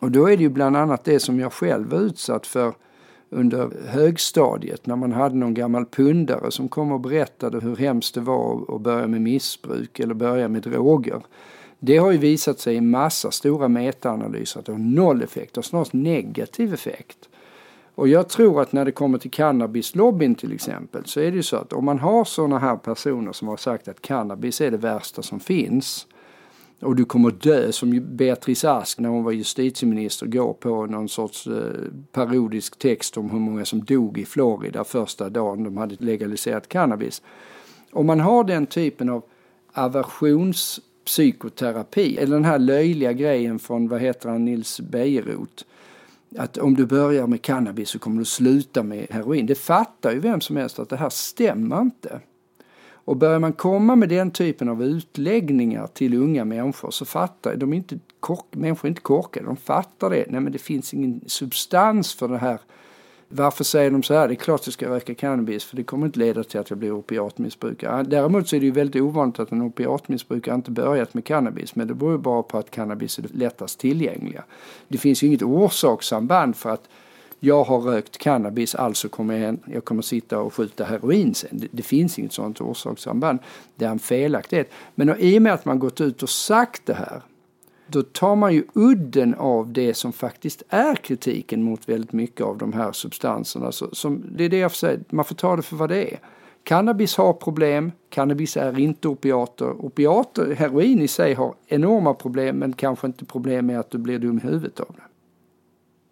Och 0.00 0.10
då 0.10 0.26
är 0.26 0.36
det 0.36 0.42
ju 0.42 0.48
bland 0.48 0.76
annat 0.76 1.04
det 1.04 1.20
som 1.20 1.40
jag 1.40 1.52
själv 1.52 1.90
var 1.90 1.98
utsatt 1.98 2.46
för 2.46 2.74
under 3.30 3.70
högstadiet 3.88 4.86
när 4.86 4.96
man 4.96 5.12
hade 5.12 5.34
någon 5.34 5.54
gammal 5.54 5.86
pundare 5.86 6.50
som 6.50 6.68
kom 6.68 6.92
och 6.92 7.00
berättade 7.00 7.60
hur 7.60 7.76
hemskt 7.76 8.14
det 8.14 8.20
var 8.20 8.74
att 8.74 8.80
börja 8.80 9.06
med 9.06 9.20
missbruk 9.20 10.00
eller 10.00 10.14
börja 10.14 10.48
med 10.48 10.62
droger. 10.62 11.20
Det 11.78 11.96
har 11.96 12.12
ju 12.12 12.18
visat 12.18 12.58
sig 12.58 12.74
i 12.74 12.80
massa 12.80 13.30
stora 13.30 13.68
metaanalyser 13.68 14.60
att 14.60 14.66
det 14.66 14.72
har 14.72 14.78
noll 14.78 15.22
effekt, 15.22 15.54
det 15.54 15.58
har 15.58 15.62
snarast 15.62 15.92
negativ 15.92 16.74
effekt. 16.74 17.28
Och 17.94 18.08
jag 18.08 18.28
tror 18.28 18.62
att 18.62 18.72
när 18.72 18.84
det 18.84 18.92
kommer 18.92 19.18
till 19.18 19.30
cannabislobbyn 19.30 20.34
till 20.34 20.52
exempel 20.52 21.02
så 21.04 21.20
är 21.20 21.30
det 21.30 21.36
ju 21.36 21.42
så 21.42 21.56
att 21.56 21.72
om 21.72 21.84
man 21.84 21.98
har 21.98 22.24
sådana 22.24 22.58
här 22.58 22.76
personer 22.76 23.32
som 23.32 23.48
har 23.48 23.56
sagt 23.56 23.88
att 23.88 24.02
cannabis 24.02 24.60
är 24.60 24.70
det 24.70 24.76
värsta 24.76 25.22
som 25.22 25.40
finns 25.40 26.06
och 26.80 26.96
du 26.96 27.04
kommer 27.04 27.30
dö 27.30 27.72
som 27.72 28.16
Beatrice 28.16 28.64
Ask 28.64 28.98
när 28.98 29.08
hon 29.08 29.24
var 29.24 29.32
justitieminister 29.32 30.26
går 30.26 30.52
på 30.52 30.86
någon 30.86 31.08
sorts 31.08 31.46
eh, 31.46 31.52
parodisk 32.12 32.78
text 32.78 33.16
om 33.16 33.30
hur 33.30 33.38
många 33.38 33.64
som 33.64 33.84
dog 33.84 34.18
i 34.18 34.24
Florida 34.24 34.84
första 34.84 35.28
dagen 35.28 35.64
de 35.64 35.76
hade 35.76 35.96
legaliserat 35.98 36.68
cannabis. 36.68 37.22
Om 37.92 38.06
man 38.06 38.20
har 38.20 38.44
den 38.44 38.66
typen 38.66 39.08
av 39.08 39.22
aversionspsykoterapi 39.72 42.16
eller 42.16 42.36
den 42.36 42.44
här 42.44 42.58
löjliga 42.58 43.12
grejen 43.12 43.58
från 43.58 43.88
vad 43.88 44.00
heter 44.00 44.28
han 44.28 44.44
Nils 44.44 44.80
Bejerot 44.80 45.64
att 46.38 46.58
om 46.58 46.74
du 46.74 46.86
börjar 46.86 47.26
med 47.26 47.42
cannabis 47.42 47.88
så 47.88 47.98
kommer 47.98 48.18
du 48.18 48.24
sluta 48.24 48.82
med 48.82 49.06
heroin. 49.10 49.46
Det 49.46 49.54
fattar 49.54 50.12
ju 50.12 50.18
vem 50.18 50.40
som 50.40 50.56
helst 50.56 50.78
att 50.78 50.88
det 50.88 50.96
här 50.96 51.10
stämmer 51.10 51.80
inte. 51.80 52.20
Och 53.06 53.16
börjar 53.16 53.38
man 53.38 53.52
komma 53.52 53.96
med 53.96 54.08
den 54.08 54.30
typen 54.30 54.68
av 54.68 54.82
utläggningar 54.82 55.86
till 55.86 56.14
unga 56.14 56.44
människor 56.44 56.90
så 56.90 57.04
fattar 57.04 57.56
de 57.56 57.72
inte, 57.72 57.98
kork, 58.20 58.44
människor 58.50 58.86
är 58.86 58.88
inte 58.88 59.00
korkade, 59.00 59.46
de 59.46 59.56
fattar 59.56 60.10
det. 60.10 60.24
Nej 60.28 60.40
men 60.40 60.52
det 60.52 60.58
finns 60.58 60.94
ingen 60.94 61.20
substans 61.26 62.14
för 62.14 62.28
det 62.28 62.38
här. 62.38 62.58
Varför 63.28 63.64
säger 63.64 63.90
de 63.90 64.02
så 64.02 64.14
här? 64.14 64.28
Det 64.28 64.34
är 64.34 64.36
klart 64.36 64.60
att 64.60 64.66
jag 64.66 64.72
ska 64.72 64.88
röka 64.88 65.14
cannabis 65.14 65.64
för 65.64 65.76
det 65.76 65.82
kommer 65.82 66.06
inte 66.06 66.18
leda 66.18 66.44
till 66.44 66.60
att 66.60 66.70
jag 66.70 66.78
blir 66.78 66.92
opiatmissbrukare. 66.92 67.94
Ah, 67.94 68.02
däremot 68.02 68.48
så 68.48 68.56
är 68.56 68.60
det 68.60 68.66
ju 68.66 68.72
väldigt 68.72 69.02
ovanligt 69.02 69.40
att 69.40 69.52
en 69.52 69.62
opiatmissbrukare 69.62 70.54
inte 70.54 70.70
börjat 70.70 71.14
med 71.14 71.24
cannabis 71.24 71.74
men 71.74 71.88
det 71.88 71.94
beror 71.94 72.12
ju 72.12 72.18
bara 72.18 72.42
på 72.42 72.58
att 72.58 72.70
cannabis 72.70 73.18
är 73.18 73.24
lättast 73.34 73.78
tillgängliga. 73.80 74.44
Det 74.88 74.98
finns 74.98 75.22
ju 75.22 75.26
inget 75.26 75.42
orsakssamband 75.42 76.56
för 76.56 76.70
att 76.70 76.88
jag 77.46 77.64
har 77.64 77.80
rökt 77.80 78.18
cannabis, 78.18 78.74
alltså 78.74 79.08
kommer 79.08 79.38
jag, 79.38 79.58
jag 79.66 79.84
kommer 79.84 80.02
sitta 80.02 80.38
och 80.38 80.54
skjuta 80.54 80.84
heroin 80.84 81.34
sen. 81.34 81.50
Det, 81.52 81.68
det, 81.70 81.82
finns 81.82 82.18
inget 82.18 82.32
sådant 82.32 82.60
orsakssamband. 82.60 83.38
Det 83.76 83.84
är 83.84 83.90
en 83.90 83.98
felaktighet. 83.98 84.70
Men 84.94 85.16
i 85.18 85.38
och 85.38 85.42
med 85.42 85.52
att 85.52 85.64
man 85.64 85.78
gått 85.78 86.00
ut 86.00 86.22
och 86.22 86.28
sagt 86.28 86.86
det 86.86 86.94
här, 86.94 87.22
då 87.86 88.02
tar 88.02 88.36
man 88.36 88.54
ju 88.54 88.64
udden 88.74 89.34
av 89.34 89.72
det 89.72 89.94
som 89.94 90.12
faktiskt 90.12 90.62
är 90.68 90.94
kritiken 90.94 91.62
mot 91.62 91.88
väldigt 91.88 92.12
mycket 92.12 92.46
av 92.46 92.58
de 92.58 92.72
här 92.72 92.92
substanserna. 92.92 93.72
Så, 93.72 93.94
som, 93.94 94.24
det 94.36 94.44
är 94.44 94.48
det 94.48 94.58
jag 94.58 94.72
får 94.72 94.76
säga, 94.76 95.00
man 95.10 95.24
får 95.24 95.34
ta 95.34 95.56
det 95.56 95.62
för 95.62 95.76
vad 95.76 95.88
det 95.88 96.12
är. 96.12 96.18
Cannabis 96.62 97.16
har 97.16 97.32
problem, 97.32 97.92
cannabis 98.08 98.56
är 98.56 98.78
inte 98.78 99.08
opiater. 99.08 99.84
Opiater, 99.84 100.54
heroin 100.54 101.02
i 101.02 101.08
sig 101.08 101.34
har 101.34 101.54
enorma 101.66 102.14
problem 102.14 102.56
men 102.56 102.72
kanske 102.72 103.06
inte 103.06 103.24
problem 103.24 103.66
med 103.66 103.80
att 103.80 103.90
du 103.90 103.98
blir 103.98 104.18
dum 104.18 104.38
i 104.38 104.40
huvudet 104.40 104.80
av 104.80 104.94
det 104.96 105.02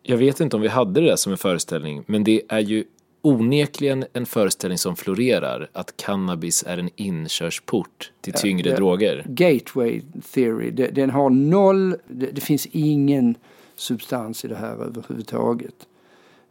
jag 0.06 0.16
vet 0.16 0.40
inte 0.40 0.56
om 0.56 0.62
vi 0.62 0.68
hade 0.68 1.00
det 1.00 1.06
där 1.06 1.16
som 1.16 1.32
en 1.32 1.38
föreställning, 1.38 2.04
men 2.06 2.24
det 2.24 2.42
är 2.48 2.60
ju 2.60 2.84
onekligen 3.22 4.04
en 4.12 4.26
föreställning 4.26 4.78
som 4.78 4.96
florerar 4.96 5.68
att 5.72 5.96
cannabis 5.96 6.64
är 6.66 6.78
en 6.78 6.90
inkörsport 6.96 8.12
till 8.20 8.32
tyngre 8.32 8.70
ja, 8.70 8.76
droger. 8.76 9.24
Gateway 9.28 10.02
theory, 10.32 10.70
den 10.70 11.10
har 11.10 11.30
noll, 11.30 11.96
det, 12.06 12.40
finns 12.40 12.66
ingen 12.66 13.34
substans 13.76 14.44
i 14.44 14.48
det 14.48 14.56
här 14.56 14.72
överhuvudtaget. 14.72 15.74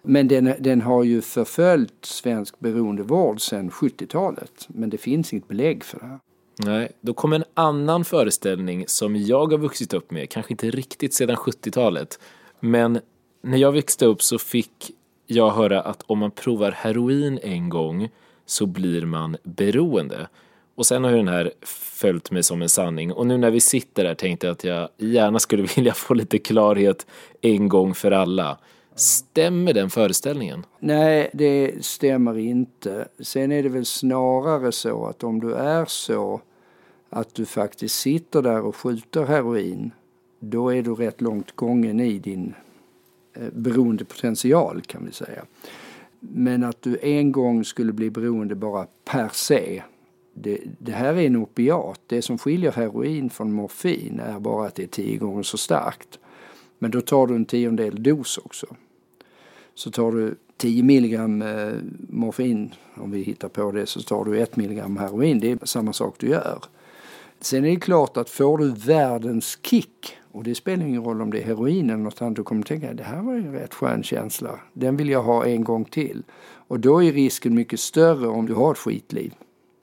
Men 0.01 0.27
den, 0.27 0.53
den 0.59 0.81
har 0.81 1.03
ju 1.03 1.21
förföljt 1.21 2.05
svensk 2.05 2.59
beroendevård 2.59 3.41
sedan 3.41 3.69
70-talet. 3.69 4.67
Men 4.67 4.89
det 4.89 4.97
finns 4.97 5.33
inget 5.33 5.47
belägg 5.47 5.83
för 5.83 5.99
det 5.99 6.05
här. 6.05 6.19
Nej, 6.65 6.91
då 7.01 7.13
kommer 7.13 7.35
en 7.35 7.43
annan 7.53 8.05
föreställning 8.05 8.83
som 8.87 9.15
jag 9.15 9.51
har 9.51 9.57
vuxit 9.57 9.93
upp 9.93 10.11
med, 10.11 10.29
kanske 10.29 10.53
inte 10.53 10.71
riktigt 10.71 11.13
sedan 11.13 11.35
70-talet, 11.35 12.19
men 12.59 12.99
när 13.43 13.57
jag 13.57 13.71
växte 13.71 14.05
upp 14.05 14.21
så 14.21 14.37
fick 14.37 14.91
jag 15.27 15.51
höra 15.51 15.81
att 15.81 16.03
om 16.07 16.19
man 16.19 16.31
provar 16.31 16.71
heroin 16.71 17.39
en 17.43 17.69
gång 17.69 18.09
så 18.45 18.65
blir 18.65 19.05
man 19.05 19.37
beroende. 19.43 20.27
Och 20.75 20.85
sen 20.85 21.03
har 21.03 21.11
ju 21.11 21.17
den 21.17 21.27
här 21.27 21.51
följt 21.61 22.31
mig 22.31 22.43
som 22.43 22.61
en 22.61 22.69
sanning. 22.69 23.11
Och 23.11 23.27
nu 23.27 23.37
när 23.37 23.51
vi 23.51 23.59
sitter 23.59 24.05
här 24.05 24.15
tänkte 24.15 24.47
jag 24.47 24.51
att 24.51 24.63
jag 24.63 24.89
gärna 24.97 25.39
skulle 25.39 25.63
vilja 25.75 25.93
få 25.93 26.13
lite 26.13 26.37
klarhet 26.37 27.07
en 27.41 27.69
gång 27.69 27.93
för 27.93 28.11
alla. 28.11 28.57
Stämmer 28.95 29.73
den 29.73 29.89
föreställningen? 29.89 30.65
Nej, 30.79 31.29
det 31.33 31.85
stämmer 31.85 32.37
inte. 32.37 33.07
Sen 33.19 33.51
är 33.51 33.63
det 33.63 33.69
väl 33.69 33.85
snarare 33.85 34.71
så 34.71 35.05
att 35.05 35.23
om 35.23 35.39
du 35.39 35.53
är 35.53 35.85
så 35.85 36.41
att 37.09 37.35
du 37.35 37.45
faktiskt 37.45 37.99
sitter 37.99 38.41
där 38.41 38.61
och 38.61 38.75
skjuter 38.75 39.25
heroin, 39.25 39.91
då 40.39 40.69
är 40.73 40.81
du 40.81 40.95
rätt 40.95 41.21
långt 41.21 41.55
gången 41.55 41.99
i 41.99 42.19
din 42.19 42.53
Eh, 43.33 43.49
beroendepotential 43.53 44.81
kan 44.81 45.05
vi 45.05 45.11
säga. 45.11 45.45
Men 46.19 46.63
att 46.63 46.81
du 46.81 46.97
en 47.01 47.31
gång 47.31 47.65
skulle 47.65 47.93
bli 47.93 48.09
beroende 48.09 48.55
bara 48.55 48.87
per 49.05 49.29
se. 49.33 49.83
Det, 50.33 50.59
det, 50.79 50.91
här 50.91 51.13
är 51.13 51.27
en 51.27 51.35
opiat. 51.35 52.01
Det 52.07 52.21
som 52.21 52.37
skiljer 52.37 52.71
heroin 52.71 53.29
från 53.29 53.53
morfin 53.53 54.19
är 54.19 54.39
bara 54.39 54.67
att 54.67 54.75
det 54.75 54.83
är 54.83 54.87
tio 54.87 55.17
gånger 55.17 55.43
så 55.43 55.57
starkt. 55.57 56.19
Men 56.79 56.91
då 56.91 57.01
tar 57.01 57.27
du 57.27 57.35
en 57.35 57.45
tiondel 57.45 58.03
dos 58.03 58.37
också. 58.37 58.67
Så 59.75 59.91
tar 59.91 60.11
du 60.11 60.35
10 60.57 60.83
milligram 60.83 61.41
eh, 61.41 61.73
morfin, 62.09 62.73
om 62.95 63.11
vi 63.11 63.21
hittar 63.21 63.49
på 63.49 63.71
det, 63.71 63.85
så 63.85 64.01
tar 64.01 64.25
du 64.25 64.39
1 64.39 64.55
milligram 64.55 64.97
heroin. 64.97 65.39
Det 65.39 65.51
är 65.51 65.57
samma 65.63 65.93
sak 65.93 66.15
du 66.19 66.27
gör. 66.27 66.63
Sen 67.39 67.65
är 67.65 67.69
det 67.69 67.79
klart 67.79 68.17
att 68.17 68.29
får 68.29 68.57
du 68.57 68.71
världens 68.71 69.59
kick 69.61 70.17
och 70.33 70.43
det 70.43 70.55
spelar 70.55 70.85
ingen 70.85 71.03
roll 71.03 71.21
om 71.21 71.31
det 71.31 71.41
är 71.41 71.45
heroin 71.45 71.89
eller 71.89 72.03
något 72.03 72.21
annat. 72.21 72.35
Du 72.35 72.43
kommer 72.43 72.63
tänka 72.63 72.93
det 72.93 73.03
här 73.03 73.21
var 73.21 73.33
en 73.33 73.51
rätt 73.51 73.73
skön 73.73 74.03
känsla. 74.03 74.59
Den 74.73 74.97
vill 74.97 75.09
jag 75.09 75.23
ha 75.23 75.45
en 75.45 75.63
gång 75.63 75.85
till. 75.85 76.23
Och 76.67 76.79
då 76.79 77.03
är 77.03 77.11
risken 77.11 77.55
mycket 77.55 77.79
större 77.79 78.27
om 78.27 78.45
du 78.45 78.53
har 78.53 78.71
ett 78.71 78.77
skitliv. 78.77 79.33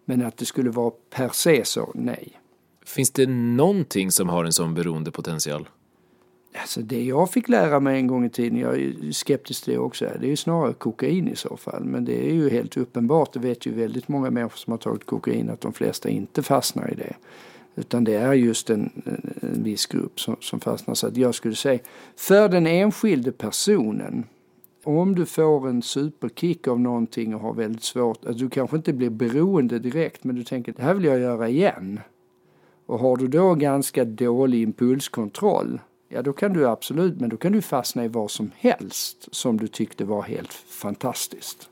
Men 0.05 0.23
att 0.23 0.37
det 0.37 0.45
skulle 0.45 0.71
vara 0.71 0.93
per 1.11 1.29
se 1.29 1.65
så, 1.65 1.91
nej. 1.95 2.41
Finns 2.85 3.11
det 3.11 3.27
någonting 3.27 4.11
som 4.11 4.29
har 4.29 4.45
en 4.45 4.53
sån 4.53 4.75
beroendepotential? 4.75 5.69
Alltså 6.55 6.81
det 6.81 7.05
jag 7.05 7.31
fick 7.31 7.49
lära 7.49 7.81
mig 7.81 7.97
en 7.97 8.07
gång 8.07 8.25
i 8.25 8.31
tiden, 8.31 8.59
jag 8.59 8.75
är 8.75 9.13
skeptisk 9.13 9.65
till 9.65 9.73
det 9.73 9.79
också, 9.79 10.05
det 10.21 10.27
är 10.27 10.31
ju 10.31 10.37
snarare 10.37 10.73
kokain 10.73 11.29
i 11.29 11.37
så 11.37 11.57
fall. 11.57 11.85
Men 11.85 12.05
det 12.05 12.31
är 12.31 12.35
ju 12.35 12.51
helt 12.51 12.77
uppenbart, 12.77 13.33
det 13.33 13.39
vet 13.39 13.67
ju 13.67 13.75
väldigt 13.75 14.09
många 14.09 14.31
människor 14.31 14.57
som 14.57 14.71
har 14.71 14.79
tagit 14.79 15.07
kokain, 15.07 15.51
att 15.51 15.61
de 15.61 15.73
flesta 15.73 16.09
inte 16.09 16.43
fastnar 16.43 16.93
i 16.93 16.95
det. 16.95 17.17
Utan 17.76 18.04
det 18.04 18.14
är 18.14 18.33
just 18.33 18.70
en, 18.70 19.02
en 19.40 19.62
viss 19.62 19.87
grupp 19.87 20.20
som, 20.20 20.37
som 20.40 20.61
fastnar. 20.61 20.94
Så 20.94 21.06
att 21.06 21.16
jag 21.16 21.35
skulle 21.35 21.54
säga, 21.54 21.78
för 22.16 22.48
den 22.48 22.66
enskilde 22.66 23.33
personen, 23.33 24.24
om 24.85 25.14
du 25.14 25.26
får 25.26 25.68
en 25.68 25.83
superkick 25.83 26.68
av 26.68 26.80
någonting 26.80 27.35
och 27.35 27.40
har 27.40 27.54
väldigt 27.54 27.83
svårt, 27.83 28.24
att 28.24 28.38
du 28.38 28.48
kanske 28.48 28.76
inte 28.76 28.92
blir 28.92 29.11
beroende 29.11 29.78
direkt 29.78 30.24
men 30.24 30.37
du 30.37 30.44
tänker 30.44 30.72
det 30.72 30.83
här 30.83 30.94
vill 30.94 31.04
jag 31.04 31.20
göra 31.20 31.48
igen. 31.48 32.00
Och 32.87 32.98
har 32.98 33.16
du 33.16 33.28
då 33.28 33.54
ganska 33.54 34.04
dålig 34.04 34.62
impulskontroll, 34.62 35.80
ja 36.09 36.22
då 36.22 36.33
kan 36.33 36.52
du 36.52 36.68
absolut, 36.68 37.20
men 37.20 37.30
då 37.30 37.37
kan 37.37 37.52
du 37.52 37.62
fastna 37.62 38.04
i 38.04 38.09
vad 38.09 38.30
som 38.30 38.50
helst 38.56 39.28
som 39.35 39.56
du 39.56 39.68
tyckte 39.68 40.04
var 40.04 40.22
helt 40.22 40.52
fantastiskt. 40.52 41.69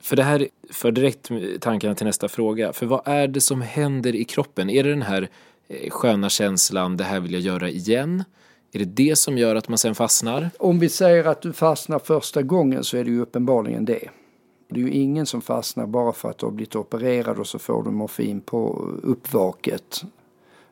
För 0.00 0.16
det 0.16 0.22
här 0.22 0.48
för 0.70 0.92
direkt 0.92 1.30
tankarna 1.60 1.94
till 1.94 2.06
nästa 2.06 2.28
fråga. 2.28 2.72
För 2.72 2.86
vad 2.86 3.02
är 3.04 3.28
det 3.28 3.40
som 3.40 3.60
händer 3.60 4.14
i 4.14 4.24
kroppen? 4.24 4.70
Är 4.70 4.84
det 4.84 4.90
den 4.90 5.02
här 5.02 5.28
eh, 5.68 5.90
sköna 5.90 6.28
känslan, 6.28 6.96
det 6.96 7.04
här 7.04 7.20
vill 7.20 7.32
jag 7.32 7.42
göra 7.42 7.68
igen? 7.68 8.24
Är 8.72 8.78
det 8.78 8.84
det 8.84 9.16
som 9.16 9.38
gör 9.38 9.56
att 9.56 9.68
man 9.68 9.78
sen 9.78 9.94
fastnar? 9.94 10.50
Om 10.58 10.78
vi 10.78 10.88
säger 10.88 11.24
att 11.24 11.42
du 11.42 11.52
fastnar 11.52 11.98
första 11.98 12.42
gången 12.42 12.84
så 12.84 12.96
är 12.96 13.04
det 13.04 13.10
ju 13.10 13.20
uppenbarligen 13.20 13.84
det. 13.84 14.08
Det 14.68 14.80
är 14.80 14.84
ju 14.84 14.90
ingen 14.90 15.26
som 15.26 15.42
fastnar 15.42 15.86
bara 15.86 16.12
för 16.12 16.30
att 16.30 16.38
du 16.38 16.46
har 16.46 16.52
blivit 16.52 16.76
opererad 16.76 17.38
och 17.38 17.46
så 17.46 17.58
får 17.58 17.82
du 17.82 17.90
morfin 17.90 18.40
på 18.40 18.88
uppvaket. 19.02 20.02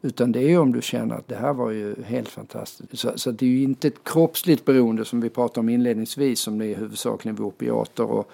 Utan 0.02 0.32
det 0.32 0.38
är 0.38 0.48
ju 0.48 0.58
om 0.58 0.72
du 0.72 0.82
känner 0.82 1.14
att 1.14 1.28
det 1.28 1.36
här 1.36 1.52
var 1.52 1.70
ju 1.70 2.02
helt 2.02 2.28
fantastiskt. 2.28 2.98
Så, 2.98 3.12
så 3.16 3.30
det 3.30 3.46
är 3.46 3.50
ju 3.50 3.62
inte 3.62 3.88
ett 3.88 4.04
kroppsligt 4.04 4.64
beroende 4.64 5.04
som 5.04 5.20
vi 5.20 5.30
pratade 5.30 5.60
om 5.60 5.68
inledningsvis 5.68 6.40
som 6.40 6.58
det 6.58 6.66
är 6.66 6.76
huvudsakligen 6.76 7.36
vid 7.36 7.44
opiater 7.44 8.04
och 8.04 8.30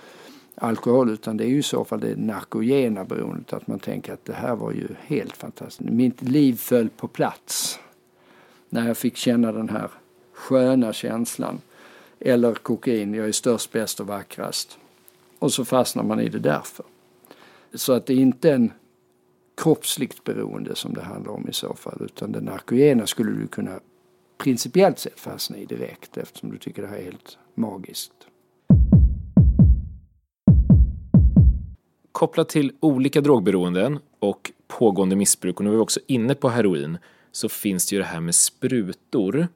alkohol 0.55 1.11
utan 1.11 1.37
det 1.37 1.45
är 1.45 1.49
ju 1.49 1.59
i 1.59 1.63
så 1.63 1.85
fall 1.85 2.01
det 2.01 2.17
narkogena 2.17 3.05
beroendet 3.05 3.53
att 3.53 3.67
man 3.67 3.79
tänker 3.79 4.13
att 4.13 4.25
det 4.25 4.33
här 4.33 4.57
var 4.57 4.73
ju 4.73 4.89
helt 5.07 5.37
fantastiskt. 5.37 5.91
Mitt 5.91 6.23
liv 6.23 6.55
föll 6.57 6.89
på 6.89 7.09
plats 7.09 7.79
när 8.69 8.87
jag 8.87 8.97
fick 8.97 9.17
känna 9.17 9.53
den 9.53 9.69
här 9.69 9.91
sköna 10.33 10.93
känslan. 10.93 11.61
Eller 12.21 12.55
kokain, 12.55 13.15
jag 13.15 13.29
är 13.29 13.33
störst, 13.33 13.73
bäst 13.73 14.01
och 14.01 14.07
vackrast. 14.07 14.79
Och 15.39 15.53
så 15.53 15.65
fastnar 15.65 16.03
man 16.03 16.21
i 16.21 16.29
det 16.29 16.39
därför. 16.39 16.85
Så 17.75 17.93
att 17.93 18.07
det 18.07 18.13
är 18.13 18.19
inte 18.19 18.53
en 18.53 18.73
kroppsligt 19.55 20.25
beroende 20.25 20.77
som 20.77 20.95
det 20.95 21.03
handlar 21.03 21.33
om 21.33 21.49
i 21.49 21.53
så 21.53 21.75
fall 21.75 22.03
utan 22.05 22.33
det 22.33 22.41
narkogena 22.41 23.07
skulle 23.07 23.31
du 23.31 23.47
kunna 23.47 23.81
principiellt 24.39 24.99
sett 24.99 25.21
fastna 25.21 25.57
i 25.57 25.65
direkt 25.65 26.17
eftersom 26.17 26.51
du 26.51 26.59
tycker 26.59 26.83
det 26.83 26.89
här 26.89 26.97
är 26.97 27.05
helt 27.05 27.39
magiskt. 27.55 28.24
Kopplat 32.15 32.49
till 32.49 32.73
olika 32.81 33.21
drogberoenden 33.21 33.99
och 34.19 34.53
pågående 34.69 35.17
missbruk, 35.17 35.59
och 35.59 35.65
nu 35.65 35.71
är 35.71 35.75
vi 35.75 35.81
också 35.81 36.01
inne 36.07 36.35
på 36.35 36.49
heroin, 36.49 36.99
så 37.33 37.49
finns 37.49 37.87
det 37.87 37.97
ju 37.97 38.03
det 38.03 38.09
här 38.09 38.21
med 38.21 38.35
sprutor. 38.35 39.49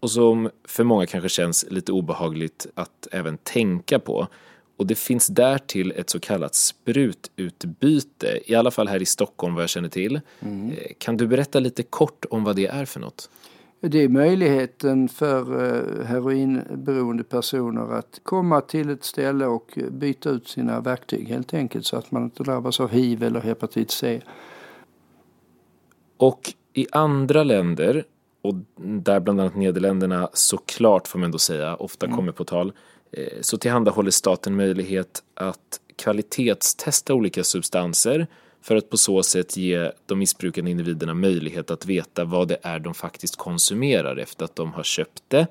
och 0.00 0.10
som 0.10 0.50
för 0.64 0.84
många 0.84 1.06
kanske 1.06 1.28
känns 1.28 1.64
lite 1.70 1.92
obehagligt 1.92 2.66
att 2.74 3.08
även 3.12 3.38
tänka 3.38 3.98
på. 3.98 4.28
Och 4.76 4.86
det 4.86 4.94
finns 4.94 5.26
därtill 5.26 5.92
ett 5.96 6.10
så 6.10 6.20
kallat 6.20 6.54
sprututbyte, 6.54 8.40
i 8.46 8.54
alla 8.54 8.70
fall 8.70 8.88
här 8.88 9.02
i 9.02 9.06
Stockholm 9.06 9.54
vad 9.54 9.62
jag 9.62 9.70
känner 9.70 9.88
till. 9.88 10.20
Mm. 10.40 10.76
Kan 10.98 11.16
du 11.16 11.26
berätta 11.26 11.60
lite 11.60 11.82
kort 11.82 12.24
om 12.30 12.44
vad 12.44 12.56
det 12.56 12.66
är 12.66 12.84
för 12.84 13.00
något? 13.00 13.30
Det 13.80 13.98
är 13.98 14.08
möjligheten 14.08 15.08
för 15.08 15.40
eh, 15.40 16.06
heroinberoende 16.06 17.24
personer 17.24 17.92
att 17.92 18.20
komma 18.22 18.60
till 18.60 18.90
ett 18.90 19.04
ställe 19.04 19.46
och 19.46 19.78
byta 19.90 20.30
ut 20.30 20.48
sina 20.48 20.80
verktyg 20.80 21.28
helt 21.28 21.54
enkelt 21.54 21.86
så 21.86 21.96
att 21.96 22.10
man 22.10 22.24
inte 22.24 22.42
drabbas 22.42 22.80
av 22.80 22.90
hiv 22.90 23.22
eller 23.22 23.40
hepatit 23.40 23.90
C. 23.90 24.20
Och 26.16 26.52
i 26.72 26.86
andra 26.92 27.42
länder, 27.42 28.04
och 28.42 28.54
där 28.76 29.20
bland 29.20 29.40
annat 29.40 29.56
Nederländerna 29.56 30.28
såklart 30.32 31.08
får 31.08 31.18
man 31.18 31.24
ändå 31.24 31.38
säga, 31.38 31.76
ofta 31.76 32.06
mm. 32.06 32.16
kommer 32.16 32.32
på 32.32 32.44
tal, 32.44 32.72
eh, 33.12 33.40
så 33.40 33.58
tillhandahåller 33.58 34.10
staten 34.10 34.56
möjlighet 34.56 35.22
att 35.34 35.80
kvalitetstesta 35.96 37.14
olika 37.14 37.44
substanser 37.44 38.26
för 38.64 38.76
att 38.76 38.90
på 38.90 38.96
så 38.96 39.22
sätt 39.22 39.56
ge 39.56 39.90
de 40.06 40.18
missbrukande 40.18 40.70
individerna 40.70 41.14
möjlighet 41.14 41.70
att 41.70 41.86
veta 41.86 42.24
vad 42.24 42.48
det 42.48 42.56
är 42.62 42.78
de 42.78 42.94
faktiskt 42.94 43.36
konsumerar 43.36 44.16
efter 44.16 44.44
att 44.44 44.56
de 44.56 44.72
har 44.72 44.82
köpt 44.82 45.22
det. 45.28 45.46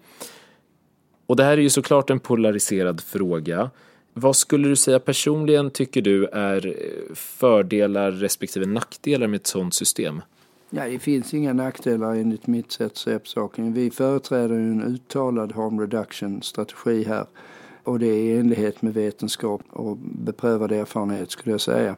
Och 1.25 1.35
det 1.35 1.43
här 1.43 1.57
är 1.57 1.61
ju 1.61 1.69
såklart 1.69 2.09
en 2.09 2.19
polariserad 2.19 3.01
fråga. 3.01 3.69
Vad 4.13 4.35
skulle 4.35 4.67
du 4.67 4.75
säga 4.75 4.99
personligen 4.99 5.69
tycker 5.69 6.01
du 6.01 6.25
är 6.25 6.67
eh, 6.67 7.15
fördelar 7.15 8.11
respektive 8.11 8.65
nackdelar 8.65 9.27
med 9.27 9.37
ett 9.37 9.47
sådant 9.47 9.73
system? 9.73 10.21
Ja, 10.69 10.85
det 10.85 10.99
finns 10.99 11.33
inga 11.33 11.53
nackdelar 11.53 12.15
enligt 12.15 12.47
mitt 12.47 12.71
sätt 12.71 12.91
att 12.91 12.97
se 12.97 13.19
på 13.19 13.25
saken. 13.25 13.73
Vi 13.73 13.91
företräder 13.91 14.55
en 14.55 14.83
uttalad 14.83 15.51
harm 15.51 15.79
reduction-strategi 15.79 17.03
här 17.03 17.25
och 17.83 17.99
det 17.99 18.07
är 18.07 18.17
i 18.17 18.37
enlighet 18.37 18.81
med 18.81 18.93
vetenskap 18.93 19.61
och 19.69 19.97
beprövad 19.97 20.71
erfarenhet 20.71 21.31
skulle 21.31 21.53
jag 21.53 21.61
säga. 21.61 21.95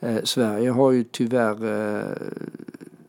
Eh, 0.00 0.22
Sverige 0.24 0.70
har 0.70 0.92
ju 0.92 1.04
tyvärr, 1.04 1.64
eh, 1.64 2.16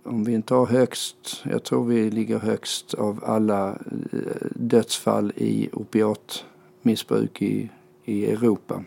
om 0.03 0.23
vi 0.23 0.33
inte 0.33 0.53
har 0.53 0.65
högst, 0.65 1.43
jag 1.43 1.63
tror 1.63 1.85
vi 1.85 2.09
ligger 2.09 2.39
högst 2.39 2.93
av 2.93 3.23
alla 3.25 3.69
eh, 3.69 4.47
dödsfall 4.55 5.33
i 5.35 5.69
opiatmissbruk 5.73 7.41
i, 7.41 7.69
i 8.05 8.25
Europa. 8.25 8.83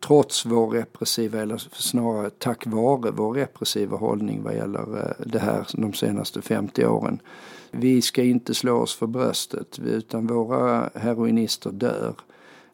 Trots 0.00 0.46
vår 0.46 0.70
repressiva, 0.70 1.40
eller 1.40 1.58
snarare 1.72 2.30
tack 2.30 2.66
vare 2.66 3.10
vår 3.10 3.34
repressiva 3.34 3.96
hållning 3.96 4.42
vad 4.42 4.54
gäller 4.54 4.98
eh, 4.98 5.26
det 5.26 5.38
här 5.38 5.66
de 5.72 5.92
senaste 5.92 6.42
50 6.42 6.86
åren. 6.86 7.20
Vi 7.70 8.02
ska 8.02 8.22
inte 8.22 8.54
slå 8.54 8.76
oss 8.76 8.94
för 8.94 9.06
bröstet 9.06 9.78
utan 9.78 10.26
våra 10.26 10.90
heroinister 10.94 11.70
dör. 11.70 12.14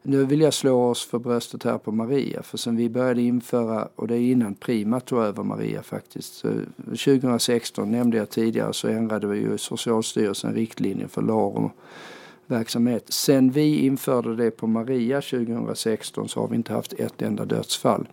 Nu 0.08 0.24
vill 0.24 0.40
jag 0.40 0.54
slå 0.54 0.82
oss 0.82 1.06
för 1.06 1.18
bröstet 1.18 1.62
här 1.62 1.78
på 1.78 1.92
Maria, 1.92 2.42
för 2.42 2.58
sen 2.58 2.76
vi 2.76 2.88
började 2.88 3.22
införa, 3.22 3.88
och 3.96 4.08
det 4.08 4.14
är 4.14 4.20
innan 4.20 4.54
Prima 4.54 5.00
tog 5.00 5.18
över 5.18 5.42
Maria 5.42 5.82
faktiskt. 5.82 6.34
Så 6.34 6.48
2016 6.86 7.90
nämnde 7.90 8.16
jag 8.16 8.30
tidigare 8.30 8.72
så 8.72 8.88
ändrade 8.88 9.26
vi 9.26 9.38
ju 9.38 9.58
Socialstyrelsen 9.58 10.54
riktlinjer 10.54 11.08
för 11.08 11.22
LARO 11.22 11.70
verksamhet. 12.46 13.04
Sen 13.08 13.50
vi 13.50 13.78
införde 13.78 14.36
det 14.36 14.50
på 14.50 14.66
Maria 14.66 15.20
2016 15.20 16.28
så 16.28 16.40
har 16.40 16.48
vi 16.48 16.56
inte 16.56 16.72
haft 16.72 16.92
ett 16.92 17.22
enda 17.22 17.44
dödsfall. 17.44 18.06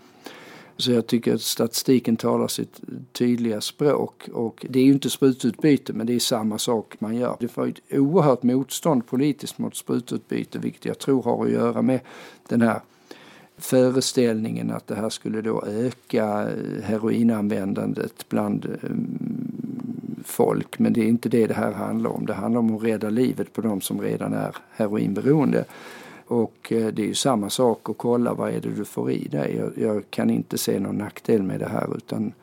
Så 0.77 0.91
jag 0.91 1.07
tycker 1.07 1.33
att 1.33 1.41
statistiken 1.41 2.15
talar 2.15 2.47
sitt 2.47 2.81
tydliga 3.11 3.61
språk. 3.61 4.29
Och 4.33 4.65
det 4.69 4.79
är 4.79 4.83
ju 4.83 4.93
inte 4.93 5.09
sprututbyte 5.09 5.93
men 5.93 6.07
det 6.07 6.15
är 6.15 6.19
samma 6.19 6.57
sak 6.57 6.95
man 6.99 7.15
gör. 7.15 7.37
Det 7.39 7.57
var 7.57 7.67
ett 7.67 7.79
oerhört 7.91 8.43
motstånd 8.43 9.07
politiskt 9.07 9.57
mot 9.57 9.75
sprututbyte 9.75 10.59
vilket 10.59 10.85
jag 10.85 10.99
tror 10.99 11.23
har 11.23 11.45
att 11.45 11.51
göra 11.51 11.81
med 11.81 11.99
den 12.47 12.61
här 12.61 12.81
föreställningen 13.57 14.71
att 14.71 14.87
det 14.87 14.95
här 14.95 15.09
skulle 15.09 15.41
då 15.41 15.63
öka 15.67 16.49
eh, 16.49 16.83
heroinanvändandet 16.83 18.29
bland 18.29 18.65
eh, 18.65 18.89
folk. 20.25 20.79
Men 20.79 20.93
det 20.93 21.01
är 21.01 21.07
inte 21.07 21.29
det 21.29 21.47
det 21.47 21.53
här 21.53 21.71
handlar 21.71 22.09
om. 22.09 22.25
Det 22.25 22.33
handlar 22.33 22.59
om 22.59 22.75
att 22.75 22.83
rädda 22.83 23.09
livet 23.09 23.53
på 23.53 23.61
de 23.61 23.81
som 23.81 24.01
redan 24.01 24.33
är 24.33 24.55
heroinberoende. 24.71 25.65
Och 26.25 26.71
eh, 26.71 26.87
det 26.87 27.01
är 27.01 27.07
ju 27.07 27.13
samma 27.13 27.49
sak 27.49 27.89
att 27.89 27.97
kolla 27.97 28.33
vad 28.33 28.49
är 28.49 28.61
det 28.61 28.69
du 28.69 28.85
får 28.85 29.11
i 29.11 29.27
dig. 29.27 29.55
Jag, 29.55 29.77
jag, 29.77 30.03
kan 30.09 30.29
inte 30.29 30.57
se 30.57 30.79
någon 30.79 30.97
nackdel 30.97 31.43
med 31.43 31.59
det 31.59 31.69
här 31.69 31.97
utan 31.97 32.33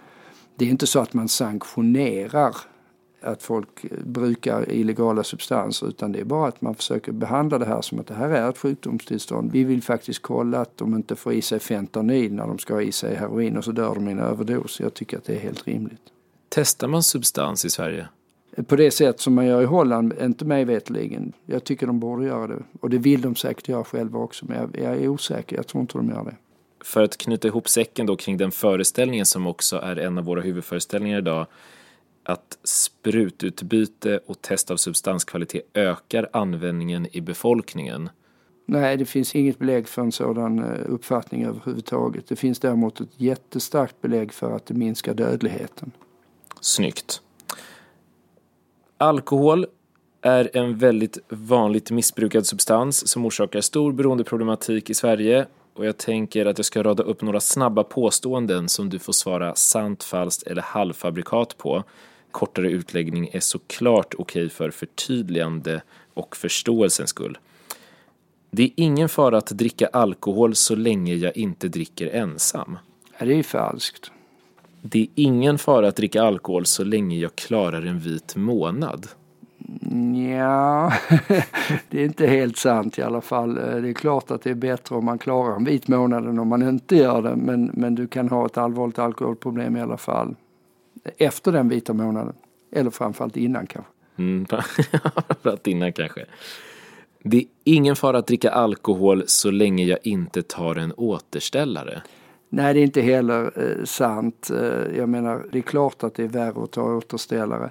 det 0.57 0.65
är 0.65 0.69
inte 0.69 0.87
så 0.87 1.01
att 1.01 1.15
man 1.15 1.29
sanktionerar 1.29 2.57
att 3.21 3.43
folk 3.43 3.85
eh, 3.85 3.91
brukar 4.05 4.73
illegala 4.73 5.25
substanser 5.25 5.89
utan 5.89 6.13
det 6.13 6.21
är 6.21 6.25
bara 6.25 6.49
att 6.49 6.61
man 6.61 6.75
försöker 6.75 7.13
behandla 7.13 7.59
det 7.59 7.67
här 7.67 7.81
som 7.81 7.99
att 7.99 8.07
det 8.07 8.15
här 8.15 8.31
är 8.31 8.51
ett 8.51 8.59
sjukdomstillstånd. 8.59 9.53
Vi 9.53 9.65
vill 9.65 9.83
faktiskt 9.83 10.23
kolla 10.23 10.61
att 10.61 10.77
de 10.77 10.95
inte 10.95 11.17
får 11.17 11.33
i 11.33 11.43
sig 11.43 11.59
fentanyl 11.59 12.33
när 12.33 12.47
de 12.47 12.59
ska 12.59 12.75
ha 12.75 12.83
i 12.83 12.93
sig 12.93 13.15
heroin 13.15 13.57
och 13.57 13.65
så 13.65 13.73
dör 13.73 13.95
de 13.95 14.09
i 14.09 14.13
en 14.13 14.19
överdos. 14.19 14.81
Jag 14.81 14.95
tycker 14.95 15.19
att 15.19 15.25
det 15.25 15.35
är 15.35 15.41
helt 15.41 15.67
rimligt. 15.67 16.03
Testar 16.49 16.89
man 16.89 17.03
substans 17.03 17.65
i 17.65 17.71
Sverige? 17.71 18.09
På 18.67 18.77
det 18.77 18.91
sätt 18.91 19.21
som 19.21 19.35
man 19.35 19.47
gör 19.47 19.63
i 19.63 19.65
Holland, 19.65 20.15
inte 20.21 20.45
mig 20.45 20.65
vetligen. 20.65 21.33
Jag 21.47 21.65
tycker 21.65 21.87
de 21.87 22.01
borde 22.01 22.27
göra 22.27 22.47
det. 22.47 22.63
Och 22.81 22.91
det 22.91 22.99
vill 22.99 23.21
de 23.21 23.37
säkert 23.37 23.69
göra 23.69 23.85
själva 23.85 24.19
också, 24.19 24.47
men 24.49 24.57
jag, 24.57 24.85
jag 24.85 25.03
är 25.03 25.09
osäker. 25.09 25.57
Jag 25.57 25.67
tror 25.67 25.81
inte 25.81 25.99
de 25.99 26.09
gör 26.09 26.25
det. 26.25 26.37
För 26.85 27.03
att 27.03 27.19
knyta 27.19 27.49
ihop 27.49 27.69
säcken 27.69 28.07
då 28.07 28.17
kring 28.17 28.37
den 28.37 28.51
föreställningen 28.51 29.27
som 29.27 29.47
också 29.47 29.77
är 29.77 29.97
en 29.97 30.19
av 30.19 30.25
våra 30.25 30.41
huvudföreställningar 30.41 31.19
idag, 31.19 31.47
att 32.23 32.59
sprututbyte 32.65 34.21
och 34.27 34.43
test 34.43 34.71
av 34.71 34.77
substanskvalitet 34.77 35.63
ökar 35.75 36.29
användningen 36.33 37.07
i 37.13 37.21
befolkningen. 37.21 38.11
Nej, 38.67 38.97
det 38.97 39.05
finns 39.05 39.35
inget 39.35 39.59
belägg 39.59 39.89
för 39.89 40.03
en 40.03 40.13
sådan 40.13 40.59
eh, 40.59 40.81
uppfattning 40.87 41.45
överhuvudtaget. 41.45 42.29
Det 42.29 42.37
finns 42.37 42.59
däremot 42.59 43.01
ett 43.01 43.09
jättestarkt 43.17 44.01
belägg 44.01 44.33
för 44.33 44.57
att 44.57 44.67
det 44.67 44.75
minskar 44.75 45.15
dödligheten. 45.15 45.91
Snyggt. 46.61 47.23
Alkohol 49.03 49.67
är 50.23 50.57
en 50.57 50.79
väldigt 50.79 51.19
vanligt 51.29 51.91
missbrukad 51.91 52.47
substans 52.47 53.09
som 53.09 53.27
orsakar 53.27 53.61
stor 53.61 53.93
beroendeproblematik 53.93 54.91
i 54.91 54.95
Sverige 54.95 55.47
och 55.75 55.87
jag 55.87 55.97
tänker 55.97 56.47
att 56.47 56.59
jag 56.59 56.65
ska 56.65 56.83
rada 56.83 57.03
upp 57.03 57.23
några 57.23 57.41
snabba 57.41 57.85
påståenden 57.85 58.69
som 58.69 58.89
du 58.89 58.99
får 58.99 59.13
svara 59.13 59.55
sant, 59.55 60.05
falskt 60.05 60.43
eller 60.43 60.63
halvfabrikat 60.63 61.59
på. 61.59 61.85
Kortare 62.31 62.71
utläggning 62.71 63.31
är 63.33 63.41
såklart 63.41 64.15
okej 64.19 64.49
för 64.49 64.71
förtydligande 64.71 65.83
och 66.15 66.37
förståelsens 66.37 67.11
skull. 67.11 67.39
Det 68.51 68.63
är 68.63 68.71
ingen 68.77 69.09
fara 69.09 69.39
att 69.39 69.51
dricka 69.51 69.87
alkohol 69.87 70.55
så 70.55 70.75
länge 70.75 71.15
jag 71.15 71.37
inte 71.37 71.69
dricker 71.69 72.07
ensam. 72.07 72.79
Det 73.19 73.39
är 73.39 73.43
falskt. 73.43 74.13
Det 74.83 75.01
är 75.01 75.09
ingen 75.15 75.59
fara 75.59 75.89
att 75.89 75.97
dricka 75.97 76.23
alkohol 76.23 76.67
så 76.67 76.85
länge 76.85 77.19
jag 77.19 77.37
klarar 77.37 77.87
en 77.87 77.99
vit 77.99 78.37
månad. 78.37 79.07
Ja, 80.31 80.93
det 81.89 82.01
är 82.01 82.05
inte 82.05 82.27
helt 82.27 82.57
sant 82.57 82.99
i 82.99 83.03
alla 83.03 83.21
fall. 83.21 83.55
Det 83.55 83.89
är 83.89 83.93
klart 83.93 84.31
att 84.31 84.43
det 84.43 84.51
är 84.51 84.55
bättre 84.55 84.95
om 84.95 85.05
man 85.05 85.19
klarar 85.19 85.57
en 85.57 85.65
vit 85.65 85.89
månad 85.89 86.27
än 86.27 86.39
om 86.39 86.49
man 86.49 86.69
inte 86.69 86.97
gör 86.97 87.23
det. 87.23 87.37
Men, 87.37 87.71
men 87.75 87.95
du 87.95 88.07
kan 88.07 88.29
ha 88.29 88.47
ett 88.47 88.59
allvarligt 88.59 88.99
alkoholproblem 88.99 89.77
i 89.77 89.81
alla 89.81 89.97
fall. 89.97 90.35
Efter 91.19 91.53
den 91.53 91.69
vita 91.69 91.93
månaden. 91.93 92.35
Eller 92.73 92.91
framförallt 92.91 93.37
innan 93.37 93.67
kanske. 93.67 93.93
Mm, 94.17 94.47
framförallt 95.27 95.67
innan 95.67 95.93
kanske. 95.93 96.25
Det 97.23 97.37
är 97.37 97.45
ingen 97.65 97.97
fara 97.97 98.19
att 98.19 98.27
dricka 98.27 98.51
alkohol 98.51 99.23
så 99.27 99.51
länge 99.51 99.85
jag 99.85 99.99
inte 100.03 100.43
tar 100.43 100.77
en 100.77 100.93
återställare. 100.97 102.03
Nej, 102.53 102.75
det 102.75 102.81
är 102.81 102.85
inte 102.85 103.01
heller 103.01 103.53
eh, 103.57 103.85
sant. 103.85 104.51
Eh, 104.51 104.97
jag 104.99 105.09
menar, 105.09 105.47
det 105.53 105.59
är 105.59 105.63
klart 105.63 106.03
att 106.05 106.15
det 106.15 106.25
är 106.25 106.29
värre 106.29 106.65
att 106.65 106.71
ta 106.71 106.97
återställare. 106.97 107.71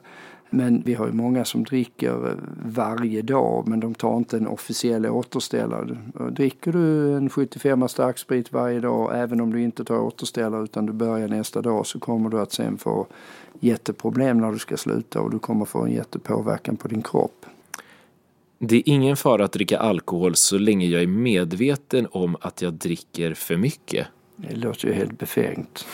Men 0.49 0.81
vi 0.85 0.93
har 0.93 1.07
ju 1.07 1.13
många 1.13 1.45
som 1.45 1.63
dricker 1.63 2.27
eh, 2.27 2.33
varje 2.65 3.21
dag 3.21 3.67
men 3.67 3.79
de 3.79 3.93
tar 3.93 4.17
inte 4.17 4.37
en 4.37 4.47
officiell 4.47 5.05
återställare. 5.05 5.97
Dricker 6.31 6.71
du 6.71 7.13
en 7.13 7.29
75 7.29 7.87
starksprit 7.87 8.53
varje 8.53 8.79
dag 8.79 9.19
även 9.19 9.41
om 9.41 9.51
du 9.51 9.61
inte 9.61 9.83
tar 9.83 9.99
återställare 9.99 10.63
utan 10.63 10.85
du 10.85 10.93
börjar 10.93 11.27
nästa 11.27 11.61
dag 11.61 11.85
så 11.85 11.99
kommer 11.99 12.29
du 12.29 12.39
att 12.39 12.51
sen 12.51 12.77
få 12.77 13.07
jätteproblem 13.59 14.37
när 14.37 14.51
du 14.51 14.59
ska 14.59 14.77
sluta 14.77 15.21
och 15.21 15.31
du 15.31 15.39
kommer 15.39 15.65
få 15.65 15.83
en 15.83 15.91
jättepåverkan 15.91 16.77
på 16.77 16.87
din 16.87 17.01
kropp. 17.01 17.45
Det 18.59 18.75
är 18.75 18.83
ingen 18.85 19.17
fara 19.17 19.45
att 19.45 19.51
dricka 19.51 19.79
alkohol 19.79 20.35
så 20.35 20.57
länge 20.57 20.85
jag 20.85 21.03
är 21.03 21.07
medveten 21.07 22.07
om 22.11 22.37
att 22.41 22.61
jag 22.61 22.73
dricker 22.73 23.33
för 23.33 23.57
mycket. 23.57 24.07
Det 24.41 24.55
låter 24.55 24.87
ju 24.87 24.93
helt 24.93 25.19
befängt. 25.19 25.85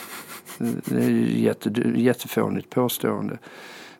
Det 0.57 1.03
är 1.03 1.09
ju 1.09 1.39
jätte, 1.39 1.69
jättefånigt 1.95 2.69
påstående. 2.69 3.37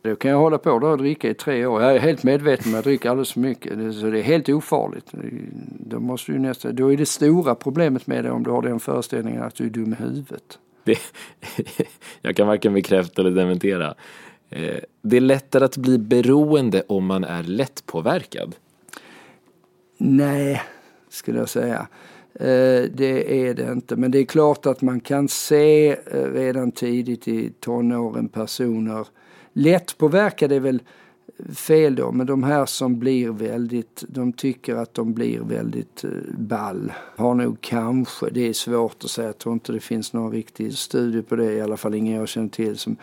Då 0.02 0.16
kan 0.16 0.32
jag 0.32 0.38
hålla 0.38 0.58
på 0.58 0.72
och 0.72 0.98
dricka 0.98 1.30
i 1.30 1.34
tre 1.34 1.66
år. 1.66 1.82
Jag 1.82 1.96
är 1.96 2.00
helt 2.00 2.24
medveten 2.24 2.66
om 2.66 2.72
att 2.72 2.76
jag 2.76 2.84
dricker 2.84 3.10
alldeles 3.10 3.34
för 3.34 3.40
mycket. 3.40 3.96
Så 3.96 4.10
det 4.10 4.20
är 4.20 4.24
helt 4.24 4.50
ofarligt. 4.50 5.12
Då, 5.80 6.00
måste 6.00 6.32
du 6.32 6.40
nästa, 6.40 6.72
då 6.72 6.94
är 6.94 6.98
det 6.98 7.06
stora 7.06 7.56
problemet 7.56 8.08
med 8.08 8.24
det 8.24 8.32
om 8.32 8.44
du 8.44 8.50
har 8.50 8.62
den 8.62 8.80
föreställningen 8.80 9.44
att 9.44 9.56
du 9.56 9.66
är 9.66 9.70
dum 9.70 9.94
i 9.94 9.96
huvudet. 9.96 10.60
Det, 10.84 11.00
jag 12.22 12.36
kan 12.36 12.48
varken 12.48 12.74
bekräfta 12.74 13.22
eller 13.22 13.32
dementera. 13.32 13.96
Eh, 14.50 14.80
det 15.02 15.18
är 15.18 15.22
lättare 15.22 15.66
att 15.66 15.78
bli 15.78 15.98
beroende 15.98 16.84
om 16.88 17.06
man 17.06 17.24
är 17.24 17.44
lättpåverkad. 17.44 18.56
Nej, 19.98 20.62
skulle 21.10 21.40
jag 21.40 21.50
säga. 21.50 21.88
Eh, 22.40 22.84
det 22.94 23.48
är 23.48 23.54
det 23.54 23.72
inte. 23.72 23.96
Men 23.96 24.12
det 24.12 24.20
är 24.20 24.26
klart 24.26 24.66
att 24.66 24.82
man 24.82 25.00
kan 25.00 25.28
se 25.28 25.92
eh, 25.92 26.32
redan 26.34 26.72
tidigt 26.72 27.28
i 27.28 27.52
tonåren 27.60 28.28
personer 28.28 29.08
lättpåverkade 29.54 30.56
är 30.56 30.60
väl 30.60 30.82
fel 31.50 31.96
då, 31.96 32.12
men 32.12 32.28
de 32.28 32.44
här 32.44 32.66
som 32.66 33.00
blir 33.00 33.30
väldigt, 33.30 34.04
de 34.08 34.34
tycker 34.34 34.76
att 34.76 34.94
de 34.94 35.14
blir 35.14 35.40
väldigt 35.40 36.04
eh, 36.04 36.10
ball. 36.38 36.94
Har 37.16 37.36
nog 37.36 37.58
kanske, 37.62 38.30
det 38.30 38.48
är 38.48 38.54
svårt 38.54 39.04
att 39.04 39.10
säga, 39.10 39.28
jag 39.28 39.38
tror 39.38 39.54
inte 39.54 39.72
det 39.72 39.80
finns 39.80 40.14
någon 40.14 40.32
riktig 40.32 40.74
studie 40.74 41.22
på 41.22 41.36
det, 41.36 41.54
i 41.54 41.62
alla 41.62 41.78
fall 41.78 41.96
ingen 41.96 42.16
jag 42.16 42.28
känner 42.28 42.50
till. 42.50 42.78
Som, 42.78 42.98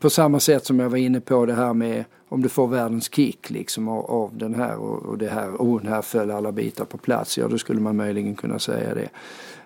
på 0.00 0.10
samma 0.10 0.40
sätt 0.40 0.66
som 0.66 0.80
jag 0.80 0.90
var 0.90 0.98
inne 0.98 1.20
på 1.20 1.46
det 1.46 1.54
här 1.54 1.74
med 1.74 2.04
om 2.28 2.42
du 2.42 2.48
får 2.48 2.66
världens 2.66 3.14
kick 3.14 3.50
liksom 3.50 3.88
av, 3.88 4.10
av 4.10 4.38
den 4.38 4.54
här 4.54 4.76
och, 4.76 5.02
och 5.02 5.18
det 5.18 5.28
här, 5.28 5.60
och 5.60 5.80
här 5.80 6.02
föll 6.02 6.30
alla 6.30 6.52
bitar 6.52 6.84
på 6.84 6.98
plats, 6.98 7.38
ja 7.38 7.48
då 7.48 7.58
skulle 7.58 7.80
man 7.80 7.96
möjligen 7.96 8.34
kunna 8.34 8.58
säga 8.58 8.94
det. 8.94 9.08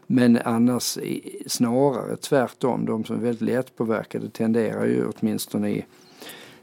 Men 0.06 0.38
annars 0.44 0.98
snarare 1.46 2.16
tvärtom, 2.16 2.86
de 2.86 3.04
som 3.04 3.16
är 3.16 3.20
väldigt 3.20 3.48
lättpåverkade 3.48 4.28
tenderar 4.28 4.86
ju 4.86 5.06
åtminstone 5.06 5.70
i 5.70 5.84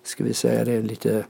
ska 0.03 0.23
vi 0.23 0.33
säga 0.33 0.65
det, 0.65 0.81
lite 0.81 1.25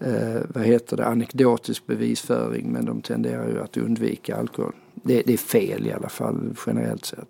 eh, 0.00 0.40
vad 0.48 0.64
heter 0.64 0.96
det, 0.96 1.06
anekdotisk 1.06 1.86
bevisföring 1.86 2.72
men 2.72 2.84
de 2.84 3.02
tenderar 3.02 3.48
ju 3.48 3.60
att 3.60 3.76
undvika 3.76 4.36
alkohol. 4.36 4.74
Det, 4.94 5.22
det 5.26 5.32
är 5.32 5.36
fel 5.36 5.86
i 5.86 5.92
alla 5.92 6.08
fall 6.08 6.54
generellt 6.66 7.04
sett. 7.04 7.28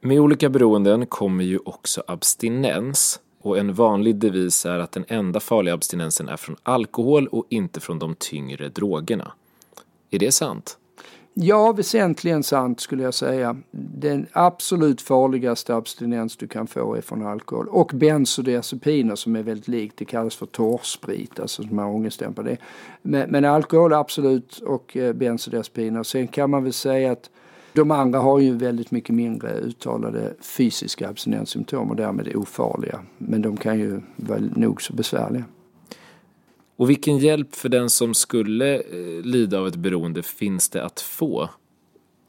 Med 0.00 0.20
olika 0.20 0.48
beroenden 0.48 1.06
kommer 1.06 1.44
ju 1.44 1.58
också 1.64 2.02
abstinens 2.06 3.20
och 3.48 3.58
en 3.58 3.74
vanlig 3.74 4.16
devis 4.16 4.66
är 4.66 4.78
att 4.78 4.92
den 4.92 5.04
enda 5.08 5.40
farliga 5.40 5.74
abstinensen 5.74 6.28
är 6.28 6.36
från 6.36 6.56
alkohol 6.62 7.26
och 7.26 7.46
inte 7.48 7.80
från 7.80 7.98
de 7.98 8.14
tyngre 8.14 8.68
drogerna. 8.68 9.32
Är 10.10 10.18
det 10.18 10.32
sant? 10.32 10.78
Ja, 11.34 11.72
väsentligen 11.72 12.42
sant 12.42 12.80
skulle 12.80 13.02
jag 13.02 13.14
säga. 13.14 13.56
Den 14.00 14.26
absolut 14.32 15.00
farligaste 15.00 15.74
abstinens 15.74 16.36
du 16.36 16.46
kan 16.46 16.66
få 16.66 16.94
är 16.94 17.00
från 17.00 17.26
alkohol. 17.26 17.68
Och 17.68 17.90
bensodiazepiner 17.94 19.14
som 19.14 19.36
är 19.36 19.42
väldigt 19.42 19.68
likt, 19.68 19.96
det 19.96 20.04
kallas 20.04 20.36
för 20.36 20.46
torrsprit, 20.46 21.40
alltså 21.40 21.62
som 21.62 21.78
har 21.78 21.86
ångestdämpare. 21.86 22.56
Men, 23.02 23.30
men 23.30 23.44
alkohol 23.44 23.92
absolut 23.92 24.58
och 24.58 24.96
eh, 24.96 25.12
bensodiazepiner. 25.12 26.02
Sen 26.02 26.28
kan 26.28 26.50
man 26.50 26.64
väl 26.64 26.72
säga 26.72 27.12
att 27.12 27.30
de 27.72 27.90
andra 27.90 28.18
har 28.18 28.38
ju 28.38 28.56
väldigt 28.56 28.90
mycket 28.90 29.14
mindre 29.14 29.60
uttalade 29.60 30.34
fysiska 30.40 31.08
abstinenssymptom 31.08 31.90
och 31.90 31.96
därmed 31.96 32.28
är 32.28 32.36
ofarliga. 32.36 33.00
Men 33.18 33.42
de 33.42 33.56
kan 33.56 33.78
ju 33.78 34.00
vara 34.16 34.40
nog 34.56 34.82
så 34.82 34.92
besvärliga. 34.92 35.44
Och 36.76 36.90
vilken 36.90 37.18
hjälp 37.18 37.54
för 37.54 37.68
den 37.68 37.90
som 37.90 38.14
skulle 38.14 38.74
eh, 38.74 39.22
lida 39.22 39.58
av 39.58 39.66
ett 39.66 39.76
beroende 39.76 40.22
finns 40.22 40.68
det 40.68 40.84
att 40.84 41.00
få? 41.00 41.48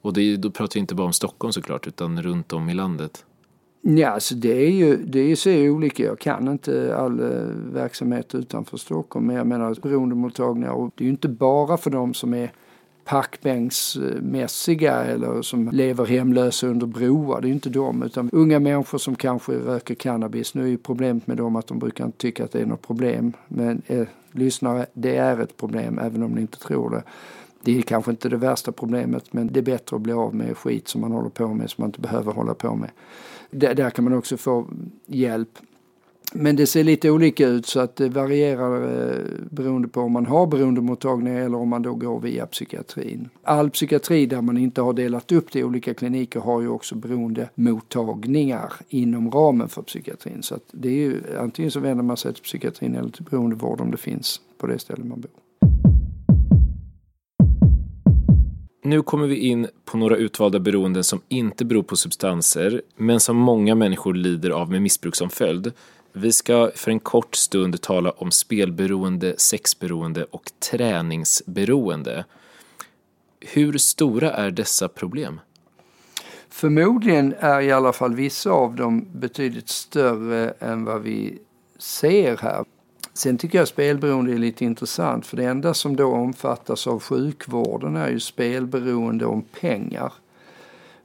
Och 0.02 0.14
det, 0.14 0.38
då 0.38 0.52
pratar 0.52 0.74
vi 0.74 0.80
inte 0.80 0.96
bara 0.96 1.08
om 1.08 1.14
Stockholm 1.14 1.54
såklart, 1.54 1.88
utan 1.88 2.22
runt 2.22 2.54
om 2.54 2.70
i 2.70 2.74
landet. 2.74 3.26
Ja, 3.82 4.10
alltså 4.10 4.36
det 4.36 4.66
är 4.66 4.72
ju, 4.72 4.98
det 4.98 5.20
är 5.20 5.58
ju 5.58 5.70
olika. 5.70 6.04
Jag 6.04 6.20
kan 6.20 6.48
inte 6.48 6.96
all 6.98 7.20
eh, 7.20 7.28
verksamhet 7.74 8.36
utanför 8.36 8.78
Stockholm. 8.78 9.26
Men 9.26 9.36
jag 9.36 9.48
menar 9.48 9.76
beroendemottagningar, 9.82 10.72
och 10.72 10.92
det 10.96 11.04
är 11.04 11.06
ju 11.06 11.12
inte 11.12 11.30
bara 11.30 11.78
för 11.78 11.90
de 11.90 12.14
som 12.14 12.34
är 12.34 12.52
parkbänksmässiga 13.10 14.94
eller 14.94 15.42
som 15.42 15.70
lever 15.70 16.06
hemlösa 16.06 16.68
under 16.68 16.86
broar. 16.86 17.42
Det 17.42 17.48
är 17.48 17.52
inte 17.52 17.70
de 17.70 18.04
utan 18.04 18.30
unga 18.34 18.60
människor 18.60 18.98
som 18.98 19.16
kanske 19.16 19.52
röker 19.52 19.96
cannabis. 19.96 20.54
Nu 20.54 20.64
är 20.64 20.68
ju 20.68 20.78
problemet 20.78 21.28
med 21.28 21.38
dem 21.38 21.56
att 21.56 21.68
de 21.68 21.80
brukar 21.80 22.06
inte 22.06 22.18
tycka 22.18 22.44
att 22.44 22.52
det 22.52 22.62
är 22.62 22.66
något 22.66 22.88
problem. 22.88 23.34
Men 23.48 23.82
eh, 23.88 24.08
lyssnare, 24.32 24.86
det 24.94 25.16
är 25.16 25.40
ett 25.40 25.58
problem 25.58 26.00
även 26.00 26.24
om 26.24 26.32
ni 26.32 26.42
inte 26.42 26.60
tror 26.60 26.90
det. 26.90 27.04
Det 27.62 27.78
är 27.78 27.82
kanske 27.82 28.12
inte 28.12 28.30
det 28.30 28.38
värsta 28.38 28.72
problemet 28.72 29.34
men 29.34 29.48
det 29.54 29.60
är 29.60 29.64
bättre 29.64 29.96
att 29.96 30.02
bli 30.02 30.14
av 30.14 30.36
med 30.36 30.58
skit 30.58 30.88
som 30.88 31.02
man 31.02 31.12
håller 31.12 31.30
på 31.30 31.48
med 31.48 31.70
som 31.70 31.82
man 31.82 31.90
inte 31.90 32.02
behöver 32.02 32.32
hålla 32.32 32.54
på 32.54 32.76
med. 32.76 32.90
Där 33.52 33.90
kan 33.90 34.04
man 34.04 34.14
också 34.14 34.38
få 34.38 34.68
hjälp 35.06 35.60
men 36.34 36.56
det 36.56 36.68
ser 36.68 36.84
lite 36.84 37.12
olika 37.12 37.48
ut 37.48 37.66
så 37.66 37.80
att 37.80 37.96
det 37.96 38.10
varierar 38.10 39.10
eh, 39.12 39.26
beroende 39.50 39.88
på 39.88 40.02
om 40.02 40.12
man 40.12 40.26
har 40.26 40.48
beroendemottagning 40.48 41.34
eller 41.34 41.58
om 41.58 41.70
man 41.70 41.82
då 41.82 41.94
går 41.94 42.20
via 42.20 42.46
psykiatrin. 42.46 43.30
All 43.44 43.70
psykiatri 43.70 44.26
där 44.26 44.42
man 44.42 44.58
inte 44.58 44.82
har 44.82 44.94
delat 44.94 45.32
upp 45.32 45.52
det 45.52 45.60
i 45.60 45.64
olika 45.64 45.94
kliniker 45.94 46.40
har 46.40 46.62
ju 46.62 46.68
också 46.68 46.96
beroendemottagningar 46.96 48.74
inom 48.90 49.32
ramen 49.32 49.70
för 49.70 49.82
psykiatrin. 49.82 50.44
Så 50.44 50.56
att 50.56 50.64
det 50.72 50.90
är 50.90 50.94
ju 50.94 51.22
antingen 51.40 51.72
så 51.72 51.80
vänder 51.80 52.04
man 52.04 52.18
sig 52.18 52.34
till 52.34 52.44
psykiatrin 52.44 52.96
eller 52.96 53.10
till 53.10 53.24
beroendevård 53.24 53.82
om 53.82 53.92
det 53.92 53.98
finns 53.98 54.42
på 54.58 54.68
det 54.68 54.80
stället 54.80 55.06
man 55.06 55.22
bor. 55.22 55.32
Nu 58.84 59.02
kommer 59.02 59.28
vi 59.28 59.36
in 59.36 59.68
på 59.86 59.98
några 59.98 60.16
utvalda 60.16 60.60
beroenden 60.60 61.04
som 61.04 61.22
inte 61.28 61.66
beror 61.66 61.84
på 61.84 61.96
substanser 61.96 62.82
men 62.96 63.20
som 63.20 63.38
många 63.38 63.76
människor 63.76 64.14
lider 64.14 64.50
av 64.50 64.72
med 64.72 64.82
missbruk 64.82 65.16
som 65.16 65.30
följd. 65.30 65.72
Vi 66.22 66.32
ska 66.32 66.72
för 66.76 66.92
en 66.92 67.00
kort 67.00 67.36
stund 67.36 67.82
tala 67.82 68.12
om 68.12 68.32
spelberoende, 68.32 69.36
sexberoende 69.38 70.24
och 70.24 70.52
träningsberoende. 70.72 72.26
Hur 73.40 73.78
stora 73.78 74.32
är 74.32 74.52
dessa 74.52 74.88
problem? 74.88 75.40
Förmodligen 76.50 77.36
är 77.40 77.62
i 77.62 77.72
alla 77.72 77.94
fall 77.94 78.16
vissa 78.16 78.52
av 78.52 78.76
dem 78.76 79.06
betydligt 79.14 79.70
större 79.70 80.54
än 80.60 80.86
vad 80.86 81.02
vi 81.02 81.40
ser 81.78 82.38
här. 82.38 82.66
Sen 83.14 83.38
tycker 83.38 83.58
jag 83.58 83.68
spelberoende 83.68 84.34
är 84.34 84.38
lite 84.38 84.66
intressant 84.66 85.26
för 85.26 85.38
det 85.38 85.46
enda 85.46 85.74
som 85.74 85.96
då 85.96 86.14
omfattas 86.14 86.88
av 86.88 87.00
sjukvården 87.00 87.96
är 87.96 88.10
ju 88.10 88.20
spelberoende 88.20 89.26
om 89.26 89.42
pengar. 89.42 90.14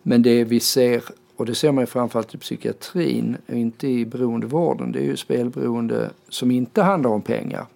Men 0.03 0.23
det 0.23 0.45
vi 0.45 0.61
ser 0.61 1.03
och 1.37 1.47
det 1.47 1.55
ser 1.55 1.73
man 1.73 1.83
ju 1.83 1.87
framförallt 1.87 2.35
i 2.35 2.39
psykiatrin 2.39 3.37
och 3.49 3.55
inte 3.55 3.89
i 3.89 4.07
beroendevården. 4.07 4.93
Det 4.93 4.99
är 4.99 5.05
ju 5.05 5.17
spelberoende 5.17 6.11
som 6.29 6.51
inte 6.51 6.83
handlar 6.83 7.11
om 7.11 7.23
pengar. 7.23 7.67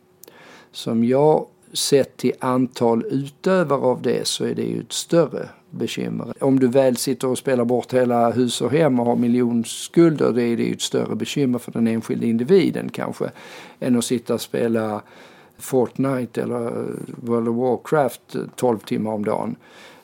Som 0.73 1.05
jag 1.05 1.47
sett 1.73 2.17
till 2.17 2.33
antal 2.39 3.05
utövare 3.11 3.81
av 3.81 4.03
det 4.03 4.27
så 4.27 4.45
är 4.45 4.55
det 4.55 4.63
ju 4.63 4.81
ett 4.81 4.93
större 4.93 5.49
bekymmer. 5.71 6.35
Om 6.41 6.59
du 6.59 6.69
väl 6.69 6.97
sitter 6.97 7.29
och 7.29 7.39
spelar 7.39 7.65
bort 7.65 7.95
hela 7.95 8.31
hus 8.31 8.61
och 8.61 8.71
hem 8.71 9.01
och 9.01 9.07
har 9.07 9.17
miljonskulder 9.17 10.33
det 10.33 10.43
är 10.43 10.57
det 10.57 10.63
ju 10.63 10.73
ett 10.73 10.81
större 10.81 11.15
bekymmer 11.15 11.59
för 11.59 11.73
den 11.73 11.87
enskilde 11.87 12.27
individen 12.27 12.89
kanske 12.89 13.31
än 13.81 13.97
att 13.97 14.05
sitta 14.05 14.35
och 14.35 14.41
spela 14.41 15.03
Fortnite 15.59 16.43
eller 16.43 16.87
World 17.07 17.49
of 17.49 17.57
Warcraft 17.57 18.37
12 18.57 18.79
timmar 18.79 19.13
om 19.13 19.25
dagen. 19.25 19.57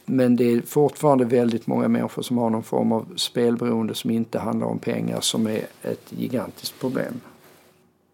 Men 0.05 0.37
det 0.37 0.53
är 0.53 0.61
fortfarande 0.61 1.25
väldigt 1.25 1.67
många 1.67 1.89
människor 1.89 2.23
som 2.23 2.39
har 2.39 2.51
någon 2.51 2.63
form 2.63 2.93
av 2.93 3.13
spelberoende 3.17 3.95
som 3.95 4.11
inte 4.11 4.39
handlar 4.39 4.67
om 4.67 4.79
pengar 4.79 5.21
som 5.21 5.47
är 5.47 5.67
ett 5.83 6.13
gigantiskt 6.13 6.81
problem. 6.81 7.21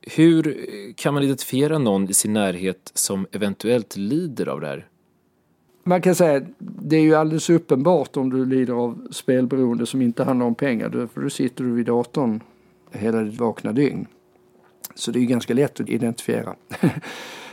Hur 0.02 0.56
kan 0.96 1.14
man 1.14 1.22
identifiera 1.22 1.78
någon 1.78 2.10
i 2.10 2.14
sin 2.14 2.32
närhet 2.32 2.90
som 2.94 3.26
eventuellt 3.32 3.96
lider 3.96 4.46
av 4.46 4.60
det 4.60 4.66
här? 4.66 4.86
Man 5.82 6.02
kan 6.02 6.14
säga 6.14 6.36
att 6.36 6.44
det 6.58 6.96
är 6.96 7.00
ju 7.00 7.14
alldeles 7.14 7.50
uppenbart 7.50 8.16
om 8.16 8.30
du 8.30 8.44
lider 8.44 8.74
av 8.74 9.08
spelberoende 9.10 9.86
som 9.86 10.02
inte 10.02 10.24
handlar 10.24 10.46
om 10.46 10.54
pengar. 10.54 11.08
För 11.14 11.20
då 11.20 11.30
sitter 11.30 11.64
du 11.64 11.70
vid 11.72 11.86
datorn 11.86 12.40
hela 12.90 13.20
ditt 13.22 13.40
vakna 13.40 13.72
dygn. 13.72 14.06
Så 14.94 15.10
det 15.10 15.18
är 15.18 15.20
ju 15.20 15.26
ganska 15.26 15.54
lätt 15.54 15.80
att 15.80 15.88
identifiera. 15.88 16.54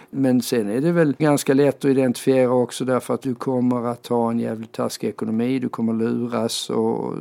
Men 0.10 0.42
sen 0.42 0.70
är 0.70 0.82
det 0.82 0.92
väl 0.92 1.16
ganska 1.20 1.54
lätt 1.54 1.86
att 1.86 1.92
identifiera 1.92 2.52
också 2.52 2.86
därför 2.86 3.14
att 3.14 3.22
du 3.22 3.36
kommer 3.36 3.88
att 3.88 4.08
ha 4.08 4.32
en 4.32 4.40
jävligt 4.40 4.72
taskig 4.72 5.08
ekonomi. 5.08 5.60
Du 5.60 5.70
kommer 5.70 5.94
luras 5.94 6.70
och 6.70 7.14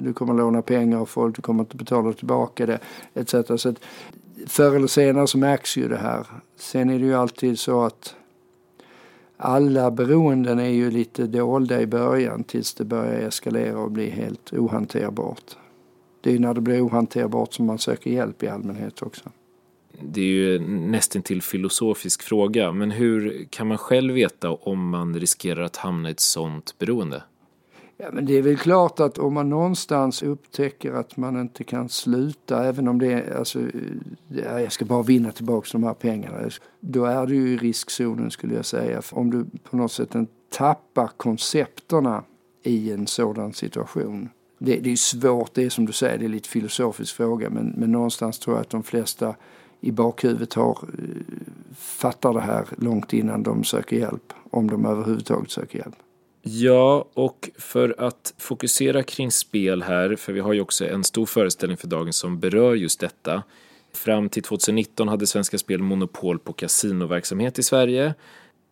du 0.00 0.12
kommer 0.12 0.34
låna 0.34 0.62
pengar 0.62 0.98
av 0.98 1.06
folk. 1.06 1.36
Du 1.36 1.42
kommer 1.42 1.60
inte 1.60 1.76
betala 1.76 2.12
tillbaka 2.12 2.66
det 2.66 2.78
etc. 3.14 3.34
Så 3.56 3.68
att 3.68 3.80
förr 4.46 4.76
eller 4.76 4.86
senare 4.86 5.26
så 5.26 5.38
märks 5.38 5.76
ju 5.76 5.88
det 5.88 5.96
här. 5.96 6.26
Sen 6.56 6.90
är 6.90 6.98
det 6.98 7.04
ju 7.04 7.14
alltid 7.14 7.58
så 7.58 7.82
att 7.82 8.14
alla 9.36 9.90
beroenden 9.90 10.58
är 10.58 10.70
ju 10.70 10.90
lite 10.90 11.26
dolda 11.26 11.80
i 11.80 11.86
början 11.86 12.44
tills 12.44 12.74
det 12.74 12.84
börjar 12.84 13.28
eskalera 13.28 13.78
och 13.78 13.90
bli 13.90 14.10
helt 14.10 14.52
ohanterbart. 14.52 15.56
Det 16.20 16.30
är 16.30 16.34
ju 16.34 16.40
när 16.40 16.54
det 16.54 16.60
blir 16.60 16.86
ohanterbart 16.86 17.52
som 17.52 17.66
man 17.66 17.78
söker 17.78 18.10
hjälp 18.10 18.42
i 18.42 18.48
allmänhet 18.48 19.02
också 19.02 19.30
det 20.08 20.20
är 20.20 20.24
ju 20.24 20.58
nästan 20.68 21.22
till 21.22 21.42
filosofisk 21.42 22.22
fråga, 22.22 22.72
men 22.72 22.90
hur 22.90 23.46
kan 23.50 23.66
man 23.66 23.78
själv 23.78 24.14
veta 24.14 24.50
om 24.50 24.88
man 24.88 25.20
riskerar 25.20 25.62
att 25.62 25.76
hamna 25.76 26.08
i 26.08 26.12
ett 26.12 26.20
sånt 26.20 26.78
beroende? 26.78 27.22
Ja, 27.96 28.08
men 28.12 28.26
det 28.26 28.38
är 28.38 28.42
väl 28.42 28.56
klart 28.56 29.00
att 29.00 29.18
om 29.18 29.34
man 29.34 29.48
någonstans 29.48 30.22
upptäcker 30.22 30.92
att 30.92 31.16
man 31.16 31.40
inte 31.40 31.64
kan 31.64 31.88
sluta, 31.88 32.64
även 32.64 32.88
om 32.88 32.98
det 32.98 33.12
är, 33.12 33.38
alltså, 33.38 33.60
jag 34.28 34.72
ska 34.72 34.84
bara 34.84 35.02
vinna 35.02 35.32
tillbaka 35.32 35.68
de 35.72 35.84
här 35.84 35.94
pengarna, 35.94 36.50
då 36.80 37.04
är 37.04 37.26
du 37.26 37.34
ju 37.34 37.54
i 37.54 37.56
riskzonen 37.56 38.30
skulle 38.30 38.54
jag 38.54 38.64
säga. 38.64 39.02
För 39.02 39.18
om 39.18 39.30
du 39.30 39.46
på 39.70 39.76
något 39.76 39.92
sätt 39.92 40.14
tappar 40.50 41.10
koncepterna 41.16 42.24
i 42.62 42.92
en 42.92 43.06
sådan 43.06 43.52
situation. 43.52 44.28
Det, 44.58 44.76
det 44.76 44.92
är 44.92 44.96
svårt, 44.96 45.54
det 45.54 45.64
är 45.64 45.70
som 45.70 45.86
du 45.86 45.92
säger, 45.92 46.18
det 46.18 46.24
är 46.24 46.28
lite 46.28 46.48
filosofisk 46.48 47.16
fråga, 47.16 47.50
men, 47.50 47.74
men 47.76 47.92
någonstans 47.92 48.38
tror 48.38 48.56
jag 48.56 48.60
att 48.60 48.70
de 48.70 48.82
flesta 48.82 49.34
i 49.82 49.92
bakhuvudet 49.92 50.54
har, 50.54 50.78
eh, 50.98 51.04
fattar 51.76 52.34
det 52.34 52.40
här 52.40 52.66
långt 52.78 53.12
innan 53.12 53.42
de 53.42 53.64
söker 53.64 53.96
hjälp. 53.96 54.32
Om 54.50 54.70
de 54.70 54.86
överhuvudtaget 54.86 55.50
söker 55.50 55.78
hjälp. 55.78 55.96
Ja, 56.42 57.04
och 57.14 57.50
för 57.58 57.94
att 57.98 58.34
fokusera 58.38 59.02
kring 59.02 59.30
spel 59.30 59.82
här, 59.82 60.16
för 60.16 60.32
vi 60.32 60.40
har 60.40 60.52
ju 60.52 60.60
också 60.60 60.86
en 60.86 61.04
stor 61.04 61.26
föreställning 61.26 61.76
för 61.76 61.88
dagen 61.88 62.12
som 62.12 62.40
berör 62.40 62.74
just 62.74 63.00
detta. 63.00 63.42
Fram 63.92 64.28
till 64.28 64.42
2019 64.42 65.08
hade 65.08 65.26
Svenska 65.26 65.58
Spel 65.58 65.82
monopol 65.82 66.38
på 66.38 66.52
kasinoverksamhet 66.52 67.58
i 67.58 67.62
Sverige. 67.62 68.14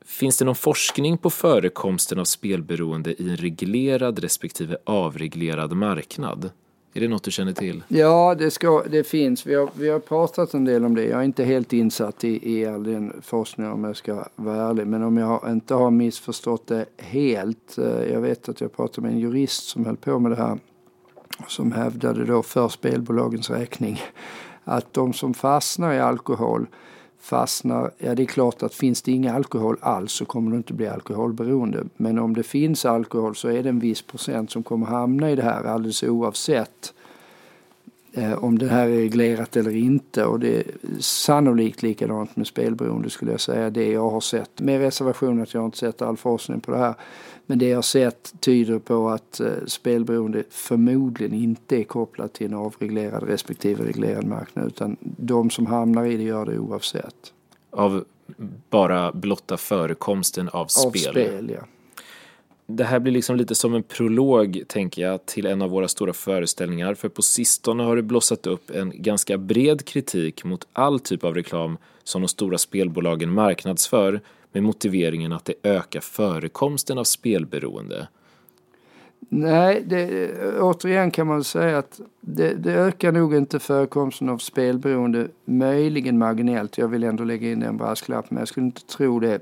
Finns 0.05 0.39
det 0.39 0.45
någon 0.45 0.55
forskning 0.55 1.19
på 1.19 1.31
förekomsten 1.31 2.19
av 2.19 2.25
spelberoende 2.25 3.23
i 3.23 3.31
en 3.31 3.37
reglerad 3.37 4.19
respektive 4.19 4.77
avreglerad 4.85 5.73
marknad? 5.73 6.51
Är 6.95 7.01
det 7.01 7.09
något 7.09 7.23
du 7.23 7.31
känner 7.31 7.53
till? 7.53 7.83
Ja, 7.89 8.35
det, 8.39 8.51
ska, 8.51 8.83
det 8.91 9.05
finns. 9.05 9.47
Vi 9.47 9.55
har, 9.55 9.71
vi 9.75 9.89
har 9.89 9.99
pratat 9.99 10.55
en 10.55 10.65
del 10.65 10.85
om 10.85 10.95
det. 10.95 11.05
Jag 11.05 11.21
är 11.21 11.25
inte 11.25 11.45
helt 11.45 11.73
insatt 11.73 12.25
i, 12.25 12.59
i 12.59 12.67
all 12.67 12.85
den 12.85 13.13
forskningen 13.23 13.73
om 13.73 13.85
jag 13.85 13.97
ska 13.97 14.25
vara 14.37 14.69
ärlig. 14.69 14.87
Men 14.87 15.03
om 15.03 15.17
jag 15.17 15.27
har, 15.27 15.51
inte 15.51 15.75
har 15.75 15.91
missförstått 15.91 16.67
det 16.67 16.87
helt. 16.97 17.79
Eh, 17.79 18.13
jag 18.13 18.21
vet 18.21 18.49
att 18.49 18.61
jag 18.61 18.77
pratade 18.77 19.07
med 19.07 19.15
en 19.15 19.21
jurist 19.21 19.69
som 19.69 19.87
höll 19.87 19.97
på 19.97 20.19
med 20.19 20.33
det 20.33 20.37
här. 20.37 20.59
Som 21.49 21.73
hävdade 21.73 22.25
då 22.25 22.43
för 22.43 22.69
spelbolagens 22.69 23.51
räkning 23.51 24.01
att 24.65 24.93
de 24.93 25.13
som 25.13 25.35
fastnar 25.35 25.95
i 25.95 26.01
alkohol 26.01 26.67
fastnar, 27.21 27.91
ja 27.99 28.15
det 28.15 28.23
är 28.23 28.27
klart 28.27 28.63
att 28.63 28.75
finns 28.75 29.03
det 29.03 29.13
ingen 29.13 29.35
alkohol 29.35 29.77
alls 29.81 30.13
så 30.13 30.25
kommer 30.25 30.51
du 30.51 30.57
inte 30.57 30.73
bli 30.73 30.89
alkoholberoende. 30.89 31.85
Men 31.97 32.19
om 32.19 32.35
det 32.35 32.43
finns 32.43 32.85
alkohol 32.85 33.37
så 33.37 33.49
är 33.49 33.63
det 33.63 33.69
en 33.69 33.79
viss 33.79 34.03
procent 34.03 34.51
som 34.51 34.63
kommer 34.63 34.87
hamna 34.87 35.31
i 35.31 35.37
det 35.37 35.43
här 35.43 35.65
alldeles 35.65 36.03
oavsett 36.03 36.95
eh, 38.13 38.45
om 38.45 38.59
det 38.59 38.69
här 38.69 38.87
är 38.87 38.97
reglerat 38.97 39.57
eller 39.57 39.77
inte. 39.77 40.25
Och 40.25 40.41
det 40.41 40.57
är 40.57 40.65
sannolikt 41.01 41.83
likadant 41.83 42.37
med 42.37 42.47
spelberoende 42.47 43.11
skulle 43.11 43.31
jag 43.31 43.41
säga. 43.41 43.71
Det 43.71 43.93
jag 43.93 44.11
har 44.11 44.21
sett, 44.21 44.61
med 44.61 44.81
reservation 44.81 45.43
att 45.43 45.55
jag 45.55 45.65
inte 45.65 45.79
sett 45.79 46.03
all 46.03 46.17
forskning 46.17 46.61
på 46.61 46.71
det 46.71 46.79
här. 46.79 46.95
Men 47.51 47.59
det 47.59 47.69
jag 47.69 47.85
sett 47.85 48.35
tyder 48.41 48.79
på 48.79 49.09
att 49.09 49.41
eh, 49.41 49.53
spelberoende 49.67 50.45
förmodligen 50.51 51.35
inte 51.35 51.77
är 51.77 51.85
kopplat 51.85 52.33
till 52.33 52.47
en 52.47 52.55
avreglerad 52.55 53.23
respektive 53.23 53.85
reglerad 53.85 54.25
marknad 54.25 54.67
utan 54.67 54.97
de 55.01 55.51
som 55.51 55.67
hamnar 55.67 56.05
i 56.05 56.17
det 56.17 56.23
gör 56.23 56.47
det 56.47 56.59
oavsett. 56.59 57.33
Av 57.71 58.05
bara 58.71 59.13
blotta 59.13 59.57
förekomsten 59.57 60.49
av 60.49 60.67
spel? 60.67 61.09
Av 61.09 61.13
spel, 61.13 61.53
ja. 61.55 61.61
Det 62.67 62.85
här 62.85 62.99
blir 62.99 63.13
liksom 63.13 63.37
lite 63.37 63.55
som 63.55 63.75
en 63.75 63.83
prolog, 63.83 64.63
tänker 64.67 65.03
jag, 65.03 65.27
till 65.27 65.47
en 65.47 65.63
av 65.63 65.71
våra 65.71 65.89
stora 65.89 66.13
föreställningar. 66.13 66.95
För 66.95 67.09
på 67.09 67.23
sistone 67.23 67.83
har 67.83 67.97
det 67.97 68.03
blossat 68.03 68.47
upp 68.47 68.71
en 68.71 68.93
ganska 68.95 69.39
bred 69.39 69.85
kritik 69.85 70.45
mot 70.45 70.67
all 70.73 71.01
typ 71.01 71.25
av 71.25 71.35
reklam 71.35 71.79
som 72.05 72.23
de 72.23 72.29
stora 72.29 72.59
spelbolagen 72.59 73.33
marknadsför 73.33 74.21
med 74.53 74.63
motiveringen 74.63 75.33
att 75.33 75.45
det 75.45 75.55
ökar 75.63 76.01
förekomsten 76.01 76.99
av 76.99 77.05
spelberoende. 77.05 78.09
Nej, 79.29 79.83
det, 79.87 80.31
återigen 80.61 81.11
kan 81.11 81.27
man 81.27 81.45
säga 81.45 81.79
att 81.79 82.01
det, 82.21 82.55
det, 82.55 82.73
ökar 82.73 83.13
nog 83.13 83.35
inte 83.35 83.59
förekomsten 83.59 84.29
av 84.29 84.39
spelberoende, 84.39 85.29
möjligen 85.45 86.19
marginellt. 86.19 86.79
Jag 86.79 86.89
vill 86.89 87.05
ändå 87.05 87.25
lägga 87.25 87.53
in 87.53 87.63
en 87.63 87.77
brasklapp, 87.77 88.31
men 88.31 88.39
jag 88.39 88.49
skulle 88.49 88.67
inte 88.67 88.87
tro 88.87 89.21
det. 89.21 89.41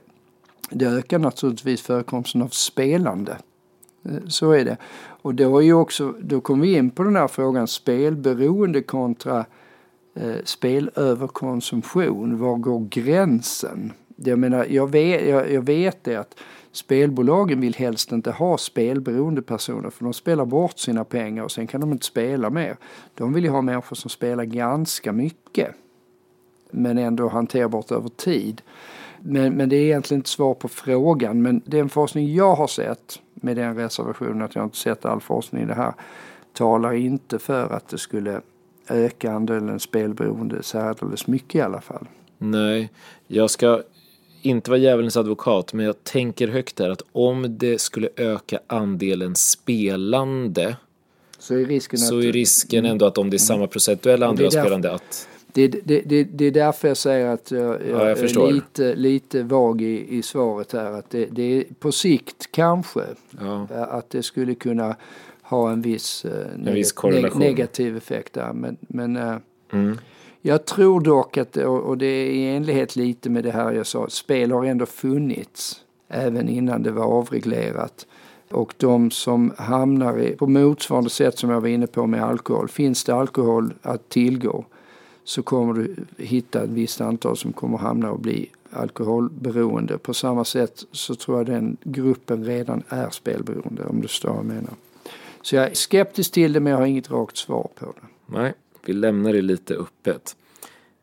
Det 0.71 0.87
ökar 0.87 1.19
naturligtvis 1.19 1.83
förekomsten 1.83 2.43
av 2.43 2.49
spelande. 2.49 3.37
Eh, 4.05 4.27
så 4.29 4.53
är 4.53 4.65
det. 4.65 4.77
Och 5.23 5.35
då, 5.35 5.59
är 5.59 5.63
ju 5.63 5.75
också, 5.75 6.15
då 6.21 6.41
kommer 6.41 6.67
vi 6.67 6.77
in 6.77 6.91
på 6.91 7.03
den 7.03 7.17
här 7.17 7.29
frågan 7.29 7.69
spelberoende 7.69 8.83
kontra 8.83 9.45
eh, 10.15 10.37
spelöverkonsumtion. 10.45 12.39
Var 12.39 12.57
går 12.57 12.89
gränsen? 12.91 13.93
Jag 14.25 14.39
menar, 14.39 14.67
jag 14.69 14.91
vet, 14.91 15.29
jag, 15.29 15.53
jag 15.53 15.63
vet 15.63 16.05
det 16.05 16.17
att 16.17 16.35
spelbolagen 16.73 17.61
vill 17.61 17.75
helst 17.75 18.13
inte 18.13 18.31
ha 18.31 18.59
spelberoende 18.59 19.43
personer 19.43 19.91
för 19.91 20.05
de 20.05 20.13
spelar 20.13 20.45
bort 20.45 20.79
sina 20.79 21.05
pengar 21.05 21.43
och 21.43 21.53
sen 21.53 21.67
kan 21.67 21.81
de 21.81 21.93
inte 21.93 22.07
spela 22.07 22.51
mer. 22.51 22.77
De 23.15 23.33
vill 23.33 23.45
ju 23.45 23.51
ha 23.51 23.63
människor 23.63 23.97
som 23.97 24.11
spelar 24.11 24.45
ganska 24.45 25.13
mycket 25.13 25.75
men 26.71 26.99
ändå 26.99 27.29
hanterbart 27.29 27.91
över 27.91 28.09
tid. 28.09 28.63
Men, 29.21 29.55
men 29.55 29.69
det 29.69 29.77
är 29.77 29.83
egentligen 29.83 30.19
inte 30.19 30.31
svar 30.31 30.55
på 30.55 30.69
frågan. 30.69 31.43
Men 31.43 31.63
den 31.65 31.89
forskning 31.89 32.35
jag 32.35 32.55
har 32.55 32.67
sett, 32.67 33.21
med 33.35 33.57
den 33.57 33.77
reservationen 33.77 34.43
att 34.43 34.55
jag 34.55 34.65
inte 34.65 34.77
sett 34.77 35.05
all 35.05 35.21
forskning 35.21 35.63
i 35.63 35.67
det 35.67 35.75
här, 35.75 35.93
talar 36.53 36.93
inte 36.93 37.39
för 37.39 37.73
att 37.73 37.89
det 37.89 37.99
skulle 37.99 38.41
öka 38.89 39.33
andelen 39.33 39.81
spelberoende 39.81 40.63
särdeles 40.63 41.27
mycket 41.27 41.55
i 41.55 41.61
alla 41.61 41.81
fall. 41.81 42.07
Nej, 42.39 42.91
jag 43.27 43.51
ska 43.51 43.83
inte 44.49 44.71
vara 44.71 44.81
djävulens 44.81 45.17
advokat, 45.17 45.73
men 45.73 45.87
jag 45.87 46.05
tänker 46.05 46.49
högt 46.49 46.77
där 46.77 46.91
att 46.91 47.03
om 47.13 47.59
det 47.59 47.81
skulle 47.81 48.09
öka 48.17 48.59
andelen 48.67 49.35
spelande 49.35 50.77
så 51.39 51.55
är 51.55 51.67
risken, 51.67 51.99
så 51.99 52.19
är 52.19 52.33
risken 52.33 52.85
ändå 52.85 53.07
att 53.07 53.19
om 53.19 53.31
det 53.31 53.37
är 53.37 53.39
samma 53.39 53.67
procentuella 53.67 54.27
andel 54.27 54.47
av 54.47 54.51
spelande 54.51 54.93
att 54.93 55.29
det, 55.53 55.69
det, 55.69 56.01
det, 56.01 56.25
det, 56.25 56.45
är 56.45 56.51
därför 56.51 56.89
jag 56.89 56.97
säger 56.97 57.27
att 57.27 57.51
jag, 57.51 57.75
ja, 57.75 58.09
jag 58.09 58.19
är 58.19 58.53
lite, 58.53 58.95
lite 58.95 59.43
vag 59.43 59.83
i, 59.83 60.19
i 60.19 60.23
svaret 60.23 60.73
här. 60.73 60.93
Att 60.93 61.11
det, 61.11 61.27
det 61.27 61.43
är 61.43 61.65
på 61.79 61.93
sikt 61.93 62.53
kanske 62.53 63.01
ja. 63.41 63.67
att 63.71 64.11
det 64.11 64.23
skulle 64.23 64.55
kunna 64.55 64.97
ha 65.43 65.71
en 65.71 65.83
viss, 65.83 66.25
eh, 66.25 66.67
en 66.67 66.75
viss 66.75 66.95
negativ 67.35 67.97
effekt 67.97 68.33
där. 68.33 68.53
Men, 68.53 68.77
men 68.81 69.17
eh, 69.17 69.37
mm. 69.73 69.99
Jag 70.43 70.65
tror 70.65 71.01
dock 71.01 71.37
att, 71.37 71.57
och 71.57 71.99
det 71.99 72.07
är 72.07 72.31
i 72.31 72.57
enlighet 72.57 72.97
lite 72.97 73.31
med 73.31 73.45
det 73.45 73.51
här 73.51 73.73
jag 73.73 73.87
sa, 73.87 74.09
spel 74.09 74.53
har 74.53 74.65
ändå 74.65 74.87
funnits 74.87 75.85
även 76.09 76.49
innan 76.49 76.83
det 76.83 76.91
var 76.91 77.05
avreglerat. 77.05 78.07
Och 78.51 78.75
de 78.77 79.11
som 79.11 79.53
hamnar 79.59 80.19
i, 80.19 80.37
på 80.37 80.47
motsvarande 80.47 81.11
sätt 81.11 81.39
som 81.39 81.51
jag 81.51 81.61
var 81.61 81.69
inne 81.69 81.87
på 81.87 82.07
med 82.07 82.23
alkohol, 82.23 82.69
finns 82.69 83.05
det 83.05 83.15
alkohol 83.15 83.75
att 83.83 84.09
tillgå 84.09 84.65
så 85.25 85.43
kommer 85.43 85.75
du 85.75 85.97
hitta 86.17 86.63
ett 86.63 86.71
visst 86.71 87.01
antal 87.01 87.37
som 87.37 87.53
kommer 87.53 87.79
hamna 87.79 88.11
och 88.11 88.21
bli 88.21 88.51
alkoholberoende. 88.71 89.99
På 89.99 90.15
samma 90.15 90.45
sätt 90.45 90.85
så 90.93 91.15
tror 91.15 91.37
jag 91.37 91.47
den 91.47 91.77
gruppen 91.83 92.45
redan 92.45 92.83
är 92.89 93.11
spelberoende 93.11 93.85
om 93.85 94.01
du 94.01 94.09
förstår 94.09 94.29
vad 94.29 94.39
jag 94.39 94.47
menar. 94.47 94.75
Så 95.43 95.57
jag 95.57 95.71
är 95.71 95.75
skeptisk 95.75 96.33
till 96.33 96.53
det 96.53 96.61
men 96.61 96.71
jag 96.71 96.79
har 96.79 96.87
inget 96.87 97.11
rakt 97.11 97.37
svar 97.37 97.69
på 97.75 97.87
det. 97.87 98.07
Nej. 98.27 98.55
Vi 98.89 98.95
lämnar 98.95 99.33
det 99.33 99.43
lite 99.43 99.75
öppet. 99.75 100.37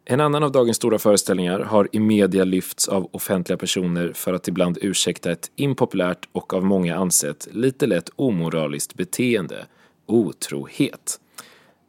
En 0.06 0.22
annan 0.22 0.44
av 0.44 0.52
dagens 0.52 0.78
stora 0.78 1.00
föreställningar 1.00 1.60
har 1.60 1.90
i 1.92 2.00
media 2.00 2.44
lyfts 2.44 2.88
av 2.88 3.10
offentliga 3.12 3.58
personer 3.58 4.12
för 4.14 4.34
att 4.34 4.48
ibland 4.48 4.78
ursäkta 4.82 5.32
ett 5.32 5.52
impopulärt 5.56 6.28
och 6.32 6.54
av 6.54 6.66
många 6.66 6.96
ansett 6.96 7.48
lite 7.52 7.88
lätt 7.88 8.10
omoraliskt 8.16 8.96
beteende, 8.96 9.66
otrohet. 10.06 11.20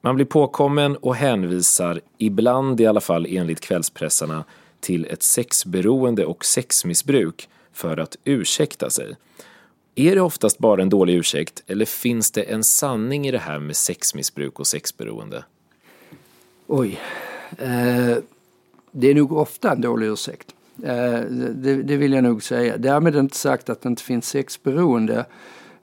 Man 0.01 0.17
blir 0.17 0.27
påkommen 0.27 0.97
och 0.97 1.15
hänvisar, 1.15 2.01
ibland 2.19 2.81
i 2.81 2.87
alla 2.87 3.01
fall 3.01 3.27
enligt 3.29 3.61
kvällspressarna, 3.61 4.45
till 4.81 5.05
ett 5.05 5.23
sexberoende 5.23 6.25
och 6.25 6.45
sexmissbruk 6.45 7.49
för 7.73 7.97
att 7.97 8.17
ursäkta 8.25 8.91
sig. 8.91 9.17
Är 9.95 10.15
det 10.15 10.21
oftast 10.21 10.59
bara 10.59 10.83
en 10.83 10.91
dålig 10.91 11.15
ursäkt 11.15 11.63
eller 11.67 11.85
finns 11.85 12.31
det 12.31 12.43
en 12.43 12.65
sanning 12.65 13.27
i 13.27 13.31
det 13.31 13.39
här 13.39 13.59
med 13.59 13.77
sexmissbruk 13.77 14.61
och 14.61 14.67
sexberoende? 14.67 15.45
Oj. 16.67 17.01
Eh, 17.59 18.17
det 18.91 19.11
är 19.11 19.15
nog 19.15 19.33
ofta 19.33 19.73
en 19.73 19.81
dålig 19.81 20.07
ursäkt. 20.07 20.55
Eh, 20.83 21.21
det, 21.31 21.83
det, 21.83 21.97
vill 21.97 22.13
jag 22.13 22.25
nog 22.25 22.43
säga. 22.43 22.77
Därmed 22.77 23.17
inte 23.17 23.37
sagt 23.37 23.71
att 23.71 23.81
det 23.81 23.89
inte 23.89 24.03
finns 24.03 24.29
sexberoende 24.29 25.27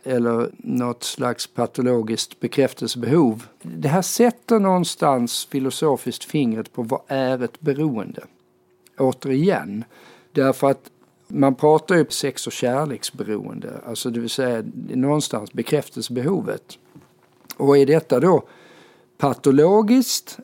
eller 0.04 0.52
något 0.58 1.04
slags 1.04 1.48
patologiskt 1.48 2.40
bekräftelsebehov. 2.40 3.48
Det 3.62 3.88
här 3.88 4.02
sätter 4.02 4.60
någonstans 4.60 5.46
filosofiskt 5.46 6.24
fingret 6.24 6.74
på 6.74 6.82
vad 6.82 7.02
är 7.08 7.44
ett 7.44 7.62
beroende? 7.62 8.24
Återigen, 8.98 9.84
därför 10.32 10.72
att 10.72 10.90
man 11.28 11.56
pratar 11.56 11.96
ju 11.96 12.06
sex 12.10 12.48
och 12.48 12.54
kärleksberoende, 12.54 13.82
alltså 13.86 14.10
det 14.10 14.20
vill 14.20 14.30
säga 14.30 14.64
någonstans 14.94 15.54
bekräftelsebehovet. 15.54 16.78
Och 17.58 17.78
är 17.78 17.86
detta 17.86 18.20
då 18.20 18.44
patologiskt 19.18 20.40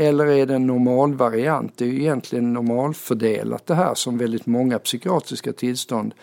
eller 0.00 0.26
är 0.26 0.46
det 0.46 0.54
en 0.54 0.66
normalvariant? 0.66 1.72
Det 1.76 1.84
är 1.84 1.88
ju 1.88 2.00
egentligen 2.00 2.52
normalfördelat 2.52 3.66
det 3.66 3.74
här 3.74 3.94
som 3.94 4.18
väldigt 4.18 4.46
många 4.46 4.78
psykiatriska 4.78 5.52
tillstånd 5.52 6.14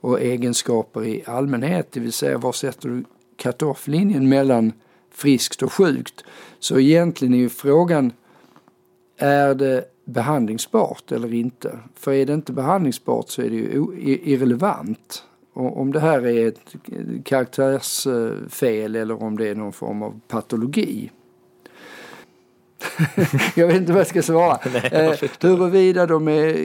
och 0.00 0.20
egenskaper 0.20 1.04
i 1.04 1.22
allmänhet. 1.26 1.92
Det 1.92 2.00
vill 2.00 2.12
säga 2.12 2.38
var 2.38 2.52
sätter 2.52 2.88
du 2.88 3.04
cut-off-linjen 3.36 4.28
mellan 4.28 4.72
friskt 5.10 5.62
och 5.62 5.72
sjukt? 5.72 6.24
Så 6.58 6.78
egentligen 6.78 7.34
är 7.34 7.38
ju 7.38 7.48
frågan 7.48 8.12
är 9.18 9.54
det 9.54 9.84
behandlingsbart 10.04 11.12
eller 11.12 11.34
inte? 11.34 11.78
För 11.94 12.12
är 12.12 12.26
det 12.26 12.34
inte 12.34 12.52
behandlingsbart 12.52 13.28
så 13.28 13.42
är 13.42 13.50
det 13.50 13.56
ju 13.56 13.86
irrelevant. 14.24 15.24
Och 15.52 15.80
om 15.80 15.92
det 15.92 16.00
här 16.00 16.26
är 16.26 16.48
ett 16.48 16.74
karaktärsfel 17.24 18.96
eller 18.96 19.22
om 19.22 19.38
det 19.38 19.48
är 19.48 19.54
någon 19.54 19.72
form 19.72 20.02
av 20.02 20.20
patologi 20.28 21.10
jag 23.54 23.66
vet 23.66 23.76
inte 23.76 23.92
vad 23.92 24.00
jag 24.00 24.06
ska 24.06 24.22
svara. 24.22 24.58
Nej, 24.72 24.88
jag 24.92 25.22
eh, 25.22 25.30
huruvida 25.40 26.06
de 26.06 26.28
är 26.28 26.56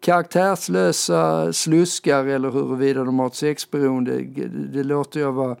karaktärslösa 0.00 1.52
sluskar 1.52 2.26
eller 2.26 2.50
huruvida 2.50 3.04
de 3.04 3.18
har 3.18 3.26
ett 3.26 3.34
sexberoende, 3.34 4.20
det 4.72 4.82
låter 4.82 5.20
jag 5.20 5.32
vara 5.32 5.56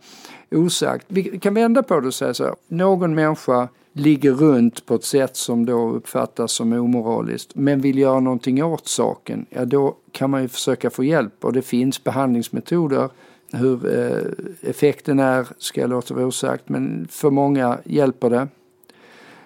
osagt. 0.50 1.06
Vi 1.08 1.38
kan 1.38 1.54
vända 1.54 1.82
på 1.82 2.00
det 2.00 2.06
och 2.06 2.14
säga 2.14 2.34
så 2.34 2.44
här. 2.44 2.54
Någon 2.68 3.14
människa 3.14 3.68
ligger 3.92 4.32
runt 4.32 4.86
på 4.86 4.94
ett 4.94 5.04
sätt 5.04 5.36
som 5.36 5.66
då 5.66 5.90
uppfattas 5.90 6.52
som 6.52 6.72
omoraliskt 6.72 7.54
men 7.54 7.80
vill 7.80 7.98
göra 7.98 8.20
någonting 8.20 8.64
åt 8.64 8.88
saken, 8.88 9.46
ja 9.50 9.64
då 9.64 9.96
kan 10.12 10.30
man 10.30 10.42
ju 10.42 10.48
försöka 10.48 10.90
få 10.90 11.04
hjälp 11.04 11.44
och 11.44 11.52
det 11.52 11.62
finns 11.62 12.04
behandlingsmetoder. 12.04 13.08
Hur 13.52 13.98
eh, 13.98 14.70
effekten 14.70 15.18
är 15.18 15.48
ska 15.58 15.80
jag 15.80 15.90
låta 15.90 16.14
vara 16.14 16.26
osagt 16.26 16.68
men 16.68 17.08
för 17.10 17.30
många 17.30 17.78
hjälper 17.84 18.30
det. 18.30 18.48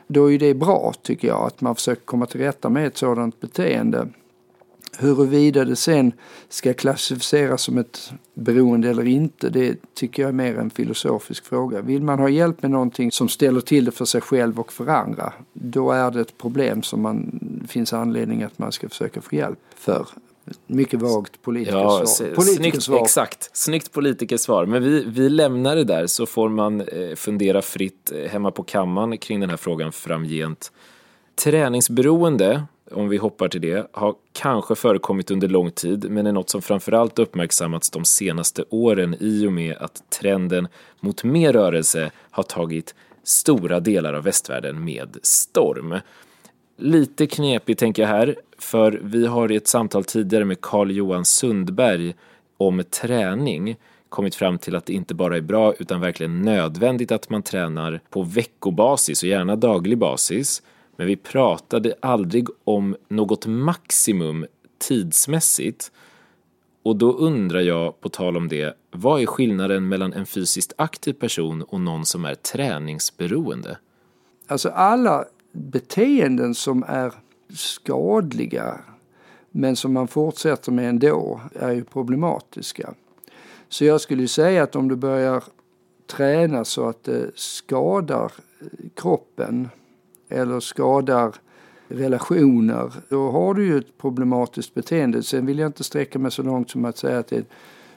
Då 0.09 0.33
är 0.33 0.39
det 0.39 0.55
bra 0.55 0.95
tycker 1.03 1.29
jag 1.29 1.47
att 1.47 1.61
man 1.61 1.75
försöker 1.75 2.03
komma 2.03 2.27
till 2.27 2.41
rätta 2.41 2.69
med 2.69 2.87
ett 2.87 2.97
sådant 2.97 3.41
beteende. 3.41 4.09
Huruvida 4.99 5.65
det 5.65 5.77
sen 5.77 6.13
ska 6.49 6.75
klassificeras 6.75 7.63
som 7.63 7.79
ett 7.79 8.13
beroende 8.35 8.91
eller 8.91 9.07
inte, 9.07 9.49
det 9.49 9.95
tycker 9.95 10.23
jag 10.23 10.29
är 10.29 10.33
mer 10.33 10.59
en 10.59 10.71
filosofisk 10.71 11.45
fråga. 11.45 11.81
Vill 11.81 12.03
man 12.03 12.19
ha 12.19 12.29
hjälp 12.29 12.63
med 12.63 12.71
någonting 12.71 13.13
som 13.13 13.29
ställer 13.29 13.61
till 13.61 13.85
det 13.85 13.91
för 13.91 14.05
sig 14.05 14.21
själv 14.21 14.61
och 14.61 14.73
för 14.73 14.87
andra, 14.87 15.33
då 15.53 15.91
är 15.91 16.11
det 16.11 16.21
ett 16.21 16.39
problem 16.39 16.83
som 16.83 17.03
man 17.03 17.41
finns 17.69 17.93
anledning 17.93 18.43
att 18.43 18.59
man 18.59 18.73
ska 18.73 18.89
försöka 18.89 19.21
få 19.21 19.37
hjälp 19.37 19.59
för. 19.75 20.07
Mycket 20.67 21.03
vagt 21.03 21.43
politikersvar. 21.43 22.01
Ja, 22.01 22.43
snyggt, 22.43 22.89
exakt. 23.03 23.51
Snyggt 23.53 23.93
politikersvar. 23.93 24.67
Men 24.67 24.83
vi, 24.83 25.05
vi 25.07 25.29
lämnar 25.29 25.77
det 25.77 25.85
där 25.85 26.07
så 26.07 26.27
får 26.27 26.49
man 26.49 26.81
eh, 26.81 27.15
fundera 27.17 27.63
fritt 27.63 28.13
eh, 28.13 28.31
hemma 28.31 28.51
på 28.51 28.63
kammaren 28.63 29.19
kring 29.19 29.41
den 29.41 29.51
här 29.51 29.57
frågan 29.57 29.93
framgent. 29.93 30.73
Träningsberoende 31.45 32.63
om 32.91 33.09
vi 33.09 33.17
hoppar 33.17 33.49
till 33.49 33.61
det, 33.61 33.87
har 33.93 34.15
kanske 34.33 34.75
förekommit 34.75 35.31
under 35.31 35.49
lång 35.49 35.71
tid 35.71 36.11
men 36.11 36.27
är 36.27 36.33
något 36.33 36.51
som 36.51 36.63
framförallt 36.63 37.19
uppmärksammats 37.19 37.91
de 37.91 38.05
senaste 38.05 38.65
åren 38.71 39.17
i 39.21 39.47
och 39.47 39.53
med 39.53 39.77
att 39.77 40.11
trenden 40.11 40.69
mot 41.01 41.25
mer 41.25 41.53
rörelse 41.53 42.11
har 42.31 42.43
tagit 42.43 42.95
stora 43.25 43.81
delar 43.81 44.15
av 44.15 44.25
västvärlden 44.25 44.85
med 44.85 45.17
storm. 45.23 45.95
Lite 46.81 47.27
knepigt 47.27 47.81
tänker 47.81 48.03
jag 48.03 48.09
här, 48.09 48.37
för 48.59 49.01
vi 49.05 49.27
har 49.27 49.53
i 49.53 49.57
ett 49.57 49.69
samtal 49.69 50.05
tidigare 50.05 50.45
med 50.45 50.61
Carl 50.61 50.91
Johan 50.91 51.25
Sundberg 51.25 52.15
om 52.57 52.83
träning 52.91 53.77
kommit 54.09 54.35
fram 54.35 54.59
till 54.59 54.77
att 54.77 54.87
det 54.87 54.93
inte 54.93 55.15
bara 55.15 55.37
är 55.37 55.41
bra 55.41 55.75
utan 55.79 56.01
verkligen 56.01 56.43
nödvändigt 56.43 57.13
att 57.13 57.31
man 57.31 57.43
tränar 57.43 58.01
på 58.11 58.23
veckobasis 58.23 59.23
och 59.23 59.29
gärna 59.29 59.57
daglig 59.57 59.99
basis 59.99 60.63
men 60.97 61.07
vi 61.07 61.17
pratade 61.17 61.95
aldrig 62.03 62.49
om 62.65 62.97
något 63.09 63.47
maximum 63.47 64.47
tidsmässigt. 64.79 65.93
Och 66.83 66.97
då 66.97 67.13
undrar 67.13 67.61
jag, 67.61 68.01
på 68.01 68.09
tal 68.09 68.37
om 68.37 68.49
det, 68.49 68.77
vad 68.91 69.23
är 69.23 69.27
skillnaden 69.27 69.89
mellan 69.89 70.13
en 70.13 70.27
fysiskt 70.27 70.73
aktiv 70.77 71.13
person 71.13 71.63
och 71.63 71.81
någon 71.81 72.07
som 72.07 72.25
är 72.25 72.35
träningsberoende? 72.35 73.79
Alltså 74.47 74.69
alla 74.69 75.25
beteenden 75.53 76.55
som 76.55 76.85
är 76.89 77.13
skadliga 77.55 78.79
men 79.51 79.77
som 79.77 79.93
man 79.93 80.09
fortsätter 80.09 80.73
med 80.73 80.89
ändå 80.89 81.41
är 81.55 81.71
ju 81.71 81.85
problematiska. 81.85 82.95
Så 83.69 83.85
jag 83.85 84.01
skulle 84.01 84.29
säga 84.29 84.63
att 84.63 84.77
om 84.77 84.89
du 84.89 84.97
börjar 84.97 85.45
träna 86.07 86.65
så 86.65 86.89
att 86.89 87.05
det 87.05 87.31
skadar 87.35 88.33
eh, 88.61 88.67
kroppen 88.95 89.69
eller 90.29 90.61
skadar 90.61 91.35
relationer, 91.89 92.93
då 93.09 93.31
har 93.31 93.55
du 93.55 93.67
ju 93.67 93.79
ett 93.79 93.99
problematiskt 93.99 94.75
beteende. 94.75 95.23
Sen 95.23 95.47
vill 95.47 95.59
jag 95.59 95.69
inte 95.69 95.85
sträcka 95.85 96.19
mig 96.19 96.31
så 96.31 96.43
långt 96.43 96.71
som 96.71 96.85
att 96.85 96.99
säga 96.99 97.19
att 97.19 97.29
det 97.29 97.37
är 97.37 97.41
ett 97.41 97.53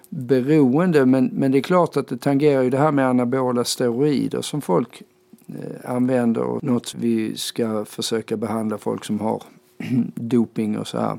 beroende, 0.09 1.05
men, 1.05 1.25
men 1.25 1.51
det 1.51 1.57
är 1.57 1.61
klart 1.61 1.97
att 1.97 2.07
det 2.07 2.17
tangerar 2.17 2.61
ju 2.61 2.69
det 2.69 2.77
här 2.77 2.91
med 2.91 3.07
anabola 3.07 3.63
steroider 3.63 4.41
som 4.41 4.61
folk 4.61 5.03
Eh, 5.47 5.91
använder 5.91 6.41
och 6.41 6.63
något 6.63 6.95
vi 6.95 7.37
ska 7.37 7.85
försöka 7.85 8.37
behandla 8.37 8.77
folk 8.77 9.05
som 9.05 9.19
har 9.19 9.43
doping 10.15 10.77
och 10.77 10.87
så 10.87 10.99
här. 10.99 11.17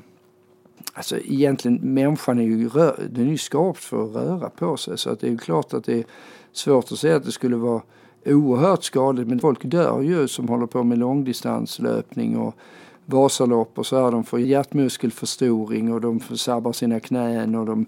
Alltså 0.92 1.18
egentligen 1.18 1.78
människan 1.82 2.38
är 2.38 2.42
ju, 2.42 2.68
rör, 2.68 3.08
den 3.10 3.26
är 3.26 3.30
ju 3.30 3.38
skapt 3.38 3.84
för 3.84 4.04
att 4.04 4.14
röra 4.14 4.50
på 4.50 4.76
sig 4.76 4.98
så 4.98 5.10
att 5.10 5.20
det 5.20 5.26
är 5.26 5.30
ju 5.30 5.38
klart 5.38 5.74
att 5.74 5.84
det 5.84 5.98
är 5.98 6.04
svårt 6.52 6.92
att 6.92 6.98
säga 6.98 7.16
att 7.16 7.24
det 7.24 7.32
skulle 7.32 7.56
vara 7.56 7.82
oerhört 8.26 8.84
skadligt. 8.84 9.28
Men 9.28 9.40
folk 9.40 9.64
dör 9.64 10.00
ju 10.00 10.28
som 10.28 10.48
håller 10.48 10.66
på 10.66 10.82
med 10.82 10.98
långdistanslöpning 10.98 12.36
och 12.36 12.54
Vasalopp 13.04 13.78
och 13.78 13.86
så 13.86 14.04
här. 14.04 14.10
De 14.10 14.24
får 14.24 14.40
hjärtmuskelförstoring 14.40 15.92
och 15.92 16.00
de 16.00 16.20
sabbar 16.20 16.72
sina 16.72 17.00
knän 17.00 17.54
och 17.54 17.66
de, 17.66 17.86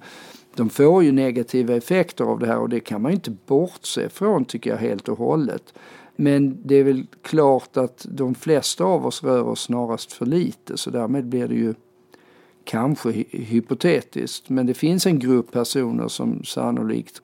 de 0.55 0.71
får 0.71 1.05
ju 1.05 1.13
negativa 1.13 1.75
effekter 1.75 2.25
av 2.25 2.39
det 2.39 2.47
här 2.47 2.59
och 2.59 2.69
det 2.69 2.81
kan 2.81 3.03
man 3.03 3.11
ju 3.11 3.15
inte 3.15 3.37
bortse 3.47 4.09
från 4.09 4.45
tycker 4.45 4.71
jag 4.71 4.77
helt 4.77 5.09
och 5.09 5.19
hållet. 5.19 5.75
Men 6.17 6.59
det 6.63 6.75
är 6.75 6.85
väl 6.85 7.07
klart 7.23 7.77
att 7.77 8.07
de 8.11 8.35
flesta 8.35 8.85
av 8.85 9.07
oss 9.07 9.23
rör 9.23 9.43
oss 9.43 9.63
snarast 9.63 10.13
för 10.13 10.27
lite 10.27 10.77
så 10.77 10.91
därmed 10.91 11.27
blir 11.27 11.49
det 11.49 11.55
ju 11.55 11.75
kanske 12.65 13.11
hypotetiskt. 13.31 14.49
Men 14.49 14.67
det 14.67 14.75
finns 14.75 15.07
en 15.07 15.19
grupp 15.19 15.53
personer 15.53 16.09
som 16.09 16.45
sannolikt 16.45 17.23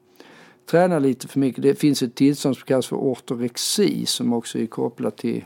tränar 0.71 1.01
lite 1.01 1.29
för 1.29 1.41
mycket. 1.41 1.63
Det 1.63 1.75
finns 1.75 2.03
ett 2.03 2.15
tillstånd 2.15 2.57
som 2.57 2.67
kallas 2.67 2.87
för 2.87 2.97
ortorexi 2.97 4.07
som 4.07 4.33
också 4.33 4.59
är 4.59 4.67
kopplat 4.67 5.17
till 5.17 5.45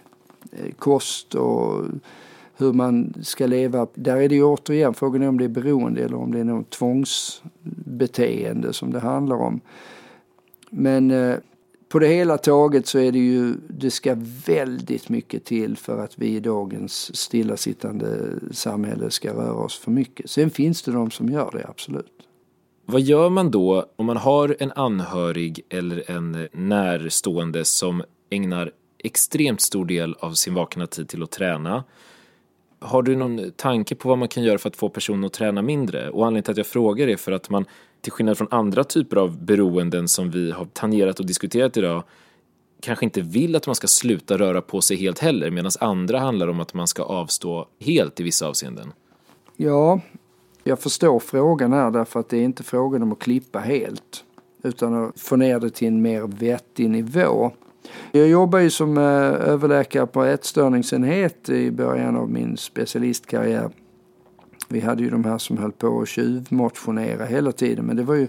eh, 0.53 0.75
kost 0.79 1.35
och 1.35 1.85
hur 2.57 2.73
man 2.73 3.15
ska 3.23 3.47
leva. 3.47 3.87
Där 3.95 4.17
är 4.17 4.29
det 4.29 4.35
ju 4.35 4.45
återigen 4.45 4.95
frågan 4.95 5.23
är 5.23 5.29
om 5.29 5.39
det 5.39 5.45
är 5.45 5.49
beroende 5.49 6.05
eller 6.05 6.17
om 6.17 6.33
det 6.33 6.41
är 6.41 6.45
något 6.45 6.71
tvångsbeteende 6.71 8.73
som 8.73 8.93
det 8.93 9.01
handlar 9.01 9.37
om. 9.37 9.61
Men 10.71 11.11
eh, 11.11 11.37
på 11.95 11.99
det 11.99 12.09
hela 12.09 12.39
taget 12.39 12.87
så 12.87 12.99
är 12.99 13.13
det 13.13 13.19
ju, 13.19 13.55
det 13.69 13.91
ska 13.91 14.17
väldigt 14.47 15.09
mycket 15.09 15.45
till 15.45 15.77
för 15.77 16.05
att 16.05 16.19
vi 16.19 16.27
i 16.27 16.41
dagens 16.41 17.17
stillasittande 17.17 18.31
samhälle 18.51 19.11
ska 19.11 19.35
röra 19.35 19.53
oss 19.53 19.79
för 19.79 19.91
mycket. 19.91 20.31
Sen 20.31 20.51
finns 20.51 20.83
det 20.83 20.93
de 20.93 21.11
som 21.11 21.29
gör 21.29 21.51
det, 21.53 21.67
absolut. 21.69 22.13
Vad 22.87 23.01
gör 23.01 23.31
man 23.31 23.51
då 23.51 23.87
om 23.97 24.07
man 24.07 24.17
har 24.17 24.57
en 24.59 24.73
anhörig 24.73 25.61
eller 25.69 26.11
en 26.11 26.49
närstående 26.53 27.65
som 27.65 28.03
ägnar 28.31 28.71
extremt 28.99 29.61
stor 29.61 29.85
del 29.85 30.15
av 30.15 30.33
sin 30.33 30.55
vakna 30.55 30.87
tid 30.87 31.09
till 31.09 31.23
att 31.23 31.31
träna? 31.31 31.85
Har 32.85 33.03
du 33.03 33.17
någon 33.17 33.51
tanke 33.57 33.95
på 33.95 34.09
vad 34.09 34.19
man 34.19 34.29
kan 34.29 34.43
göra 34.43 34.59
för 34.59 34.69
att 34.69 34.77
få 34.77 34.89
personen 34.89 35.25
att 35.25 35.33
träna 35.33 35.63
mindre? 35.63 36.11
Och 36.11 36.27
anledningen 36.27 36.43
till 36.43 36.51
att 36.51 36.57
jag 36.57 36.67
frågar 36.67 37.09
är 37.09 37.17
för 37.17 37.33
att 37.33 37.51
man, 37.51 37.65
till 38.01 38.13
skillnad 38.13 38.39
från 38.39 38.49
andra 38.51 38.85
typer 38.85 39.17
av 39.17 39.45
beroenden 39.45 40.09
som 40.09 40.31
vi 40.31 40.51
har 40.51 40.65
tangerat 40.65 41.21
och 41.21 41.27
diskuterat 41.27 41.77
idag, 41.77 42.03
kanske 42.81 43.05
inte 43.05 43.21
vill 43.21 43.57
att 43.57 43.67
man 43.67 43.75
ska 43.75 43.87
sluta 43.87 44.39
röra 44.39 44.61
på 44.61 44.81
sig 44.81 44.97
helt 44.97 45.19
heller, 45.19 45.51
medan 45.51 45.71
andra 45.81 46.19
handlar 46.19 46.49
om 46.49 46.61
att 46.61 46.75
man 46.75 46.87
ska 46.87 47.03
avstå 47.03 47.69
helt 47.81 48.21
i 48.21 48.23
vissa 48.23 48.49
avseenden. 48.49 48.93
Ja, 49.57 50.01
jag 50.65 50.79
förstår 50.79 51.19
frågan 51.19 51.73
här 51.73 51.91
därför 51.91 52.21
att 52.21 52.29
det 52.29 52.37
är 52.37 52.43
inte 52.43 52.63
frågan 52.63 53.03
om 53.03 53.13
att 53.13 53.19
klippa 53.19 53.59
helt 53.59 54.25
utan 54.63 55.05
att 55.05 55.21
få 55.21 55.37
ner 55.37 55.61
det 55.61 55.71
till 55.71 55.89
en 55.89 56.03
mer 56.03 56.27
vettig 56.27 56.91
nivå. 56.91 57.53
Jag 58.13 58.29
jobbar 58.29 58.59
ju 58.59 58.71
som 58.71 58.99
eh, 58.99 59.05
överläkare 59.05 60.07
på 60.07 60.25
ätstörningsenhet 60.25 61.49
i 61.49 61.71
början 61.71 62.17
av 62.17 62.31
min 62.31 62.57
specialistkarriär. 62.57 63.71
Vi 64.69 64.81
hade 64.81 65.03
ju 65.03 65.11
de 65.11 65.25
här 65.25 65.39
som 65.39 65.59
höll 65.59 65.73
på 65.73 66.01
att 66.01 66.09
tjuvmotionera 66.09 67.25
hela 67.25 67.53
tiden 67.53 67.85
men 67.85 67.97
det 67.97 68.03
var 68.03 68.15
ju 68.15 68.29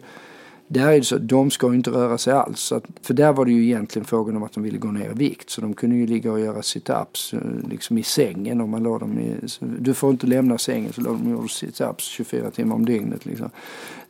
där 0.68 0.88
är 0.88 0.98
det 0.98 1.04
så, 1.04 1.18
de 1.18 1.52
ska 1.52 1.70
ju 1.70 1.76
inte 1.76 1.90
röra 1.90 2.18
sig 2.18 2.34
alls. 2.34 2.72
Att, 2.72 2.84
för 3.02 3.14
där 3.14 3.34
var 3.34 3.46
det 3.46 3.52
ju 3.52 3.64
egentligen 3.64 4.06
frågan 4.06 4.36
om 4.36 4.44
att 4.44 4.54
de 4.54 4.64
ville 4.64 4.78
gå 4.78 4.92
ner 4.92 5.10
i 5.10 5.14
vikt. 5.14 5.50
Så 5.50 5.62
de 5.62 5.74
kunde 5.74 5.96
ju 5.96 6.08
ligga 6.08 6.32
och 6.32 6.40
göra 6.40 6.62
sit-ups 6.62 7.34
eh, 7.34 7.70
liksom 7.70 7.98
i 7.98 8.04
sängen 8.04 8.62
om 8.62 8.70
man 8.70 8.84
la 8.84 9.00
dem 9.00 9.20
i... 9.20 9.36
Du 9.80 9.94
får 9.94 10.12
inte 10.12 10.28
lämna 10.28 10.58
sängen 10.58 10.94
så 10.94 11.02
de 11.02 11.30
gjorde 11.32 11.48
sit-ups 11.48 12.00
24 12.00 12.52
timmar 12.52 12.76
om 12.76 12.86
dygnet. 12.86 13.26
Liksom. 13.26 13.50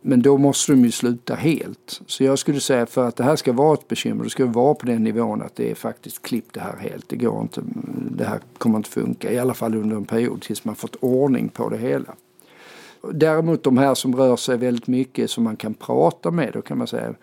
Men 0.02 0.22
då 0.22 0.38
måste 0.38 0.72
de 0.72 0.86
ju 0.86 0.92
sluta 0.92 1.36
helt. 1.36 2.02
Så 2.06 2.24
jag 2.24 2.40
skulle 2.40 2.60
säga 2.60 2.86
för 2.86 3.08
att 3.08 3.16
det 3.16 3.24
här 3.24 3.36
ska 3.36 3.54
vara 3.54 3.74
ett 3.74 3.88
bekymmer, 3.88 4.24
det 4.24 4.30
ska 4.30 4.46
vara 4.46 4.74
på 4.74 4.86
den 4.86 5.04
nivån 5.04 5.42
att 5.42 5.56
det 5.56 5.72
är 5.72 5.76
faktiskt 5.76 6.22
klipp 6.22 6.54
det 6.54 6.60
här 6.60 6.78
helt. 6.78 7.10
Det 7.10 7.16
går 7.16 7.42
inte, 7.42 7.62
det 8.12 8.26
här 8.26 8.40
kommer 8.58 8.78
inte 8.78 8.90
funka. 8.90 9.32
I 9.32 9.40
alla 9.40 9.54
fall 9.54 9.76
under 9.76 9.96
en 9.96 10.06
period 10.06 10.42
tills 10.42 10.66
man 10.66 10.76
fått 10.76 10.96
ordning 10.96 11.50
på 11.50 11.70
det 11.70 11.78
hela. 11.78 12.16
Däremot 13.14 13.64
de 13.64 13.78
här 13.78 13.96
som 13.96 14.16
rör 14.16 14.36
sig 14.36 14.58
väldigt 14.58 14.88
mycket 14.88 15.32
som 15.32 15.44
man 15.44 15.56
kan 15.56 15.74
prata 15.74 16.32
med, 16.32 16.54
då 16.54 16.62
kan 16.62 16.78
man 16.78 16.88
säga 16.88 17.14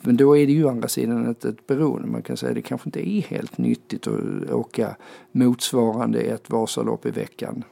men 0.00 0.16
då 0.16 0.36
är 0.36 0.46
det 0.46 0.52
ju 0.52 0.64
å 0.64 0.68
andra 0.68 0.88
sidan 0.88 1.30
ett, 1.30 1.44
ett 1.44 1.66
beroende. 1.66 2.08
Man 2.08 2.22
kan 2.22 2.36
säga 2.36 2.50
att 2.50 2.56
det 2.56 2.62
kanske 2.62 2.88
inte 2.88 3.08
är 3.08 3.20
helt 3.20 3.58
nyttigt 3.58 4.06
att 4.06 4.50
åka 4.50 4.96
motsvarande 5.32 6.20
ett 6.20 6.50
Vasalopp 6.50 7.06
i 7.06 7.10
veckan. 7.10 7.64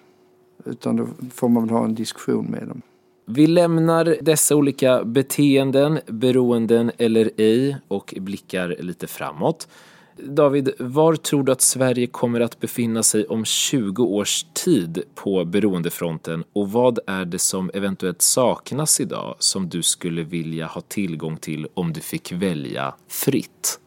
Utan 0.65 0.97
då 0.97 1.07
får 1.35 1.49
man 1.49 1.63
väl 1.67 1.77
ha 1.77 1.85
en 1.85 1.95
diskussion 1.95 2.45
med 2.45 2.69
dem. 2.69 2.83
Vi 3.27 3.47
lämnar 3.47 4.17
dessa 4.21 4.57
olika 4.57 5.05
beteenden, 5.05 5.99
beroenden 6.07 6.91
eller 6.99 7.31
ej 7.37 7.77
och 7.89 8.15
blickar 8.17 8.77
lite 8.79 9.07
framåt. 9.07 9.69
David, 10.17 10.71
var 10.79 11.17
tror 11.17 11.43
du 11.43 11.53
att 11.53 11.61
Sverige 11.61 12.07
kommer 12.07 12.41
att 12.41 12.61
befinna 12.61 13.03
sig 13.03 13.27
om 13.27 13.45
20 13.45 14.05
års 14.05 14.47
tid 14.53 15.03
på 15.15 15.45
beroendefronten 15.45 16.45
och 16.53 16.73
vad 16.73 16.99
är 17.07 17.25
det 17.25 17.39
som 17.39 17.71
eventuellt 17.75 18.23
saknas 18.23 19.01
idag 19.01 19.37
som 19.39 19.69
du 19.69 19.83
skulle 19.83 20.23
vilja 20.23 20.67
ha 20.67 20.81
tillgång 20.81 21.37
till 21.37 21.67
om 21.75 21.93
du 21.93 22.01
fick 22.01 22.33
välja 22.33 22.95
fritt? 23.09 23.81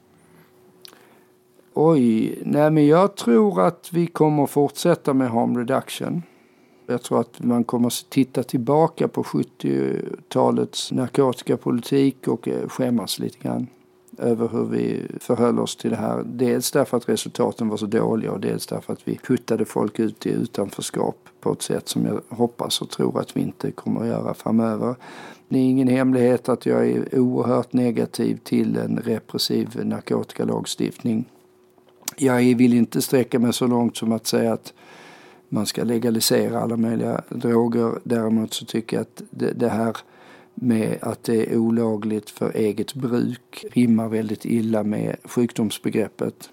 Oj, 1.73 2.39
nej 2.45 2.71
men 2.71 2.87
jag 2.87 3.15
tror 3.15 3.61
att 3.61 3.89
vi 3.93 4.07
kommer 4.07 4.45
fortsätta 4.45 5.13
med 5.13 5.29
harm 5.29 5.57
reduction. 5.57 6.23
Jag 6.87 7.03
tror 7.03 7.19
att 7.19 7.43
man 7.43 7.63
kommer 7.63 7.87
att 7.87 8.05
titta 8.09 8.43
tillbaka 8.43 9.07
på 9.07 9.23
70-talets 9.23 10.91
narkotikapolitik 10.91 12.27
och 12.27 12.47
eh, 12.47 12.67
skämmas 12.69 13.19
lite 13.19 13.37
grann 13.39 13.67
över 14.17 14.47
hur 14.47 14.65
vi 14.65 15.07
förhöll 15.19 15.59
oss 15.59 15.75
till 15.75 15.89
det 15.89 15.95
här. 15.95 16.23
Dels 16.25 16.71
därför 16.71 16.97
att 16.97 17.09
resultaten 17.09 17.69
var 17.69 17.77
så 17.77 17.85
dåliga 17.85 18.31
och 18.31 18.39
dels 18.39 18.67
därför 18.67 18.93
att 18.93 19.07
vi 19.07 19.17
puttade 19.17 19.65
folk 19.65 19.99
ut 19.99 20.25
i 20.25 20.29
utanförskap 20.29 21.17
på 21.41 21.51
ett 21.51 21.61
sätt 21.61 21.87
som 21.87 22.05
jag 22.05 22.21
hoppas 22.29 22.81
och 22.81 22.89
tror 22.89 23.19
att 23.19 23.37
vi 23.37 23.41
inte 23.41 23.71
kommer 23.71 24.01
att 24.01 24.07
göra 24.07 24.33
framöver. 24.33 24.95
Det 25.49 25.59
är 25.59 25.63
ingen 25.63 25.87
hemlighet 25.87 26.49
att 26.49 26.65
jag 26.65 26.89
är 26.89 27.19
oerhört 27.19 27.73
negativ 27.73 28.39
till 28.43 28.77
en 28.77 28.97
repressiv 28.97 29.85
narkotikalagstiftning. 29.85 31.25
Jag 32.15 32.55
vill 32.55 32.73
inte 32.73 33.01
sträcka 33.01 33.39
mig 33.39 33.53
så 33.53 33.67
långt 33.67 33.97
som 33.97 34.11
att 34.11 34.27
säga 34.27 34.53
att 34.53 34.73
man 35.49 35.65
ska 35.65 35.83
legalisera 35.83 36.59
alla 36.59 36.77
möjliga 36.77 37.21
droger. 37.29 37.99
Däremot 38.03 38.53
så 38.53 38.65
tycker 38.65 38.97
jag 38.97 39.01
att 39.01 39.21
det, 39.29 39.51
det 39.51 39.69
här 39.69 39.97
med 40.61 40.97
att 41.01 41.23
det 41.23 41.53
är 41.53 41.57
olagligt 41.57 42.29
för 42.29 42.51
eget 42.55 42.93
bruk 42.93 43.65
rimmar 43.71 44.07
väldigt 44.07 44.45
illa 44.45 44.83
med 44.83 45.15
sjukdomsbegreppet. 45.23 46.49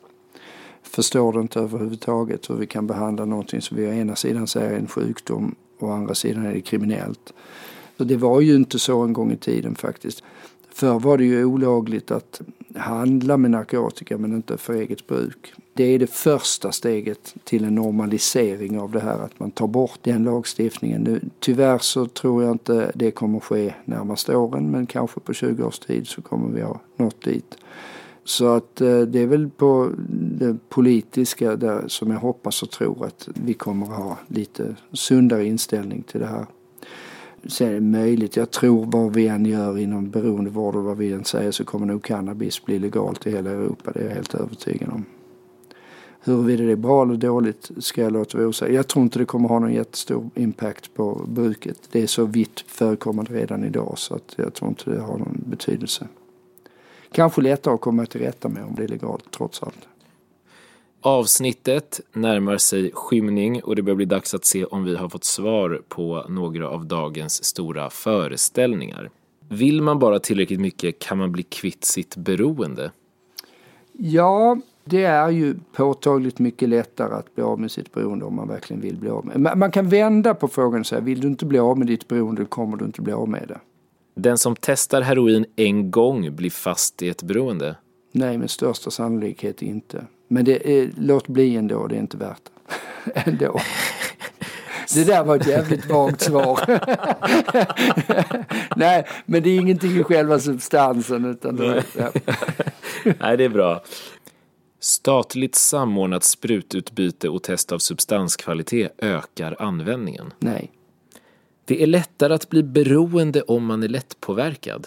Förstår 0.83 1.33
det 1.33 1.41
inte 1.41 1.61
överhuvudtaget 1.61 2.51
hur 2.51 2.55
vi 2.55 2.67
kan 2.67 2.87
behandla 2.87 3.25
någonting 3.25 3.61
som 3.61 3.77
vi 3.77 3.87
å 3.87 3.93
ena 3.93 4.17
sidan 4.17 4.47
säger 4.47 4.71
är 4.71 4.79
en 4.79 4.89
sjukdom 4.89 5.55
och 5.79 5.89
å 5.89 5.93
andra 5.93 6.15
sidan 6.15 6.47
är 6.47 6.55
det 6.55 6.61
kriminellt. 6.61 7.33
Så 7.97 8.05
det 8.05 8.17
var 8.17 8.41
ju 8.41 8.55
inte 8.55 8.79
så 8.79 9.03
en 9.03 9.13
gång 9.13 9.33
i 9.33 9.37
tiden 9.37 9.75
faktiskt. 9.75 10.23
Förr 10.71 10.99
var 10.99 11.19
det 11.19 11.25
ju 11.25 11.45
olagligt 11.45 12.11
att 12.11 12.41
handla 12.75 13.37
med 13.37 13.51
narkotika 13.51 14.19
men 14.19 14.33
inte 14.33 14.59
för 14.59 14.75
eget 14.75 15.07
bruk. 15.07 15.55
Det 15.77 15.85
är 15.85 15.99
det 15.99 16.11
första 16.11 16.73
steget 16.73 17.35
till 17.45 17.65
en 17.65 17.75
normalisering 17.75 18.79
av 18.79 18.93
det 18.93 19.01
här, 19.01 19.19
att 19.19 19.41
man 19.41 19.51
tar 19.51 19.67
bort 19.67 19.99
den 20.03 20.25
lagstiftningen. 20.25 21.03
Nu, 21.03 21.21
tyvärr 21.41 21.79
så 21.79 22.07
tror 22.07 22.43
jag 22.43 22.53
inte 22.53 22.93
det 22.95 23.11
kommer 23.11 23.41
ske 23.41 23.75
närmaste 23.85 24.37
åren 24.37 24.71
men 24.71 24.87
kanske 24.87 25.21
på 25.21 25.33
20 25.33 25.65
års 25.65 25.79
tid 25.79 26.07
så 26.07 26.23
kommer 26.23 26.55
vi 26.55 26.63
ha 26.63 26.81
nått 26.97 27.23
dit. 27.23 27.57
Så 28.25 28.55
att 28.55 28.81
eh, 28.81 29.01
det 29.01 29.21
är 29.21 29.27
väl 29.27 29.51
på 29.51 29.91
det 30.39 30.57
politiska 30.69 31.57
där 31.57 31.85
som 31.89 32.11
jag 32.11 32.19
hoppas 32.19 32.63
och 32.63 32.71
tror 32.71 33.07
att 33.07 33.29
vi 33.35 33.55
kommer 33.55 33.87
att 33.87 33.97
ha 33.97 34.19
lite 34.29 34.77
sundare 34.93 35.45
inställning 35.45 36.03
till 36.03 36.21
det 36.21 36.27
här. 36.27 36.47
Sen 37.47 37.69
är 37.69 37.75
det 37.75 37.81
möjligt, 37.81 38.37
jag 38.37 38.51
tror 38.51 38.87
vad 38.87 39.15
vi 39.15 39.29
än 39.29 39.47
gör 39.47 39.79
inom 39.79 40.11
beroendevård 40.11 40.77
och 40.77 40.85
vad 40.85 40.97
vi 40.97 41.13
än 41.13 41.25
säger 41.25 41.51
så 41.51 41.65
kommer 41.65 41.87
nog 41.87 42.03
cannabis 42.03 42.65
bli 42.65 42.79
legalt 42.79 43.27
i 43.27 43.31
hela 43.31 43.51
Europa. 43.51 43.91
Det 43.95 44.01
är 44.01 44.05
jag 44.05 44.15
helt 44.15 44.35
övertygad 44.35 44.89
om. 44.89 45.05
Huruvida 46.27 46.65
det 46.65 46.73
är 46.73 46.77
bra 46.77 47.03
eller 47.03 47.17
dåligt 47.17 47.71
ska 47.79 48.03
jag 48.03 48.13
låta 48.13 48.39
vara 48.39 48.49
osagt. 48.49 48.73
Jag 48.73 48.89
tror 48.89 49.03
inte 49.03 49.19
det 49.19 49.25
kommer 49.25 49.49
ha 49.49 49.59
någon 49.59 49.73
jättestor 49.73 50.31
impact 50.35 50.95
på 50.95 51.25
bruket. 51.29 51.89
Det 51.93 52.03
är 52.03 52.07
så 52.07 52.25
vitt 52.25 52.65
förekommande 52.67 53.35
redan 53.35 53.65
idag 53.65 53.95
så 53.97 54.15
att 54.15 54.35
jag 54.37 54.55
tror 54.55 54.69
inte 54.69 54.91
det 54.91 55.01
har 55.01 55.19
någon 55.19 55.45
betydelse. 55.47 56.09
Kanske 57.13 57.43
lättare 57.43 57.75
att 57.75 57.81
komma 57.81 58.07
till 58.07 58.21
rätta 58.21 58.49
med 58.49 58.65
om 58.65 58.75
det 58.75 58.85
är 58.85 58.89
legalt 58.89 59.31
trots 59.31 59.63
allt. 59.63 59.89
Avsnittet 61.01 62.01
närmar 62.13 62.59
sig 62.59 62.91
skymning 62.95 63.63
och 63.63 63.77
det 63.77 63.83
börjar 63.83 63.97
bli 63.97 64.05
dags 64.05 64.35
att 64.35 64.45
se 64.45 64.65
om 64.65 64.85
vi 64.85 64.97
har 64.97 65.09
fått 65.09 65.25
svar 65.25 65.83
på 65.89 66.25
några 66.29 66.69
av 66.69 66.87
dagens 66.87 67.45
stora 67.45 67.91
föreställningar. 67.91 69.11
Vill 69.49 69.83
man 69.83 69.99
bara 69.99 70.19
tillräckligt 70.19 70.61
mycket 70.61 70.99
kan 70.99 71.19
man 71.19 71.33
bli 71.33 71.43
kvitt 71.43 71.85
sitt 71.85 72.17
beroende. 72.17 72.91
Ja, 73.93 74.59
det 74.85 75.05
är 75.05 75.31
ju 75.31 75.55
påtagligt 75.73 76.39
mycket 76.39 76.69
lättare 76.69 77.15
att 77.15 77.35
bli 77.35 77.45
av 77.45 77.61
med 77.61 77.71
sitt 77.71 77.93
beroende 77.93 78.25
om 78.25 78.35
man 78.35 78.49
verkligen 78.49 78.83
vill 78.83 78.97
bli 78.97 79.11
av 79.11 79.27
med. 79.27 79.59
Man 79.59 79.71
kan 79.71 79.89
vända 79.89 80.35
på 80.35 80.49
frågan 80.49 80.81
och 80.81 80.87
säga, 80.87 81.01
vill 81.01 81.21
du 81.21 81.29
inte 81.29 81.47
bli 81.47 81.59
av 81.59 81.79
med 81.79 81.87
ditt 81.87 82.09
beroende 82.09 82.45
kommer 82.45 82.77
du 82.77 82.85
inte 82.85 83.03
bli 83.03 83.13
av 83.13 83.29
med 83.29 83.45
det. 83.49 83.59
Den 84.15 84.39
som 84.39 84.57
testar 84.61 85.03
heroin 85.03 85.47
en 85.57 85.91
gång 85.91 86.37
blir 86.37 86.51
fast 86.51 87.03
i 87.03 87.09
ett 87.09 87.23
beroende. 87.23 87.77
Nej, 88.13 88.39
med 88.39 88.51
största 88.51 88.91
sannolikhet 88.91 89.63
inte. 89.63 90.05
Men 90.29 90.45
det 90.45 90.71
är, 90.71 90.91
låt 90.97 91.29
bli 91.29 91.57
ändå, 91.57 91.87
det 91.87 91.97
är 91.97 92.01
inte 92.01 92.17
värt 92.17 92.43
det. 92.45 93.21
ändå. 93.31 93.61
Det 94.95 95.05
där 95.05 95.25
var 95.25 95.37
ett 95.37 95.47
jävligt 95.47 95.91
vagt 95.91 96.21
svar. 96.21 96.61
Nej, 98.77 99.07
men 99.27 99.43
det 99.43 99.51
är 99.51 99.61
ingenting 99.61 100.01
i 100.01 100.05
själva 100.05 100.39
substansen. 100.39 101.25
Utan 101.25 101.57
det, 101.57 101.85
ja. 101.99 102.11
Nej, 103.21 103.37
det 103.37 103.45
är 103.45 103.49
bra. 103.49 103.83
Statligt 104.85 105.55
samordnat 105.55 106.25
sprututbyte 106.25 107.29
och 107.29 107.43
test 107.43 107.73
av 107.73 107.79
substanskvalitet 107.79 108.93
ökar 108.99 109.57
användningen. 109.59 110.33
Nej. 110.39 110.73
Det 111.65 111.83
är 111.83 111.87
lättare 111.87 112.35
att 112.35 112.49
bli 112.49 112.63
beroende 112.63 113.43
om 113.43 113.65
man 113.65 113.83
är 113.83 113.89
lättpåverkad. 113.89 114.87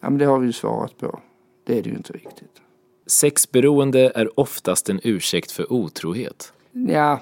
Ja, 0.00 0.10
men 0.10 0.18
det 0.18 0.24
har 0.24 0.38
vi 0.38 0.46
ju 0.46 0.52
svarat 0.52 0.98
på. 0.98 1.20
Det 1.66 1.78
är 1.78 1.82
det 1.82 1.90
ju 1.90 1.96
inte 1.96 2.12
riktigt. 2.12 2.62
Sexberoende 3.06 4.12
är 4.14 4.40
oftast 4.40 4.88
en 4.88 5.00
ursäkt 5.02 5.52
för 5.52 5.72
otrohet. 5.72 6.52
Ja, 6.72 7.20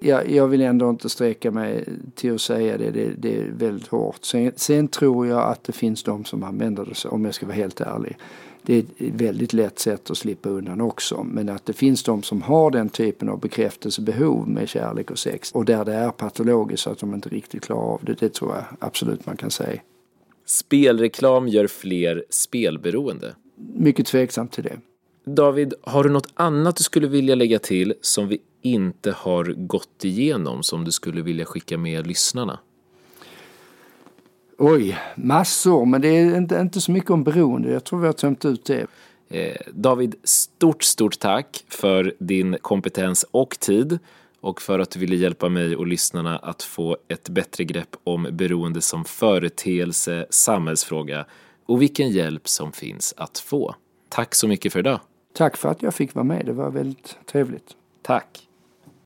jag, 0.00 0.30
jag 0.30 0.48
vill 0.48 0.60
ändå 0.60 0.90
inte 0.90 1.08
sträcka 1.08 1.50
mig 1.50 1.84
till 2.14 2.34
att 2.34 2.40
säga 2.40 2.78
det. 2.78 2.90
Det, 2.90 3.10
det 3.18 3.36
är 3.36 3.50
väldigt 3.50 3.88
hårt. 3.88 4.24
Sen, 4.24 4.52
sen, 4.56 4.88
tror 4.88 5.26
jag 5.26 5.42
att 5.42 5.64
det 5.64 5.72
finns 5.72 6.02
de 6.02 6.24
som 6.24 6.42
använder 6.42 6.84
det 6.84 7.08
om 7.08 7.24
jag 7.24 7.34
ska 7.34 7.46
vara 7.46 7.56
helt 7.56 7.80
ärlig. 7.80 8.16
Det 8.62 8.74
är 8.74 8.78
ett 8.78 8.86
väldigt 8.98 9.52
lätt 9.52 9.78
sätt 9.78 10.10
att 10.10 10.18
slippa 10.18 10.48
undan 10.48 10.80
också. 10.80 11.22
Men 11.22 11.48
att 11.48 11.66
det 11.66 11.72
finns 11.72 12.02
de 12.02 12.22
som 12.22 12.42
har 12.42 12.70
den 12.70 12.88
typen 12.88 13.28
av 13.28 13.40
bekräftelsebehov 13.40 14.48
med 14.48 14.68
kärlek 14.68 15.10
och 15.10 15.18
sex 15.18 15.52
och 15.52 15.64
där 15.64 15.84
det 15.84 15.94
är 15.94 16.10
patologiskt 16.10 16.82
så 16.82 16.90
att 16.90 16.98
de 16.98 17.14
inte 17.14 17.28
riktigt 17.28 17.64
klarar 17.64 17.82
av 17.82 18.00
det. 18.02 18.18
Det 18.20 18.34
tror 18.34 18.54
jag 18.54 18.64
absolut 18.78 19.26
man 19.26 19.36
kan 19.36 19.50
säga. 19.50 19.80
Spelreklam 20.46 21.48
gör 21.48 21.66
fler 21.66 22.24
spelberoende. 22.30 23.34
Mycket 23.74 24.06
tveksamt 24.06 24.52
till 24.52 24.64
det. 24.64 24.78
David, 25.24 25.74
har 25.82 26.04
du 26.04 26.10
något 26.10 26.32
annat 26.34 26.76
du 26.76 26.84
skulle 26.84 27.06
vilja 27.08 27.34
lägga 27.34 27.58
till 27.58 27.94
som 28.00 28.28
vi 28.28 28.38
inte 28.62 29.10
har 29.10 29.44
gått 29.44 30.04
igenom 30.04 30.62
som 30.62 30.84
du 30.84 30.92
skulle 30.92 31.22
vilja 31.22 31.44
skicka 31.44 31.78
med 31.78 32.06
lyssnarna? 32.06 32.58
Oj, 34.60 34.98
massor, 35.16 35.86
men 35.86 36.00
det 36.00 36.08
är 36.08 36.36
inte, 36.36 36.56
inte 36.56 36.80
så 36.80 36.92
mycket 36.92 37.10
om 37.10 37.24
beroende. 37.24 37.72
Jag 37.72 37.84
tror 37.84 38.00
vi 38.00 38.06
har 38.06 38.12
tömt 38.12 38.44
ut 38.44 38.64
det. 38.64 38.86
Eh, 39.28 39.56
David, 39.72 40.14
stort, 40.24 40.82
stort 40.82 41.18
tack 41.18 41.64
för 41.68 42.14
din 42.18 42.56
kompetens 42.60 43.24
och 43.30 43.60
tid 43.60 43.98
och 44.40 44.62
för 44.62 44.78
att 44.78 44.90
du 44.90 45.00
ville 45.00 45.16
hjälpa 45.16 45.48
mig 45.48 45.76
och 45.76 45.86
lyssnarna 45.86 46.38
att 46.38 46.62
få 46.62 46.96
ett 47.08 47.28
bättre 47.28 47.64
grepp 47.64 47.96
om 48.04 48.28
beroende 48.32 48.80
som 48.80 49.04
företeelse, 49.04 50.26
samhällsfråga 50.30 51.24
och 51.66 51.82
vilken 51.82 52.10
hjälp 52.10 52.48
som 52.48 52.72
finns 52.72 53.14
att 53.16 53.38
få. 53.38 53.74
Tack 54.08 54.34
så 54.34 54.48
mycket 54.48 54.72
för 54.72 54.78
idag. 54.78 55.00
Tack 55.34 55.56
för 55.56 55.68
att 55.68 55.82
jag 55.82 55.94
fick 55.94 56.14
vara 56.14 56.24
med. 56.24 56.46
Det 56.46 56.52
var 56.52 56.70
väldigt 56.70 57.18
trevligt. 57.26 57.76
Tack. 58.02 58.47